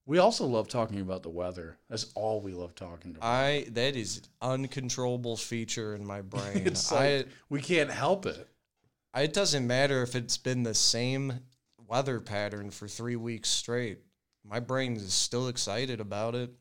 We 0.07 0.19
also 0.19 0.45
love 0.45 0.67
talking 0.67 1.01
about 1.01 1.23
the 1.23 1.29
weather. 1.29 1.77
That's 1.89 2.11
all 2.13 2.39
we 2.39 2.53
love 2.53 2.75
talking 2.75 3.11
about. 3.11 3.27
I 3.27 3.65
that 3.71 3.95
is 3.95 4.21
uncontrollable 4.41 5.35
feature 5.37 5.95
in 5.95 6.05
my 6.05 6.21
brain. 6.21 6.63
it's 6.65 6.91
like 6.91 7.27
we 7.49 7.61
can't 7.61 7.89
help 7.89 8.25
it. 8.25 8.47
I 9.13 9.21
it 9.23 9.33
doesn't 9.33 9.65
matter 9.65 10.03
if 10.03 10.15
it's 10.15 10.37
been 10.37 10.63
the 10.63 10.75
same 10.75 11.39
weather 11.87 12.19
pattern 12.19 12.69
for 12.69 12.87
three 12.87 13.15
weeks 13.15 13.49
straight. 13.49 13.99
My 14.47 14.59
brain 14.59 14.95
is 14.95 15.13
still 15.13 15.47
excited 15.47 15.99
about 15.99 16.35
it. 16.35 16.51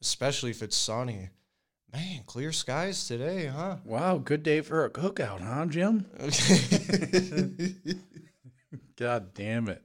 Especially 0.00 0.50
if 0.50 0.62
it's 0.62 0.76
sunny. 0.76 1.28
Man, 1.92 2.22
clear 2.26 2.52
skies 2.52 3.06
today, 3.06 3.46
huh? 3.46 3.76
Wow, 3.84 4.18
good 4.18 4.42
day 4.42 4.60
for 4.60 4.84
a 4.84 4.90
cookout, 4.90 5.40
huh, 5.40 5.66
Jim? 5.66 6.06
God 8.96 9.34
damn 9.34 9.68
it. 9.68 9.82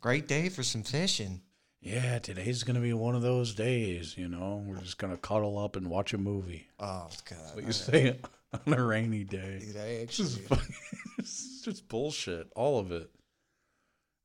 Great 0.00 0.28
day 0.28 0.48
for 0.48 0.62
some 0.62 0.82
fishing. 0.82 1.42
Yeah, 1.80 2.20
today's 2.20 2.62
gonna 2.62 2.80
be 2.80 2.92
one 2.92 3.16
of 3.16 3.22
those 3.22 3.54
days. 3.54 4.16
You 4.16 4.28
know, 4.28 4.62
we're 4.64 4.78
just 4.78 4.98
gonna 4.98 5.16
cuddle 5.16 5.58
up 5.58 5.74
and 5.74 5.90
watch 5.90 6.14
a 6.14 6.18
movie. 6.18 6.68
Oh 6.78 7.08
God. 7.28 7.54
What 7.54 7.64
you 7.64 7.72
say 7.72 8.18
on 8.66 8.72
a 8.72 8.82
rainy 8.82 9.24
day? 9.24 9.58
Dude, 9.60 9.76
I 9.76 9.86
It's 9.86 10.16
just, 10.16 10.40
actually 10.44 10.74
it's 11.18 11.60
just 11.64 11.88
bullshit. 11.88 12.52
All 12.54 12.78
of 12.78 12.92
it. 12.92 13.10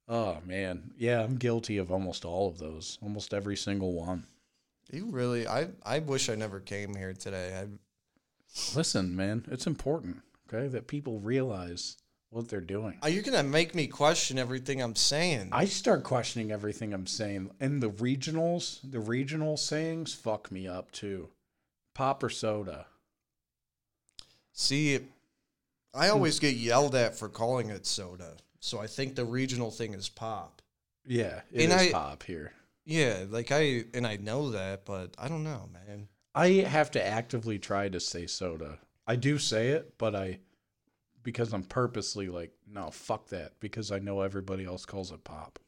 Oh 0.07 0.37
man, 0.45 0.91
yeah, 0.97 1.23
I'm 1.23 1.37
guilty 1.37 1.77
of 1.79 1.91
almost 1.91 2.25
all 2.25 2.47
of 2.47 2.59
those. 2.59 2.99
Almost 3.01 3.33
every 3.33 3.57
single 3.57 3.93
one. 3.93 4.27
You 4.91 5.07
really 5.07 5.47
I 5.47 5.69
I 5.83 5.99
wish 5.99 6.29
I 6.29 6.35
never 6.35 6.59
came 6.59 6.93
here 6.93 7.13
today. 7.13 7.59
I 7.59 7.67
Listen, 8.75 9.15
man, 9.15 9.45
it's 9.51 9.67
important, 9.67 10.21
okay, 10.47 10.67
that 10.69 10.87
people 10.87 11.19
realize 11.19 11.97
what 12.29 12.49
they're 12.49 12.61
doing. 12.61 12.97
Are 13.01 13.09
you're 13.09 13.23
gonna 13.23 13.43
make 13.43 13.73
me 13.73 13.87
question 13.87 14.37
everything 14.37 14.81
I'm 14.81 14.95
saying. 14.95 15.49
I 15.51 15.65
start 15.65 16.03
questioning 16.03 16.51
everything 16.51 16.93
I'm 16.93 17.07
saying. 17.07 17.51
And 17.59 17.81
the 17.81 17.89
regionals, 17.89 18.79
the 18.83 18.99
regional 18.99 19.57
sayings 19.57 20.13
fuck 20.13 20.51
me 20.51 20.67
up 20.67 20.91
too. 20.91 21.29
Pop 21.95 22.21
or 22.23 22.29
soda. 22.29 22.85
See, 24.53 24.99
I 25.93 26.09
always 26.09 26.39
get 26.39 26.55
yelled 26.55 26.95
at 26.95 27.17
for 27.17 27.29
calling 27.29 27.69
it 27.69 27.85
soda. 27.85 28.33
So 28.59 28.79
I 28.79 28.87
think 28.87 29.15
the 29.15 29.25
regional 29.25 29.71
thing 29.71 29.93
is 29.93 30.09
pop. 30.09 30.61
Yeah, 31.05 31.41
it 31.51 31.59
is 31.59 31.63
And 31.65 31.73
I- 31.73 31.91
pop 31.91 32.23
here. 32.23 32.53
Yeah, 32.85 33.25
like 33.29 33.51
I 33.51 33.83
and 33.93 34.07
I 34.07 34.15
know 34.15 34.51
that, 34.51 34.85
but 34.85 35.13
I 35.17 35.27
don't 35.27 35.43
know, 35.43 35.69
man. 35.73 36.07
I 36.33 36.47
have 36.67 36.91
to 36.91 37.05
actively 37.05 37.59
try 37.59 37.89
to 37.89 37.99
say 37.99 38.27
soda. 38.27 38.79
I 39.05 39.15
do 39.17 39.37
say 39.37 39.69
it, 39.69 39.97
but 39.97 40.15
I 40.15 40.39
because 41.23 41.53
I'm 41.53 41.63
purposely 41.63 42.29
like, 42.29 42.51
no, 42.71 42.89
fuck 42.91 43.27
that, 43.29 43.53
because 43.59 43.91
I 43.91 43.99
know 43.99 44.21
everybody 44.21 44.65
else 44.65 44.85
calls 44.85 45.11
it 45.11 45.23
pop. 45.23 45.59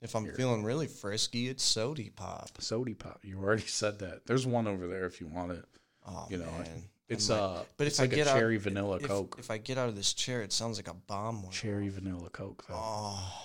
If 0.00 0.14
I'm 0.14 0.24
Here. 0.24 0.34
feeling 0.34 0.62
really 0.62 0.86
frisky, 0.86 1.48
it's 1.48 1.62
sody 1.64 2.10
pop. 2.10 2.50
Sody 2.60 2.94
pop. 2.94 3.20
You 3.24 3.38
already 3.38 3.62
said 3.66 3.98
that. 4.00 4.26
There's 4.26 4.46
one 4.46 4.66
over 4.68 4.86
there 4.86 5.06
if 5.06 5.20
you 5.20 5.26
want 5.26 5.52
it. 5.52 5.64
Oh 6.06 6.26
You 6.30 6.38
know, 6.38 6.44
man. 6.52 6.84
It's 7.08 7.28
might- 7.28 7.36
uh 7.36 7.62
but 7.76 7.86
it's 7.86 7.98
if 7.98 8.02
I 8.02 8.04
like 8.04 8.14
get 8.14 8.26
a 8.26 8.30
out- 8.30 8.38
cherry 8.38 8.56
vanilla 8.58 8.96
if, 8.96 9.02
coke. 9.04 9.36
if 9.38 9.50
I 9.50 9.58
get 9.58 9.76
out 9.78 9.88
of 9.88 9.96
this 9.96 10.12
chair, 10.14 10.42
it 10.42 10.52
sounds 10.52 10.78
like 10.78 10.88
a 10.88 10.94
bomb 10.94 11.42
went 11.42 11.52
cherry 11.54 11.88
off. 11.88 11.94
vanilla 11.94 12.30
coke 12.30 12.64
though. 12.68 12.74
Oh. 12.76 13.44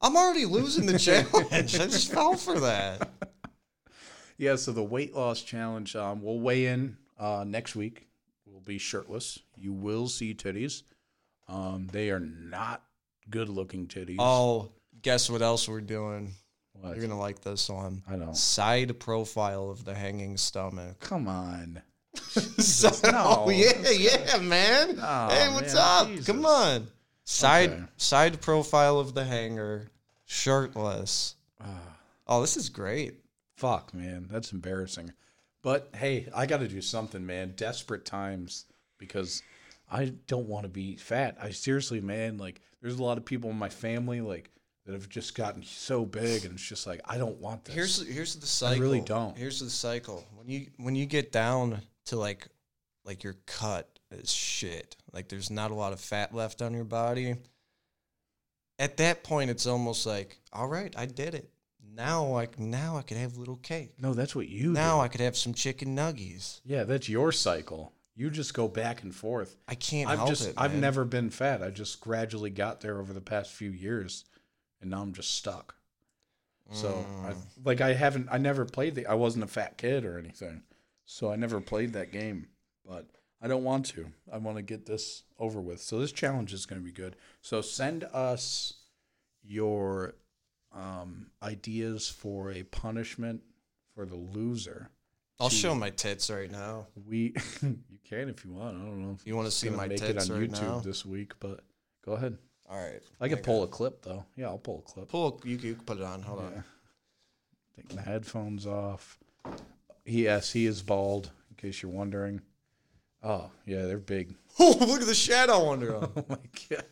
I'm 0.00 0.16
already 0.16 0.46
losing 0.46 0.86
the 0.86 0.98
challenge. 0.98 1.74
I 1.78 1.86
just 1.86 2.10
fell 2.12 2.34
for 2.36 2.58
that. 2.60 3.10
Yeah, 4.38 4.56
so 4.56 4.72
the 4.72 4.82
weight 4.82 5.14
loss 5.14 5.40
challenge, 5.42 5.94
um, 5.94 6.20
we'll 6.22 6.40
weigh 6.40 6.66
in 6.66 6.96
uh, 7.16 7.44
next 7.46 7.76
week. 7.76 8.08
We'll 8.62 8.74
be 8.74 8.78
shirtless. 8.78 9.40
You 9.56 9.72
will 9.72 10.06
see 10.06 10.34
titties. 10.34 10.82
Um, 11.48 11.88
they 11.90 12.10
are 12.10 12.20
not 12.20 12.80
good 13.28 13.48
looking 13.48 13.88
titties. 13.88 14.16
Oh, 14.20 14.70
guess 15.02 15.28
what 15.28 15.42
else 15.42 15.68
we're 15.68 15.80
doing? 15.80 16.30
What? 16.74 16.96
You're 16.96 17.04
gonna 17.04 17.18
like 17.18 17.40
this 17.40 17.68
one. 17.68 18.02
I 18.08 18.14
don't. 18.14 18.36
Side 18.36 19.00
profile 19.00 19.68
of 19.68 19.84
the 19.84 19.94
hanging 19.94 20.36
stomach. 20.36 21.00
Come 21.00 21.26
on. 21.26 21.82
so, 22.14 22.90
No. 23.10 23.44
Oh 23.46 23.50
yeah, 23.50 23.90
yeah, 23.90 24.38
man. 24.38 24.96
Oh, 25.02 25.28
hey, 25.30 25.48
what's 25.52 25.74
man, 25.74 25.82
up? 25.82 26.06
Jesus. 26.06 26.26
Come 26.26 26.46
on. 26.46 26.86
Side 27.24 27.70
Okay. 27.70 27.82
side 27.96 28.40
profile 28.40 29.00
of 29.00 29.12
the 29.14 29.24
hanger, 29.24 29.88
shirtless. 30.24 31.34
Ah, 31.60 31.96
Oh, 32.28 32.40
this 32.42 32.56
is 32.56 32.68
great. 32.68 33.14
fuck, 33.56 33.92
man. 33.92 34.28
That's 34.30 34.52
embarrassing. 34.52 35.12
But 35.62 35.90
hey, 35.94 36.28
I 36.34 36.46
got 36.46 36.60
to 36.60 36.68
do 36.68 36.80
something, 36.80 37.24
man. 37.24 37.54
Desperate 37.56 38.04
times 38.04 38.66
because 38.98 39.42
I 39.90 40.06
don't 40.26 40.48
want 40.48 40.64
to 40.64 40.68
be 40.68 40.96
fat. 40.96 41.36
I 41.40 41.50
seriously, 41.50 42.00
man, 42.00 42.38
like, 42.38 42.60
there's 42.80 42.98
a 42.98 43.02
lot 43.02 43.18
of 43.18 43.24
people 43.24 43.50
in 43.50 43.58
my 43.58 43.68
family, 43.68 44.20
like, 44.20 44.50
that 44.86 44.92
have 44.92 45.08
just 45.08 45.34
gotten 45.34 45.62
so 45.62 46.04
big, 46.04 46.44
and 46.44 46.54
it's 46.54 46.66
just 46.66 46.86
like, 46.86 47.00
I 47.04 47.18
don't 47.18 47.38
want 47.38 47.64
this. 47.64 47.74
Here's 47.74 48.06
here's 48.06 48.34
the 48.34 48.46
cycle. 48.46 48.78
I 48.78 48.80
really 48.80 49.00
don't. 49.00 49.36
Here's 49.36 49.60
the 49.60 49.70
cycle. 49.70 50.26
When 50.34 50.48
you 50.48 50.66
when 50.76 50.96
you 50.96 51.06
get 51.06 51.30
down 51.30 51.80
to 52.06 52.16
like 52.16 52.48
like 53.04 53.22
your 53.22 53.36
cut 53.46 53.88
is 54.10 54.32
shit. 54.32 54.96
Like 55.12 55.28
there's 55.28 55.50
not 55.50 55.70
a 55.70 55.74
lot 55.74 55.92
of 55.92 56.00
fat 56.00 56.34
left 56.34 56.62
on 56.62 56.74
your 56.74 56.84
body. 56.84 57.36
At 58.78 58.96
that 58.96 59.22
point, 59.22 59.50
it's 59.50 59.66
almost 59.66 60.06
like, 60.06 60.40
all 60.52 60.66
right, 60.66 60.92
I 60.96 61.06
did 61.06 61.34
it. 61.34 61.51
Now 61.94 62.24
like 62.24 62.58
now 62.58 62.96
I 62.96 63.02
could 63.02 63.16
have 63.16 63.36
a 63.36 63.38
little 63.38 63.56
cake. 63.56 63.94
No, 63.98 64.14
that's 64.14 64.34
what 64.34 64.48
you 64.48 64.72
Now 64.72 64.96
do. 64.98 65.00
I 65.02 65.08
could 65.08 65.20
have 65.20 65.36
some 65.36 65.54
chicken 65.54 65.94
nuggies. 65.96 66.60
Yeah, 66.64 66.84
that's 66.84 67.08
your 67.08 67.32
cycle. 67.32 67.92
You 68.14 68.30
just 68.30 68.54
go 68.54 68.68
back 68.68 69.02
and 69.02 69.14
forth. 69.14 69.56
I 69.68 69.74
can't 69.74 70.08
I've 70.10 70.18
help 70.18 70.28
just 70.30 70.48
it. 70.48 70.54
I've 70.56 70.72
man. 70.72 70.80
never 70.80 71.04
been 71.04 71.30
fat. 71.30 71.62
I 71.62 71.70
just 71.70 72.00
gradually 72.00 72.50
got 72.50 72.80
there 72.80 72.98
over 73.00 73.12
the 73.12 73.20
past 73.20 73.50
few 73.52 73.70
years 73.70 74.24
and 74.80 74.90
now 74.90 75.02
I'm 75.02 75.12
just 75.12 75.32
stuck. 75.34 75.74
So 76.70 77.04
I 77.24 77.32
Mm. 77.32 77.36
like 77.64 77.80
I 77.80 77.92
haven't 77.92 78.28
I 78.30 78.38
never 78.38 78.64
played 78.64 78.94
the 78.94 79.06
I 79.06 79.14
wasn't 79.14 79.44
a 79.44 79.48
fat 79.48 79.76
kid 79.76 80.04
or 80.04 80.18
anything. 80.18 80.62
So 81.04 81.30
I 81.30 81.36
never 81.36 81.60
played 81.60 81.92
that 81.92 82.12
game. 82.12 82.48
But 82.86 83.06
I 83.40 83.48
don't 83.48 83.64
want 83.64 83.86
to. 83.86 84.06
I 84.32 84.38
want 84.38 84.56
to 84.56 84.62
get 84.62 84.86
this 84.86 85.24
over 85.38 85.60
with. 85.60 85.80
So 85.82 85.98
this 85.98 86.12
challenge 86.12 86.52
is 86.52 86.64
going 86.64 86.80
to 86.80 86.84
be 86.84 86.92
good. 86.92 87.16
So 87.42 87.60
send 87.60 88.04
us 88.04 88.74
your 89.42 90.14
um, 90.72 91.21
ideas 91.42 92.08
for 92.08 92.50
a 92.52 92.62
punishment 92.64 93.42
for 93.94 94.06
the 94.06 94.16
loser. 94.16 94.90
I'll 95.40 95.48
to- 95.48 95.54
show 95.54 95.74
my 95.74 95.90
tits 95.90 96.30
right 96.30 96.50
now. 96.50 96.86
We 97.08 97.34
you 97.62 97.98
can 98.04 98.28
if 98.28 98.44
you 98.44 98.52
want. 98.52 98.76
I 98.76 98.80
don't 98.80 99.02
know. 99.02 99.16
If 99.18 99.26
You 99.26 99.36
wanna 99.36 99.50
see 99.50 99.66
gonna 99.68 99.76
my 99.78 99.88
make 99.88 99.98
tits 99.98 100.26
it 100.26 100.30
on 100.32 100.40
right 100.40 100.50
YouTube 100.50 100.62
now? 100.62 100.78
this 100.80 101.04
week, 101.04 101.32
but 101.40 101.60
go 102.04 102.12
ahead. 102.12 102.38
All 102.70 102.78
right. 102.78 103.02
I 103.20 103.28
could 103.28 103.42
pull 103.42 103.64
a 103.64 103.68
clip 103.68 104.02
though. 104.02 104.24
Yeah, 104.36 104.46
I'll 104.46 104.58
pull 104.58 104.78
a 104.86 104.90
clip. 104.90 105.08
Pull. 105.08 105.40
You, 105.44 105.56
you 105.56 105.74
can 105.74 105.84
put 105.84 105.98
it 105.98 106.04
on. 106.04 106.22
Hold 106.22 106.40
Yeah. 106.40 106.46
on. 106.46 106.64
Take 107.76 107.94
my 107.96 108.02
headphones 108.02 108.66
off. 108.66 109.18
Yes, 110.04 110.52
he 110.52 110.66
is 110.66 110.82
bald. 110.82 111.30
In 111.50 111.56
case 111.56 111.82
you're 111.82 111.90
wondering. 111.92 112.40
Oh 113.22 113.50
yeah, 113.66 113.86
they're 113.86 113.98
big. 113.98 114.34
Oh, 114.58 114.76
look 114.80 115.00
at 115.00 115.06
the 115.06 115.14
shadow 115.14 115.70
under 115.72 115.94
him. 115.96 116.08
Oh 116.16 116.24
my 116.28 116.36
god. 116.70 116.84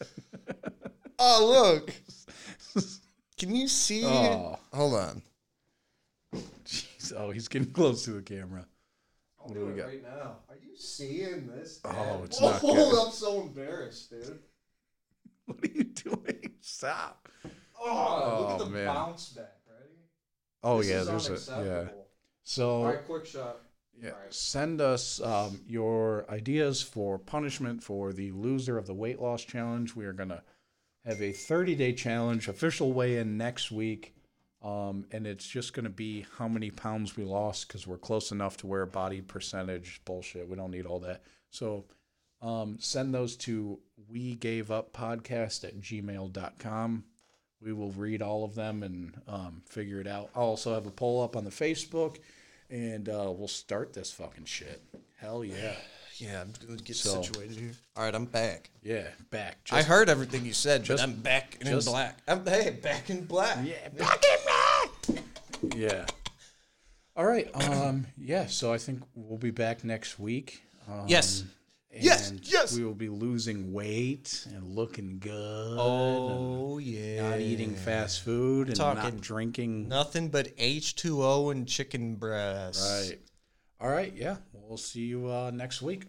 Oh, 1.18 1.74
look. 1.76 1.92
Can 3.40 3.54
you 3.56 3.68
see? 3.68 4.04
Oh, 4.04 4.58
Hold 4.74 4.94
on. 4.94 5.22
jeez. 6.66 7.12
Oh, 7.16 7.30
he's 7.30 7.48
getting 7.48 7.70
close 7.72 8.04
to 8.04 8.10
the 8.10 8.20
camera. 8.20 8.66
What 9.38 9.54
do 9.54 9.64
we 9.64 9.72
got? 9.72 9.86
right 9.86 10.02
now. 10.02 10.36
Are 10.50 10.56
you 10.62 10.76
seeing 10.76 11.46
this? 11.46 11.80
Oh, 11.86 11.90
Dad? 11.90 12.20
it's 12.24 12.40
not 12.42 12.60
Oh, 12.62 12.74
good. 12.74 13.06
I'm 13.06 13.12
so 13.12 13.40
embarrassed, 13.40 14.10
dude. 14.10 14.38
What 15.46 15.64
are 15.64 15.72
you 15.72 15.84
doing? 15.84 16.52
Stop. 16.60 17.28
Oh, 17.80 17.86
look 17.88 18.50
Oh, 18.50 18.52
at 18.52 18.58
the 18.58 18.66
man. 18.66 18.86
bounce 18.86 19.30
back. 19.30 19.56
Ready? 19.66 19.94
Oh 20.62 20.78
This 20.78 20.90
yeah, 20.90 21.00
is 21.00 21.26
there's 21.26 21.48
a 21.48 21.64
yeah. 21.64 21.88
So 22.44 22.70
All 22.70 22.84
right, 22.84 23.06
quick 23.06 23.24
shot. 23.24 23.56
Yeah. 23.98 24.10
Alright. 24.10 24.34
Send 24.34 24.82
us 24.82 25.18
um, 25.22 25.62
your 25.66 26.26
ideas 26.30 26.82
for 26.82 27.18
punishment 27.18 27.82
for 27.82 28.12
the 28.12 28.32
loser 28.32 28.76
of 28.76 28.86
the 28.86 28.94
weight 28.94 29.18
loss 29.18 29.42
challenge. 29.42 29.96
We 29.96 30.04
are 30.04 30.12
going 30.12 30.28
to 30.28 30.42
have 31.04 31.20
a 31.22 31.32
30 31.32 31.74
day 31.74 31.92
challenge, 31.92 32.48
official 32.48 32.92
weigh 32.92 33.16
in 33.16 33.36
next 33.36 33.70
week. 33.70 34.14
Um, 34.62 35.06
and 35.10 35.26
it's 35.26 35.46
just 35.46 35.72
going 35.72 35.84
to 35.84 35.90
be 35.90 36.26
how 36.36 36.46
many 36.46 36.70
pounds 36.70 37.16
we 37.16 37.24
lost 37.24 37.66
because 37.66 37.86
we're 37.86 37.96
close 37.96 38.30
enough 38.30 38.58
to 38.58 38.66
where 38.66 38.84
body 38.84 39.22
percentage 39.22 40.02
bullshit. 40.04 40.48
We 40.48 40.56
don't 40.56 40.70
need 40.70 40.84
all 40.84 41.00
that. 41.00 41.22
So 41.48 41.86
um, 42.42 42.76
send 42.78 43.14
those 43.14 43.36
to 43.38 43.78
we 44.10 44.34
gave 44.34 44.70
up 44.70 44.92
podcast 44.92 45.64
at 45.64 45.80
gmail.com. 45.80 47.04
We 47.62 47.72
will 47.72 47.92
read 47.92 48.20
all 48.20 48.44
of 48.44 48.54
them 48.54 48.82
and 48.82 49.20
um, 49.26 49.62
figure 49.66 50.00
it 50.00 50.06
out. 50.06 50.30
I'll 50.34 50.44
also 50.44 50.74
have 50.74 50.86
a 50.86 50.90
poll 50.90 51.22
up 51.22 51.36
on 51.36 51.44
the 51.44 51.50
Facebook 51.50 52.18
and 52.68 53.08
uh, 53.08 53.32
we'll 53.34 53.48
start 53.48 53.92
this 53.92 54.12
fucking 54.12 54.44
shit. 54.44 54.82
Hell 55.18 55.44
yeah. 55.44 55.74
Yeah, 56.20 56.42
I'm 56.42 56.52
gonna 56.66 56.80
get 56.80 56.96
So- 56.96 57.22
situated 57.22 57.56
here. 57.56 57.72
All 57.96 58.04
right, 58.04 58.14
I'm 58.14 58.26
back. 58.26 58.70
Yeah, 58.82 59.08
back. 59.30 59.56
I 59.70 59.82
heard 59.82 60.08
everything 60.10 60.44
you 60.44 60.52
said, 60.52 60.84
just- 60.84 61.02
but 61.02 61.08
I'm 61.08 61.16
back 61.20 61.56
in 61.60 61.66
just- 61.68 61.86
black. 61.88 62.18
I'm 62.28 62.44
hey, 62.46 62.70
back 62.70 63.08
in 63.08 63.24
black. 63.24 63.58
yeah, 63.64 63.88
back 63.88 64.22
in 64.24 65.14
black. 65.14 65.24
Yeah. 65.76 66.06
All 67.16 67.24
right. 67.26 67.50
Um. 67.54 68.06
Yeah. 68.16 68.46
So 68.46 68.72
I 68.72 68.78
think 68.78 69.02
we'll 69.14 69.38
be 69.38 69.50
back 69.50 69.82
next 69.84 70.18
week. 70.18 70.62
Um, 70.88 71.06
Yes. 71.08 71.44
Yes, 71.92 72.30
and 72.30 72.46
yes. 72.46 72.76
We 72.76 72.84
will 72.84 72.94
be 72.94 73.08
losing 73.08 73.72
weight 73.72 74.46
and 74.54 74.76
looking 74.76 75.18
good. 75.18 75.76
Oh 75.78 76.78
yeah. 76.78 77.22
and 77.22 77.30
not 77.30 77.40
eating 77.40 77.74
fast 77.74 78.22
food 78.22 78.68
and 78.68 78.76
Talking 78.76 79.02
not 79.02 79.20
drinking. 79.20 79.88
Nothing 79.88 80.28
but 80.28 80.56
H2O 80.56 81.50
and 81.50 81.66
chicken 81.66 82.14
breast. 82.14 82.80
Right. 83.10 83.18
All 83.80 83.88
right. 83.88 84.12
Yeah. 84.14 84.36
We'll 84.52 84.76
see 84.76 85.06
you 85.06 85.30
uh, 85.30 85.50
next 85.50 85.82
week. 85.82 86.06